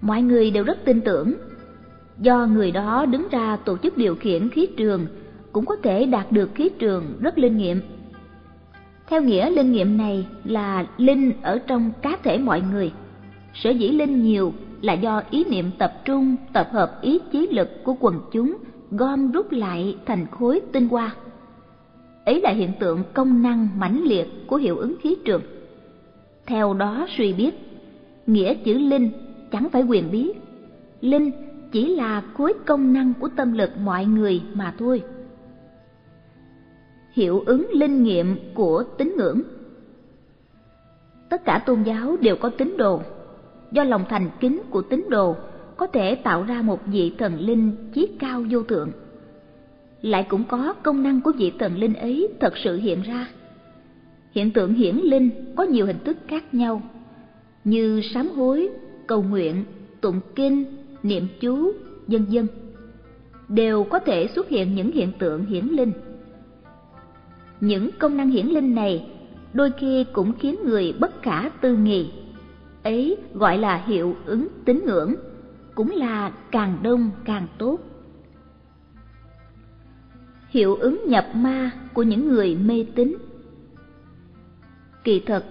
[0.00, 1.34] Mọi người đều rất tin tưởng.
[2.18, 5.06] Do người đó đứng ra tổ chức điều khiển khí trường
[5.52, 7.80] cũng có thể đạt được khí trường rất linh nghiệm.
[9.06, 12.92] Theo nghĩa linh nghiệm này là linh ở trong cá thể mọi người.
[13.62, 14.52] Sở dĩ linh nhiều
[14.82, 18.56] là do ý niệm tập trung, tập hợp ý chí lực của quần chúng
[18.90, 21.16] gom rút lại thành khối tinh hoa.
[22.24, 25.42] Ấy là hiện tượng công năng mãnh liệt của hiệu ứng khí trường.
[26.46, 27.54] Theo đó suy biết,
[28.26, 29.10] nghĩa chữ linh
[29.52, 30.32] chẳng phải quyền biết.
[31.00, 31.30] Linh
[31.72, 35.02] chỉ là khối công năng của tâm lực mọi người mà thôi.
[37.12, 39.42] Hiệu ứng linh nghiệm của tín ngưỡng
[41.28, 43.02] Tất cả tôn giáo đều có tín đồ.
[43.72, 45.36] Do lòng thành kính của tín đồ
[45.76, 48.90] có thể tạo ra một vị thần linh chí cao vô thượng.
[50.02, 53.28] Lại cũng có công năng của vị thần linh ấy thật sự hiện ra.
[54.32, 56.82] Hiện tượng hiển linh có nhiều hình thức khác nhau,
[57.64, 58.68] như sám hối,
[59.06, 59.64] cầu nguyện,
[60.00, 60.64] tụng kinh,
[61.02, 61.72] niệm chú,
[62.06, 62.46] vân vân
[63.48, 65.92] đều có thể xuất hiện những hiện tượng hiển linh.
[67.60, 69.06] Những công năng hiển linh này
[69.52, 72.10] đôi khi cũng khiến người bất khả tư nghị.
[72.88, 75.14] Ấy gọi là hiệu ứng tín ngưỡng,
[75.74, 77.78] cũng là càng đông càng tốt.
[80.48, 83.16] Hiệu ứng nhập ma của những người mê tín
[85.04, 85.44] Kỳ thật,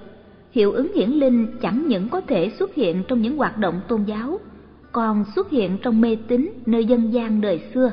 [0.51, 4.03] hiệu ứng hiển linh chẳng những có thể xuất hiện trong những hoạt động tôn
[4.03, 4.39] giáo,
[4.91, 7.91] còn xuất hiện trong mê tín nơi dân gian đời xưa.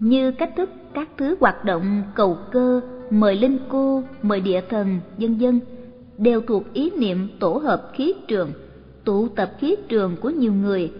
[0.00, 2.80] Như cách thức các thứ hoạt động cầu cơ,
[3.10, 5.60] mời linh cô, mời địa thần, vân vân
[6.18, 8.52] đều thuộc ý niệm tổ hợp khí trường,
[9.04, 10.92] tụ tập khí trường của nhiều người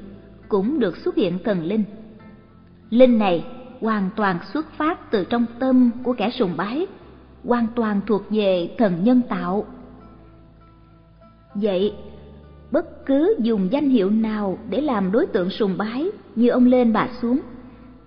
[0.48, 1.84] cũng được xuất hiện thần linh.
[2.90, 3.44] Linh này
[3.80, 6.86] hoàn toàn xuất phát từ trong tâm của kẻ sùng bái,
[7.44, 9.66] hoàn toàn thuộc về thần nhân tạo.
[11.55, 11.94] Vậy,
[12.70, 16.93] bất cứ dùng danh hiệu nào để làm đối tượng sùng bái như ông lên
[16.93, 17.40] bà xuống,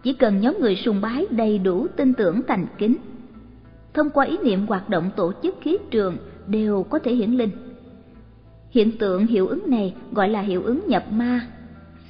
[0.03, 2.95] chỉ cần nhóm người sùng bái đầy đủ tin tưởng thành kính.
[3.93, 6.17] Thông qua ý niệm hoạt động tổ chức khí trường
[6.49, 7.51] đều có thể hiển linh.
[8.69, 11.47] Hiện tượng hiệu ứng này gọi là hiệu ứng nhập ma.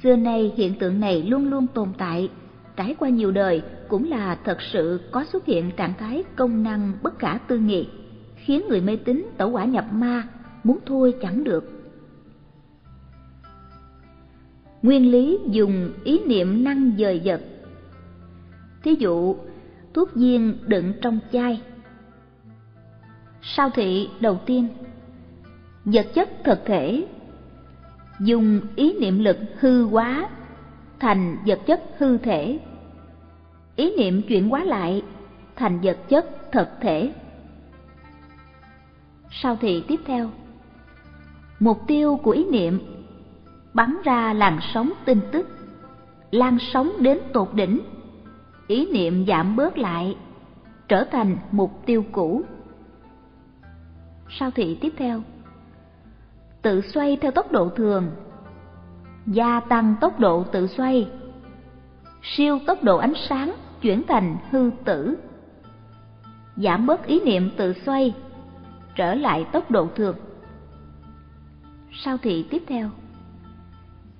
[0.02, 2.30] Xưa nay hiện tượng này luôn luôn tồn tại,
[2.76, 6.92] trải qua nhiều đời cũng là thật sự có xuất hiện trạng thái công năng
[7.02, 7.88] bất khả tư nghị,
[8.36, 10.28] khiến người mê tín tẩu quả nhập ma,
[10.64, 11.70] muốn thôi chẳng được.
[14.82, 17.40] Nguyên lý dùng ý niệm năng dời dật
[18.82, 19.36] Thí dụ,
[19.94, 21.60] thuốc viên đựng trong chai.
[23.42, 24.68] Sao thị đầu tiên
[25.84, 27.06] Vật chất thực thể
[28.20, 30.28] Dùng ý niệm lực hư hóa
[31.00, 32.58] thành vật chất hư thể.
[33.76, 35.02] Ý niệm chuyển hóa lại
[35.56, 37.12] thành vật chất thực thể.
[39.30, 40.30] Sao thị tiếp theo
[41.60, 42.80] Mục tiêu của ý niệm
[43.74, 45.48] bắn ra làn sóng tin tức,
[46.30, 47.80] lan sóng đến tột đỉnh,
[48.66, 50.16] ý niệm giảm bớt lại,
[50.88, 52.42] trở thành mục tiêu cũ.
[54.38, 55.22] Sao thị tiếp theo?
[56.62, 58.10] Tự xoay theo tốc độ thường,
[59.26, 61.10] gia tăng tốc độ tự xoay,
[62.22, 65.16] siêu tốc độ ánh sáng chuyển thành hư tử,
[66.56, 68.14] giảm bớt ý niệm tự xoay,
[68.96, 70.16] trở lại tốc độ thường.
[71.92, 72.90] Sao thị tiếp theo?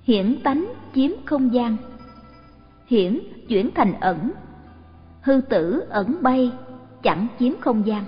[0.03, 1.77] hiển tánh chiếm không gian
[2.87, 4.31] hiển chuyển thành ẩn
[5.21, 6.51] hư tử ẩn bay
[7.03, 8.03] chẳng chiếm không gian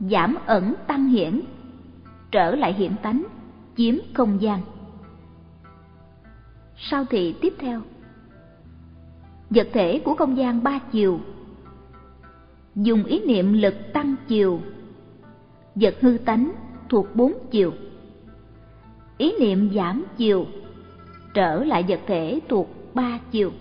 [0.00, 1.40] giảm ẩn tăng hiển
[2.30, 3.24] trở lại hiện tánh
[3.76, 4.60] chiếm không gian.
[6.76, 7.80] Sau thì tiếp theo
[9.50, 11.20] vật thể của không gian ba chiều.
[12.74, 14.60] Dùng ý niệm lực tăng chiều
[15.74, 16.52] vật hư tánh
[16.88, 17.72] thuộc bốn chiều.
[19.18, 20.46] Ý niệm giảm chiều
[21.34, 23.52] trở lại vật thể thuộc ba chiều.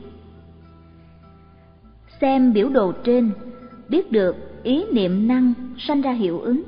[2.22, 3.32] Xem biểu đồ trên,
[3.90, 4.36] biết được
[4.70, 6.64] ý niệm năng sanh ra hiệu ứng,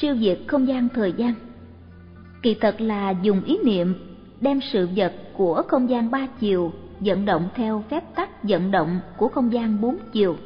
[0.00, 1.34] siêu việt không gian thời gian.
[2.42, 3.94] Kỳ thật là dùng ý niệm
[4.40, 9.00] đem sự vật của không gian ba chiều vận động theo phép tắc vận động
[9.16, 10.36] của không gian bốn chiều.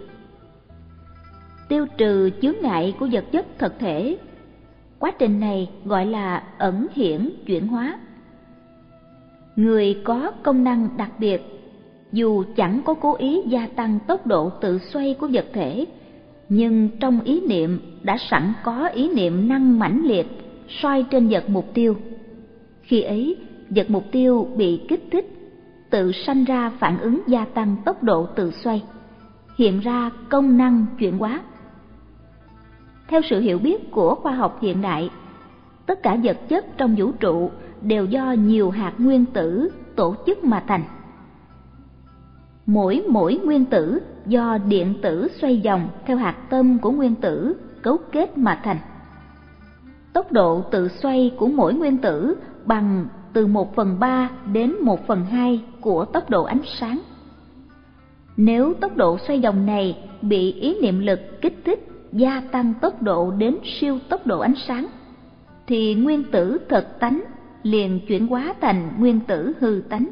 [1.68, 4.18] Tiêu trừ chướng ngại của vật chất thực thể.
[4.98, 7.98] Quá trình này gọi là ẩn hiển chuyển hóa.
[9.56, 11.42] Người có công năng đặc biệt,
[12.12, 15.86] dù chẳng có cố ý gia tăng tốc độ tự xoay của vật thể,
[16.48, 20.26] nhưng trong ý niệm đã sẵn có ý niệm năng mãnh liệt
[20.68, 21.96] xoay trên vật mục tiêu.
[22.82, 23.36] Khi ấy,
[23.70, 25.26] vật mục tiêu bị kích thích,
[25.90, 28.82] tự sanh ra phản ứng gia tăng tốc độ tự xoay,
[29.58, 31.40] hiện ra công năng chuyển hóa.
[33.08, 35.10] Theo sự hiểu biết của khoa học hiện đại,
[35.86, 37.50] tất cả vật chất trong vũ trụ
[37.82, 40.84] đều do nhiều hạt nguyên tử tổ chức mà thành.
[42.66, 47.56] Mỗi mỗi nguyên tử do điện tử xoay vòng theo hạt tâm của nguyên tử
[47.82, 48.78] cấu kết mà thành.
[50.12, 55.06] Tốc độ tự xoay của mỗi nguyên tử bằng từ 1 phần 3 đến 1
[55.06, 57.00] phần 2 của tốc độ ánh sáng.
[58.36, 63.02] Nếu tốc độ xoay vòng này bị ý niệm lực kích thích gia tăng tốc
[63.02, 64.86] độ đến siêu tốc độ ánh sáng,
[65.66, 67.22] thì nguyên tử thật tánh
[67.62, 70.06] liền chuyển hóa thành nguyên tử hư tánh.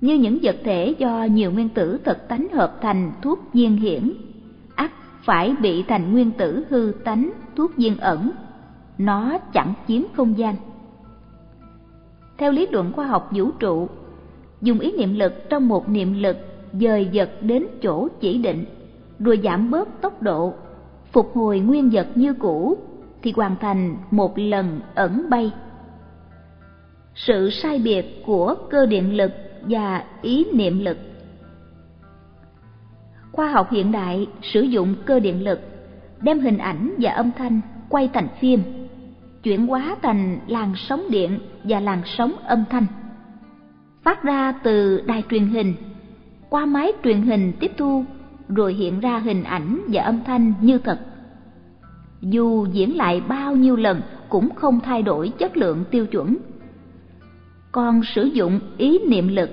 [0.00, 4.12] Như những vật thể do nhiều nguyên tử thật tánh hợp thành thuốc viên hiển,
[4.74, 4.90] ắt
[5.24, 8.30] phải bị thành nguyên tử hư tánh thuốc viên ẩn,
[8.98, 10.54] nó chẳng chiếm không gian.
[12.38, 13.88] Theo lý luận khoa học vũ trụ,
[14.60, 16.36] dùng ý niệm lực trong một niệm lực
[16.72, 18.64] dời vật đến chỗ chỉ định,
[19.18, 20.54] rồi giảm bớt tốc độ,
[21.12, 22.78] phục hồi nguyên vật như cũ,
[23.22, 25.52] thì hoàn thành một lần ẩn bay.
[27.14, 29.32] Sự sai biệt của cơ điện lực
[29.68, 30.96] và ý niệm lực
[33.32, 35.60] Khoa học hiện đại sử dụng cơ điện lực,
[36.20, 38.62] đem hình ảnh và âm thanh quay thành phim
[39.42, 42.86] chuyển hóa thành làn sóng điện và làn sóng âm thanh.
[44.02, 45.74] Phát ra từ đài truyền hình,
[46.50, 48.04] qua máy truyền hình tiếp thu
[48.48, 50.98] rồi hiện ra hình ảnh và âm thanh như thật.
[52.20, 56.36] Dù diễn lại bao nhiêu lần cũng không thay đổi chất lượng tiêu chuẩn.
[57.72, 59.50] Còn sử dụng ý niệm lực,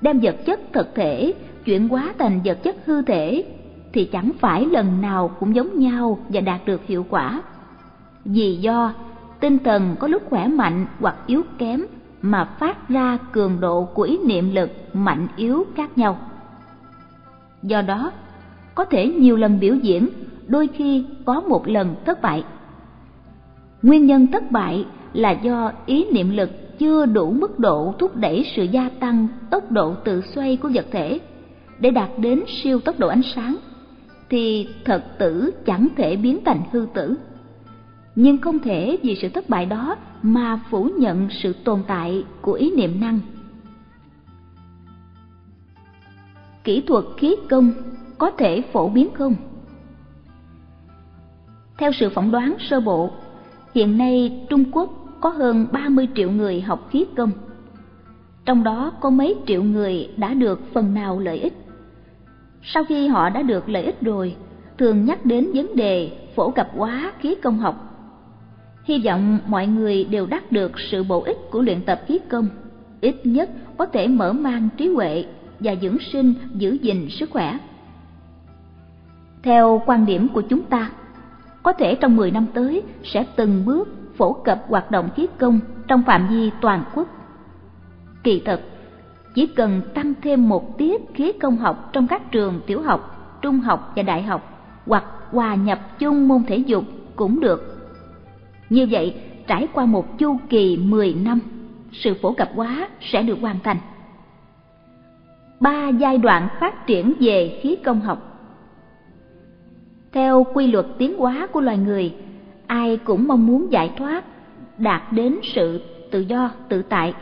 [0.00, 1.34] đem vật chất thực thể
[1.64, 3.44] chuyển hóa thành vật chất hư thể
[3.92, 7.42] thì chẳng phải lần nào cũng giống nhau và đạt được hiệu quả
[8.24, 8.92] vì do
[9.40, 11.84] tinh thần có lúc khỏe mạnh hoặc yếu kém
[12.22, 16.18] mà phát ra cường độ của ý niệm lực mạnh yếu khác nhau.
[17.62, 18.12] Do đó,
[18.74, 20.08] có thể nhiều lần biểu diễn,
[20.46, 22.44] đôi khi có một lần thất bại.
[23.82, 28.44] Nguyên nhân thất bại là do ý niệm lực chưa đủ mức độ thúc đẩy
[28.56, 31.20] sự gia tăng tốc độ tự xoay của vật thể
[31.78, 33.56] để đạt đến siêu tốc độ ánh sáng,
[34.30, 37.16] thì thật tử chẳng thể biến thành hư tử
[38.16, 42.52] nhưng không thể vì sự thất bại đó mà phủ nhận sự tồn tại của
[42.52, 43.20] ý niệm năng.
[46.64, 47.72] Kỹ thuật khí công
[48.18, 49.36] có thể phổ biến không?
[51.78, 53.10] Theo sự phỏng đoán sơ bộ,
[53.74, 57.30] hiện nay Trung Quốc có hơn 30 triệu người học khí công.
[58.44, 61.54] Trong đó có mấy triệu người đã được phần nào lợi ích.
[62.62, 64.36] Sau khi họ đã được lợi ích rồi,
[64.78, 67.86] thường nhắc đến vấn đề phổ cập hóa khí công học
[68.86, 72.48] Hy vọng mọi người đều đắc được sự bổ ích của luyện tập khí công,
[73.00, 75.24] ít nhất có thể mở mang trí huệ
[75.60, 77.58] và dưỡng sinh giữ gìn sức khỏe.
[79.42, 80.90] Theo quan điểm của chúng ta,
[81.62, 83.88] có thể trong 10 năm tới sẽ từng bước
[84.18, 87.08] phổ cập hoạt động khí công trong phạm vi toàn quốc.
[88.22, 88.60] Kỳ thực,
[89.34, 93.60] chỉ cần tăng thêm một tiết khí công học trong các trường tiểu học, trung
[93.60, 94.42] học và đại học
[94.86, 96.84] hoặc hòa nhập chung môn thể dục
[97.16, 97.76] cũng được
[98.70, 99.14] như vậy,
[99.46, 101.40] trải qua một chu kỳ 10 năm,
[101.92, 103.76] sự phổ cập hóa sẽ được hoàn thành.
[105.60, 108.32] Ba giai đoạn phát triển về khí công học
[110.12, 112.14] Theo quy luật tiến hóa của loài người,
[112.66, 114.24] ai cũng mong muốn giải thoát,
[114.78, 115.80] đạt đến sự
[116.10, 117.14] tự do, tự tại.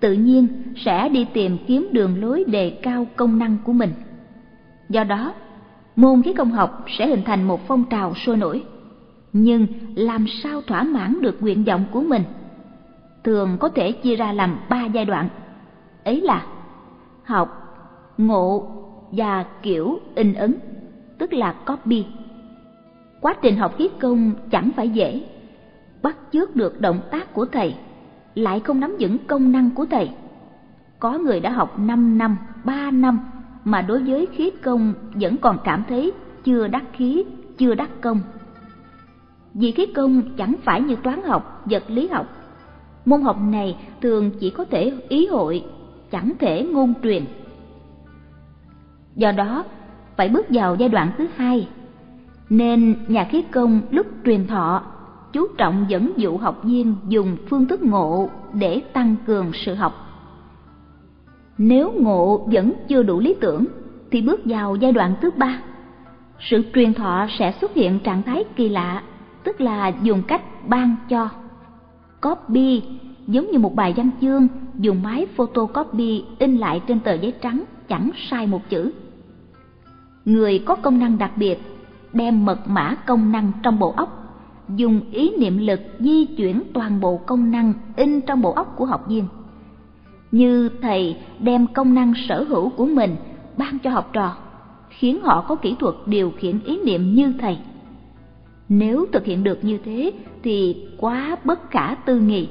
[0.00, 3.90] Tự nhiên sẽ đi tìm kiếm đường lối đề cao công năng của mình.
[4.88, 5.34] Do đó,
[5.96, 8.64] môn khí công học sẽ hình thành một phong trào sôi nổi
[9.32, 12.22] nhưng làm sao thỏa mãn được nguyện vọng của mình
[13.24, 15.28] thường có thể chia ra làm ba giai đoạn
[16.04, 16.46] ấy là
[17.22, 17.48] học
[18.18, 18.64] ngộ
[19.10, 20.56] và kiểu in ấn
[21.18, 22.04] tức là copy
[23.22, 25.22] quá trình học khí công chẳng phải dễ
[26.02, 27.74] bắt chước được động tác của thầy
[28.34, 30.10] lại không nắm vững công năng của thầy
[31.02, 33.18] có người đã học 5 năm, 3 năm
[33.64, 36.12] mà đối với khí công vẫn còn cảm thấy
[36.44, 37.24] chưa đắc khí,
[37.58, 38.20] chưa đắc công.
[39.54, 42.26] Vì khí công chẳng phải như toán học, vật lý học.
[43.04, 45.64] Môn học này thường chỉ có thể ý hội,
[46.10, 47.24] chẳng thể ngôn truyền.
[49.16, 49.64] Do đó,
[50.16, 51.68] phải bước vào giai đoạn thứ hai,
[52.52, 54.82] nên nhà khí công lúc truyền thọ
[55.32, 59.92] chú trọng dẫn dụ học viên dùng phương thức ngộ để tăng cường sự học.
[61.58, 63.64] Nếu ngộ vẫn chưa đủ lý tưởng
[64.10, 65.58] thì bước vào giai đoạn thứ ba.
[66.40, 69.02] Sự truyền thọ sẽ xuất hiện trạng thái kỳ lạ,
[69.44, 71.28] tức là dùng cách ban cho.
[72.20, 72.82] Copy
[73.26, 74.48] giống như một bài văn chương
[74.78, 78.92] dùng máy photocopy in lại trên tờ giấy trắng chẳng sai một chữ.
[80.24, 81.58] Người có công năng đặc biệt
[82.12, 84.22] đem mật mã công năng trong bộ óc
[84.68, 88.84] dùng ý niệm lực di chuyển toàn bộ công năng in trong bộ óc của
[88.84, 89.24] học viên.
[90.32, 93.16] Như thầy đem công năng sở hữu của mình
[93.56, 94.36] ban cho học trò,
[94.88, 97.58] khiến họ có kỹ thuật điều khiển ý niệm như thầy.
[98.68, 100.12] Nếu thực hiện được như thế
[100.42, 102.48] thì quá bất khả tư nghị.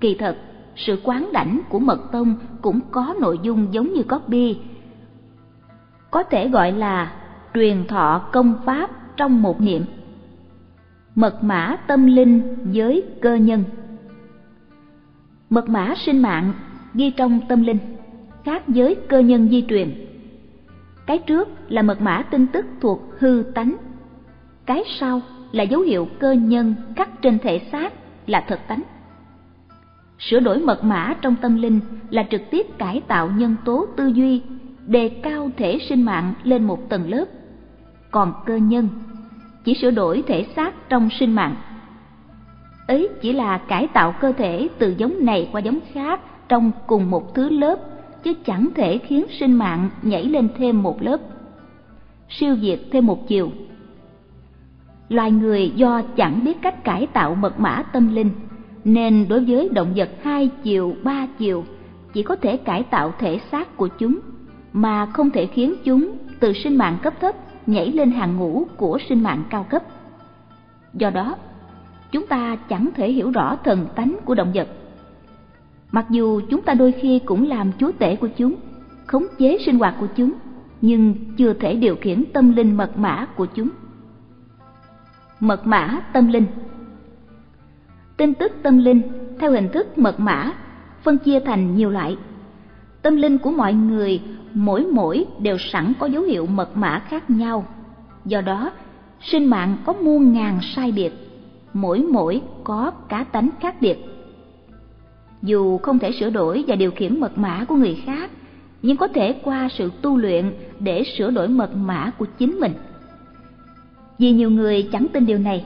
[0.00, 0.36] Kỳ thật,
[0.76, 4.56] sự quán đảnh của mật tông cũng có nội dung giống như copy,
[6.10, 7.12] có thể gọi là
[7.56, 9.84] truyền thọ công pháp trong một niệm.
[11.14, 13.64] Mật mã tâm linh với cơ nhân.
[15.50, 16.52] Mật mã sinh mạng
[16.94, 17.78] ghi trong tâm linh,
[18.44, 20.06] khác với cơ nhân di truyền.
[21.06, 23.76] Cái trước là mật mã tin tức thuộc hư tánh.
[24.66, 25.20] Cái sau
[25.52, 27.92] là dấu hiệu cơ nhân cắt trên thể xác
[28.26, 28.82] là thật tánh.
[30.18, 31.80] Sửa đổi mật mã trong tâm linh
[32.10, 34.42] là trực tiếp cải tạo nhân tố tư duy,
[34.86, 37.24] đề cao thể sinh mạng lên một tầng lớp
[38.16, 38.88] còn cơ nhân
[39.64, 41.56] chỉ sửa đổi thể xác trong sinh mạng.
[42.86, 47.10] Ấy chỉ là cải tạo cơ thể từ giống này qua giống khác trong cùng
[47.10, 47.78] một thứ lớp,
[48.22, 51.20] chứ chẳng thể khiến sinh mạng nhảy lên thêm một lớp,
[52.28, 53.50] siêu diệt thêm một chiều.
[55.08, 58.30] Loài người do chẳng biết cách cải tạo mật mã tâm linh,
[58.84, 61.64] nên đối với động vật hai chiều, ba chiều,
[62.12, 64.18] chỉ có thể cải tạo thể xác của chúng,
[64.72, 67.34] mà không thể khiến chúng từ sinh mạng cấp thấp
[67.66, 69.82] nhảy lên hàng ngũ của sinh mạng cao cấp.
[70.94, 71.36] Do đó,
[72.12, 74.68] chúng ta chẳng thể hiểu rõ thần tánh của động vật.
[75.92, 78.54] Mặc dù chúng ta đôi khi cũng làm chúa tể của chúng,
[79.06, 80.32] khống chế sinh hoạt của chúng,
[80.80, 83.68] nhưng chưa thể điều khiển tâm linh mật mã của chúng.
[85.40, 86.46] Mật mã tâm linh
[88.16, 89.02] Tin tức tâm linh
[89.40, 90.52] theo hình thức mật mã
[91.02, 92.16] phân chia thành nhiều loại.
[93.06, 94.20] Tâm linh của mọi người
[94.54, 97.64] mỗi mỗi đều sẵn có dấu hiệu mật mã khác nhau.
[98.24, 98.72] Do đó,
[99.20, 101.12] sinh mạng có muôn ngàn sai biệt,
[101.74, 103.98] mỗi mỗi có cá tánh khác biệt.
[105.42, 108.30] Dù không thể sửa đổi và điều khiển mật mã của người khác,
[108.82, 112.72] nhưng có thể qua sự tu luyện để sửa đổi mật mã của chính mình.
[114.18, 115.64] Vì nhiều người chẳng tin điều này,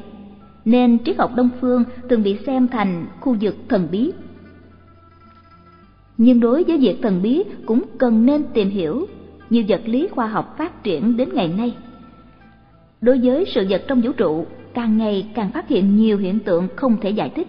[0.65, 4.12] nên triết học Đông phương thường bị xem thành khu vực thần bí
[6.23, 9.07] nhưng đối với việc thần bí cũng cần nên tìm hiểu
[9.51, 11.75] như vật lý khoa học phát triển đến ngày nay.
[13.01, 16.69] Đối với sự vật trong vũ trụ, càng ngày càng phát hiện nhiều hiện tượng
[16.77, 17.49] không thể giải thích.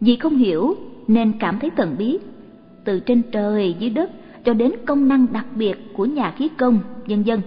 [0.00, 0.74] Vì không hiểu
[1.08, 2.18] nên cảm thấy thần bí,
[2.84, 4.10] từ trên trời dưới đất
[4.44, 7.40] cho đến công năng đặc biệt của nhà khí công, vân vân.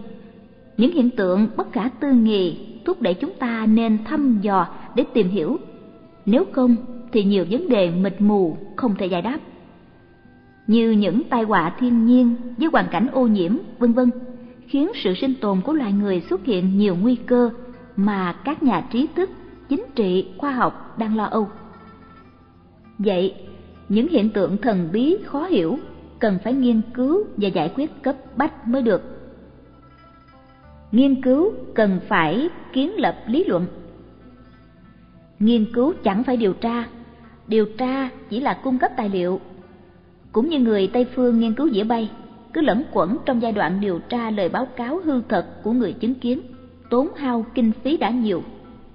[0.78, 5.04] Những hiện tượng bất khả tư nghị thúc đẩy chúng ta nên thăm dò để
[5.14, 5.58] tìm hiểu.
[6.26, 6.76] Nếu không
[7.12, 9.38] thì nhiều vấn đề mịt mù không thể giải đáp
[10.68, 14.12] như những tai họa thiên nhiên với hoàn cảnh ô nhiễm, vân vân,
[14.68, 17.50] khiến sự sinh tồn của loài người xuất hiện nhiều nguy cơ
[17.96, 19.30] mà các nhà trí thức,
[19.70, 21.48] chính trị, khoa học đang lo âu.
[22.98, 23.36] Vậy,
[23.90, 25.80] những hiện tượng thần bí khó hiểu
[26.20, 29.02] cần phải nghiên cứu và giải quyết cấp bách mới được.
[30.92, 33.66] Nghiên cứu cần phải kiến lập lý luận.
[35.40, 36.86] Nghiên cứu chẳng phải điều tra,
[37.48, 39.40] điều tra chỉ là cung cấp tài liệu
[40.34, 42.12] cũng như người Tây phương nghiên cứu dĩa bay,
[42.54, 45.94] cứ lẫn quẩn trong giai đoạn điều tra lời báo cáo hư thật của người
[45.94, 46.42] chứng kiến,
[46.90, 48.44] tốn hao kinh phí đã nhiều,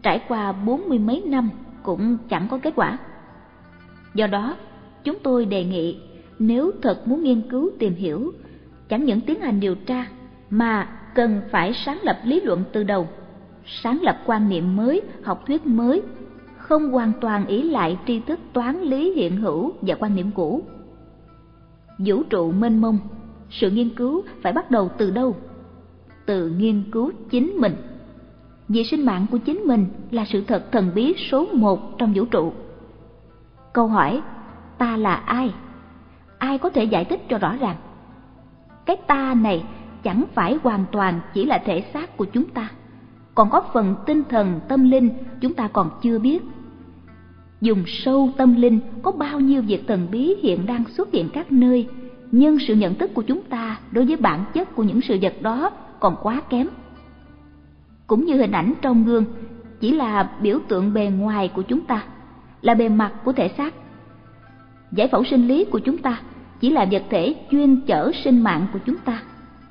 [0.02, 1.50] trải qua bốn mươi mấy năm
[1.82, 2.98] cũng chẳng có kết quả.
[4.14, 4.56] Do đó,
[5.04, 5.96] chúng tôi đề nghị
[6.38, 8.32] nếu thật muốn nghiên cứu tìm hiểu,
[8.88, 10.06] chẳng những tiến hành điều tra
[10.50, 13.08] mà cần phải sáng lập lý luận từ đầu,
[13.64, 16.02] sáng lập quan niệm mới, học thuyết mới,
[16.56, 20.62] không hoàn toàn ý lại tri thức toán lý hiện hữu và quan niệm cũ
[21.98, 22.98] vũ trụ mênh mông.
[23.50, 25.36] Sự nghiên cứu phải bắt đầu từ đâu?
[26.26, 27.76] Từ nghiên cứu chính mình.
[28.68, 32.24] Vì sinh mạng của chính mình là sự thật thần bí số một trong vũ
[32.24, 32.52] trụ.
[33.72, 34.22] Câu hỏi,
[34.78, 35.54] ta là ai?
[36.38, 37.76] Ai có thể giải thích cho rõ ràng?
[38.86, 39.64] Cái ta này
[40.02, 42.70] chẳng phải hoàn toàn chỉ là thể xác của chúng ta.
[43.34, 45.10] Còn có phần tinh thần, tâm linh,
[45.40, 46.42] chúng ta còn chưa biết
[47.60, 51.52] dùng sâu tâm linh có bao nhiêu việc thần bí hiện đang xuất hiện các
[51.52, 51.88] nơi,
[52.32, 55.34] nhưng sự nhận thức của chúng ta đối với bản chất của những sự vật
[55.40, 55.70] đó
[56.00, 56.68] còn quá kém.
[58.06, 59.24] Cũng như hình ảnh trong gương,
[59.80, 62.04] chỉ là biểu tượng bề ngoài của chúng ta,
[62.62, 63.74] là bề mặt của thể xác.
[64.92, 66.20] Giải phẫu sinh lý của chúng ta
[66.60, 69.22] chỉ là vật thể chuyên chở sinh mạng của chúng ta.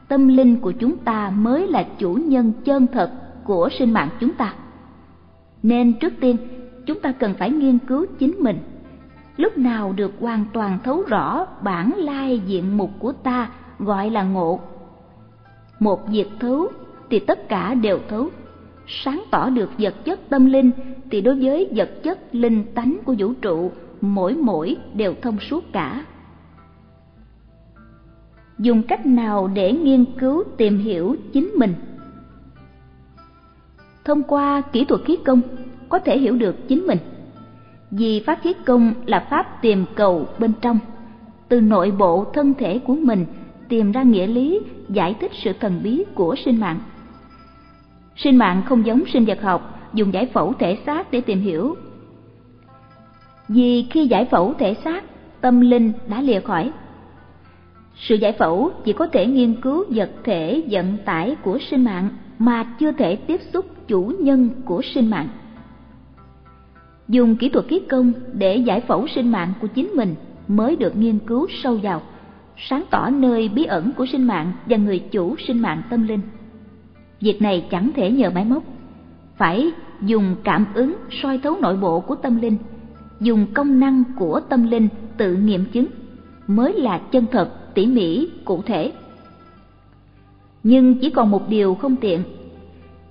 [0.07, 3.11] Tâm linh của chúng ta mới là chủ nhân chân thật
[3.43, 4.53] của sinh mạng chúng ta.
[5.64, 6.38] Nên trước tiên
[6.88, 8.57] chúng ta cần phải nghiên cứu chính mình.
[9.38, 13.49] Lúc nào được hoàn toàn thấu rõ bản lai diện mục của ta
[13.80, 14.59] gọi là ngộ.
[15.80, 16.68] Một việc thấu
[17.09, 18.30] thì tất cả đều thấu.
[18.88, 20.72] Sáng tỏ được vật chất tâm linh
[21.11, 25.64] thì đối với vật chất linh tánh của vũ trụ, mỗi mỗi đều thông suốt
[25.73, 26.05] cả.
[28.59, 31.73] Dùng cách nào để nghiên cứu tìm hiểu chính mình?
[34.05, 35.41] Thông qua kỹ thuật khí công
[35.89, 36.97] có thể hiểu được chính mình.
[37.91, 40.80] Vì pháp khí công là pháp tìm cầu bên trong.
[41.49, 43.26] Từ nội bộ thân thể của mình,
[43.69, 44.59] tìm ra nghĩa lý,
[44.89, 46.80] giải thích sự thần bí của sinh mạng.
[48.15, 51.76] Sinh mạng không giống sinh vật học, dùng giải phẫu thể xác để tìm hiểu.
[53.47, 55.03] Vì khi giải phẫu thể xác,
[55.41, 56.72] tâm linh đã lìa khỏi.
[57.95, 62.09] Sự giải phẫu chỉ có thể nghiên cứu vật thể, vận tải của sinh mạng
[62.39, 65.27] mà chưa thể tiếp xúc chủ nhân của sinh mạng
[67.07, 70.15] dùng kỹ thuật khí công để giải phẫu sinh mạng của chính mình
[70.47, 72.01] mới được nghiên cứu sâu vào,
[72.57, 76.21] sáng tỏ nơi bí ẩn của sinh mạng và người chủ sinh mạng tâm linh.
[77.21, 78.63] Việc này chẳng thể nhờ máy móc.
[79.38, 79.71] Phải
[80.01, 82.57] dùng cảm ứng, soi thấu nội bộ của tâm linh,
[83.19, 85.85] dùng công năng của tâm linh tự nghiệm chứng
[86.47, 88.91] mới là chân thật, tỉ mỉ, cụ thể.
[90.63, 92.23] Nhưng chỉ còn một điều không tiện,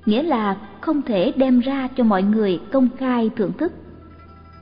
[0.06, 3.72] nghĩa là không thể đem ra cho mọi người công khai thưởng thức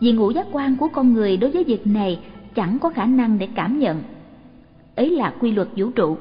[0.04, 2.20] vì ngũ giác quan của con người đối với việc này
[2.54, 4.02] chẳng có khả năng để cảm nhận.
[4.96, 6.16] Ấy là quy luật vũ trụ.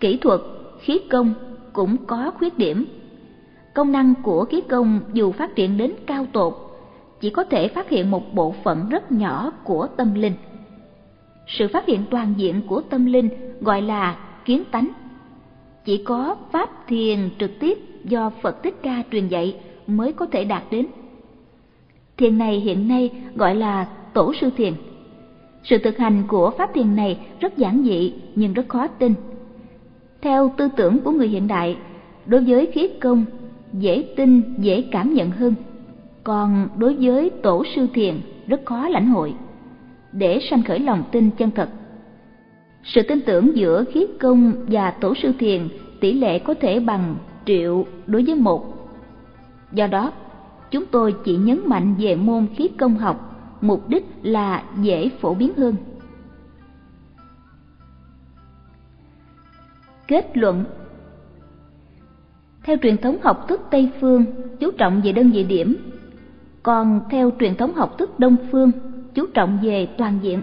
[0.00, 0.40] Kỹ thuật,
[0.78, 1.34] khí công
[1.72, 2.84] cũng có khuyết điểm.
[3.74, 6.54] Công năng của khí công dù phát triển đến cao tột,
[7.20, 10.34] chỉ có thể phát hiện một bộ phận rất nhỏ của tâm linh.
[11.46, 13.28] Sự phát hiện toàn diện của tâm linh
[13.60, 14.88] gọi là kiến tánh.
[15.84, 19.56] Chỉ có pháp thiền trực tiếp do phật thích ca truyền dạy
[19.86, 20.86] mới có thể đạt đến
[22.16, 24.72] thiền này hiện nay gọi là tổ sư thiền.
[25.64, 29.14] Sự thực hành của pháp thiền này rất giản dị nhưng rất khó tin.
[30.20, 31.76] Theo tư tưởng của người hiện đại,
[32.26, 33.24] đối với khí công,
[33.72, 35.54] dễ tin, dễ cảm nhận hơn.
[36.24, 38.14] Còn đối với tổ sư thiền
[38.46, 39.34] rất khó lãnh hội.
[40.12, 41.70] Để sanh khởi lòng tin chân thật,
[42.84, 45.68] sự tin tưởng giữa khí công và tổ sư thiền
[46.00, 47.16] tỷ lệ có thể bằng
[47.46, 48.64] triệu đối với một.
[49.72, 50.12] Do đó
[50.70, 55.34] chúng tôi chỉ nhấn mạnh về môn khí công học, mục đích là dễ phổ
[55.34, 55.76] biến hơn.
[60.08, 60.64] Kết luận.
[62.64, 64.24] Theo truyền thống học thức tây phương,
[64.60, 65.76] chú trọng về đơn vị điểm.
[66.62, 68.70] Còn theo truyền thống học thức đông phương,
[69.14, 70.42] chú trọng về toàn diện.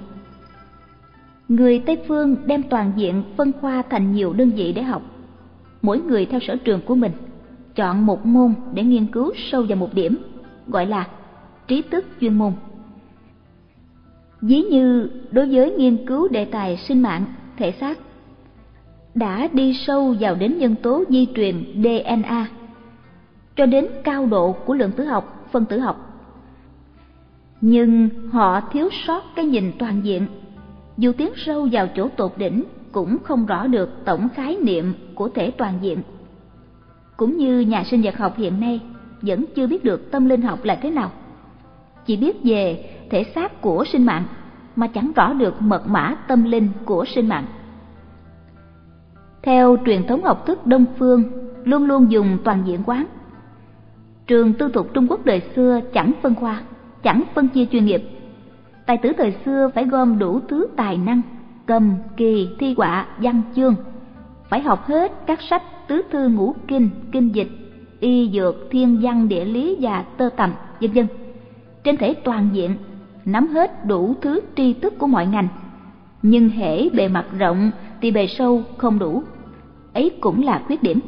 [1.48, 5.02] Người tây phương đem toàn diện phân khoa thành nhiều đơn vị để học,
[5.82, 7.12] mỗi người theo sở trường của mình
[7.76, 10.18] chọn một môn để nghiên cứu sâu vào một điểm,
[10.68, 11.08] gọi là
[11.68, 12.54] trí thức chuyên môn.
[14.42, 17.26] Ví như đối với nghiên cứu đề tài sinh mạng,
[17.58, 18.00] thể xác,
[19.16, 22.48] đã đi sâu vào đến nhân tố di truyền dna
[23.56, 26.10] cho đến cao độ của lượng tử học, phân tử học.
[27.62, 30.28] Nhưng họ thiếu sót cái nhìn toàn diện,
[30.98, 35.30] dù tiến sâu vào chỗ tột đỉnh cũng không rõ được tổng khái niệm của
[35.30, 36.02] thể toàn diện
[37.18, 38.80] cũng như nhà sinh vật học hiện nay,
[39.22, 41.12] vẫn chưa biết được tâm linh học là thế nào.
[42.06, 44.24] Chỉ biết về thể xác của sinh mạng,
[44.76, 47.46] mà chẳng rõ được mật mã tâm linh của sinh mạng.
[49.42, 51.24] Theo truyền thống học thức đông phương,
[51.64, 53.06] luôn luôn dùng toàn diện quán.
[54.28, 56.62] Trường tư thục trung quốc đời xưa chẳng phân khoa,
[57.04, 58.04] chẳng phân chia chuyên nghiệp.
[58.86, 61.22] Tài tử thời xưa phải gom đủ thứ tài năng,
[61.66, 63.76] cầm, kỳ, thi họa văn, chương
[64.54, 67.48] phải học hết các sách tứ thư ngũ kinh kinh dịch,
[68.00, 71.08] y dược, thiên văn, địa lý và tơ tầm, vân vân.
[71.84, 72.76] Trên thể toàn diện,
[73.26, 75.48] nắm hết đủ thứ tri thức của mọi ngành.
[76.22, 77.72] Nhưng hễ bề mặt rộng
[78.02, 79.24] thì bề sâu không đủ.
[79.94, 81.00] Ấy cũng là khuyết điểm.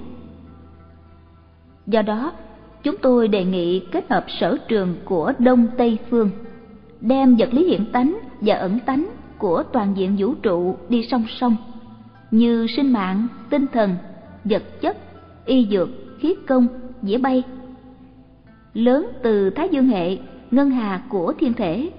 [1.87, 2.31] Do đó,
[2.83, 6.29] chúng tôi đề nghị kết hợp sở trường của đông tây phương,
[7.01, 11.23] đem vật lý hiện tánh và ẩn tánh của toàn diện vũ trụ đi song
[11.29, 11.55] song
[12.35, 13.95] như sinh mạng, tinh thần,
[14.43, 14.97] vật chất,
[15.45, 15.89] y dược,
[16.19, 16.67] khí công,
[17.01, 17.43] dĩa bay.
[18.73, 20.17] Lớn từ Thái Dương hệ,
[20.51, 21.89] ngân hà của thiên thể,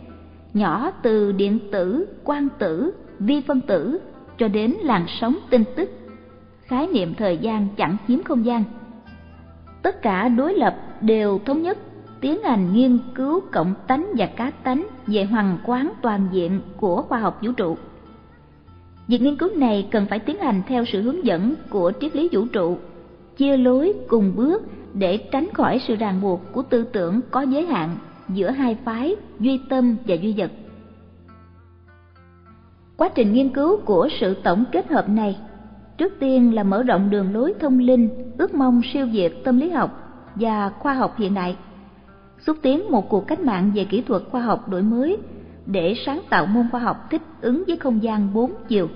[0.55, 4.01] nhỏ từ điện tử, quang tử, vi phân tử
[4.39, 5.91] cho đến làn sóng tin tức.
[6.63, 8.65] Khái niệm thời gian chẳng chiếm không gian.
[9.83, 11.79] Tất cả đối lập đều thống nhất
[12.21, 17.03] tiến hành nghiên cứu cộng tánh và cá tánh về hoàn quán toàn diện của
[17.03, 17.77] khoa học vũ trụ.
[19.09, 22.29] Việc nghiên cứu này cần phải tiến hành theo sự hướng dẫn của triết lý
[22.33, 22.79] vũ trụ,
[23.37, 24.63] chia lối cùng bước
[24.95, 27.97] để tránh khỏi sự ràng buộc của tư tưởng có giới hạn
[28.29, 30.51] giữa hai phái duy tâm và duy vật.
[32.97, 35.39] Quá trình nghiên cứu của sự tổng kết hợp này
[35.99, 39.69] trước tiên là mở rộng đường lối thông linh, ước mong siêu việt tâm lý
[39.69, 39.91] học
[40.35, 41.57] và khoa học hiện đại,
[42.47, 45.17] xúc tiến một cuộc cách mạng về kỹ thuật khoa học đổi mới
[45.67, 48.89] để sáng tạo môn khoa học thích ứng với không gian bốn chiều,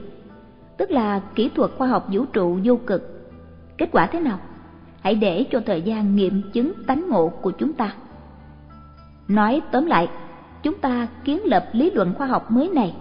[0.79, 3.33] tức là kỹ thuật khoa học vũ trụ vô cực.
[3.79, 4.39] Kết quả thế nào?
[5.01, 7.95] Hãy để cho thời gian nghiệm chứng tánh ngộ của chúng ta.
[9.29, 10.09] Nói tóm lại,
[10.63, 12.95] chúng ta kiến lập lý luận khoa học mới này,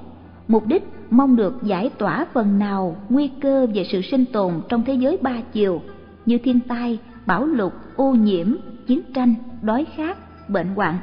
[0.47, 4.83] mục đích mong được giải tỏa phần nào nguy cơ về sự sinh tồn trong
[4.85, 5.81] thế giới ba chiều
[6.25, 8.55] như thiên tai, bão lụt, ô nhiễm,
[8.87, 10.17] chiến tranh, đói khát,
[10.49, 10.97] bệnh hoạn,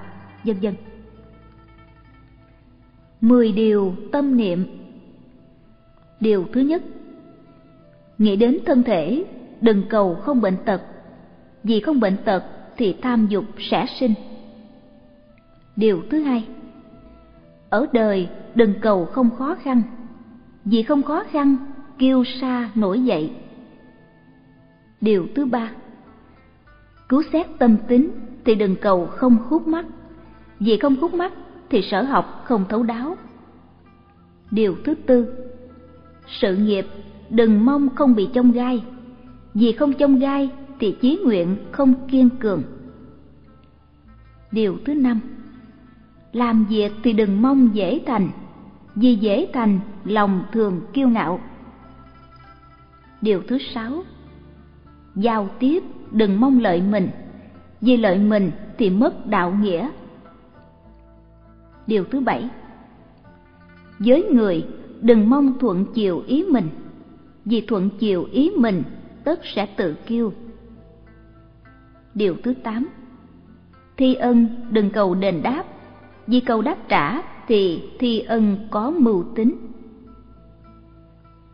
[0.45, 0.75] vân vân.
[3.21, 4.67] Mười điều tâm niệm
[6.21, 6.83] Điều thứ nhất
[8.19, 9.25] Nghĩ đến thân thể,
[9.61, 10.83] đừng cầu không bệnh tật,
[11.63, 12.43] vì không bệnh tật
[12.77, 14.15] thì tham dục sẽ sinh.
[15.77, 16.49] Điều thứ hai
[17.71, 19.83] Ở đời đừng cầu không khó khăn,
[20.65, 21.57] vì không khó khăn
[21.99, 23.31] kiêu sa nổi dậy.
[25.01, 25.71] Điều thứ ba
[27.09, 28.11] Cứu xét tâm tính
[28.45, 29.87] thì đừng cầu không khúc mắt,
[30.61, 31.33] vì không khúc mắt
[31.71, 33.17] thì sở học không thấu đáo.
[34.51, 35.35] Điều thứ tư
[36.41, 36.87] Sự nghiệp
[37.31, 38.85] đừng mong không bị chông gai,
[39.55, 42.63] vì không chông gai thì chí nguyện không kiên cường.
[44.53, 45.21] Điều thứ năm
[46.33, 48.29] Làm việc thì đừng mong dễ thành,
[48.95, 51.41] vì dễ thành lòng thường kiêu ngạo.
[53.21, 54.03] Điều thứ sáu
[55.15, 57.09] Giao tiếp đừng mong lợi mình,
[57.81, 59.91] vì lợi mình thì mất đạo nghĩa.
[61.87, 62.49] Điều thứ bảy
[63.99, 64.67] Với người
[65.01, 66.69] đừng mong thuận chiều ý mình,
[67.45, 68.83] vì thuận chiều ý mình
[69.25, 70.33] tất sẽ tự kiêu.
[72.15, 72.89] Điều thứ tám
[73.97, 75.65] Thi ân đừng cầu đền đáp,
[76.27, 79.57] vì cầu đáp trả thì thi ân có mưu tính.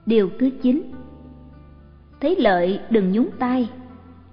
[0.06, 0.82] Điều thứ chín
[2.20, 3.70] Thấy lợi đừng nhúng tay,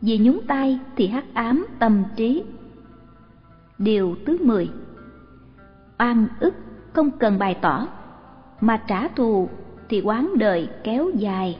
[0.01, 2.43] vì nhúng tay thì hắc ám tâm trí.
[3.77, 4.69] Điều thứ mười
[5.99, 6.55] Oan ức
[6.93, 7.87] không cần bày tỏ,
[8.61, 9.49] mà trả thù
[9.89, 11.59] thì quán đời kéo dài.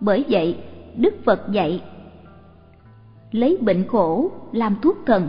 [0.00, 0.58] Bởi vậy,
[0.96, 1.82] Đức Phật dạy
[3.30, 5.28] lấy bệnh khổ làm thuốc thần,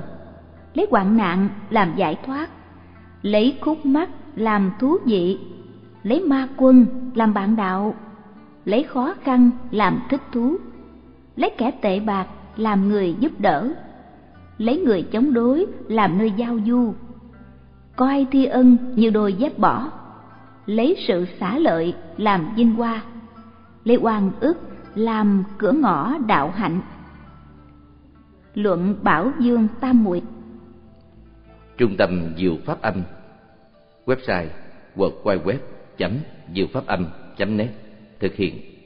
[0.73, 2.49] lấy hoạn nạn làm giải thoát,
[3.21, 5.39] lấy khúc mắt làm thú vị,
[6.03, 6.85] lấy ma quân
[7.15, 7.95] làm bạn đạo,
[8.65, 10.55] lấy khó khăn làm thích thú,
[11.35, 13.73] lấy kẻ tệ bạc làm người giúp đỡ,
[14.57, 16.93] lấy người chống đối làm nơi giao du,
[17.97, 19.91] coi thi ân như đôi dép bỏ,
[20.65, 23.01] lấy sự xả lợi làm vinh hoa,
[23.83, 24.57] lấy oan ức
[24.95, 26.81] làm cửa ngõ đạo hạnh.
[28.53, 30.21] Luận Bảo Dương Tam Muội
[31.77, 33.03] Trung tâm Diệu Pháp Âm.
[34.05, 34.47] Website
[34.95, 37.69] www.diệu pháp âm.net
[38.19, 38.76] Thực hiện.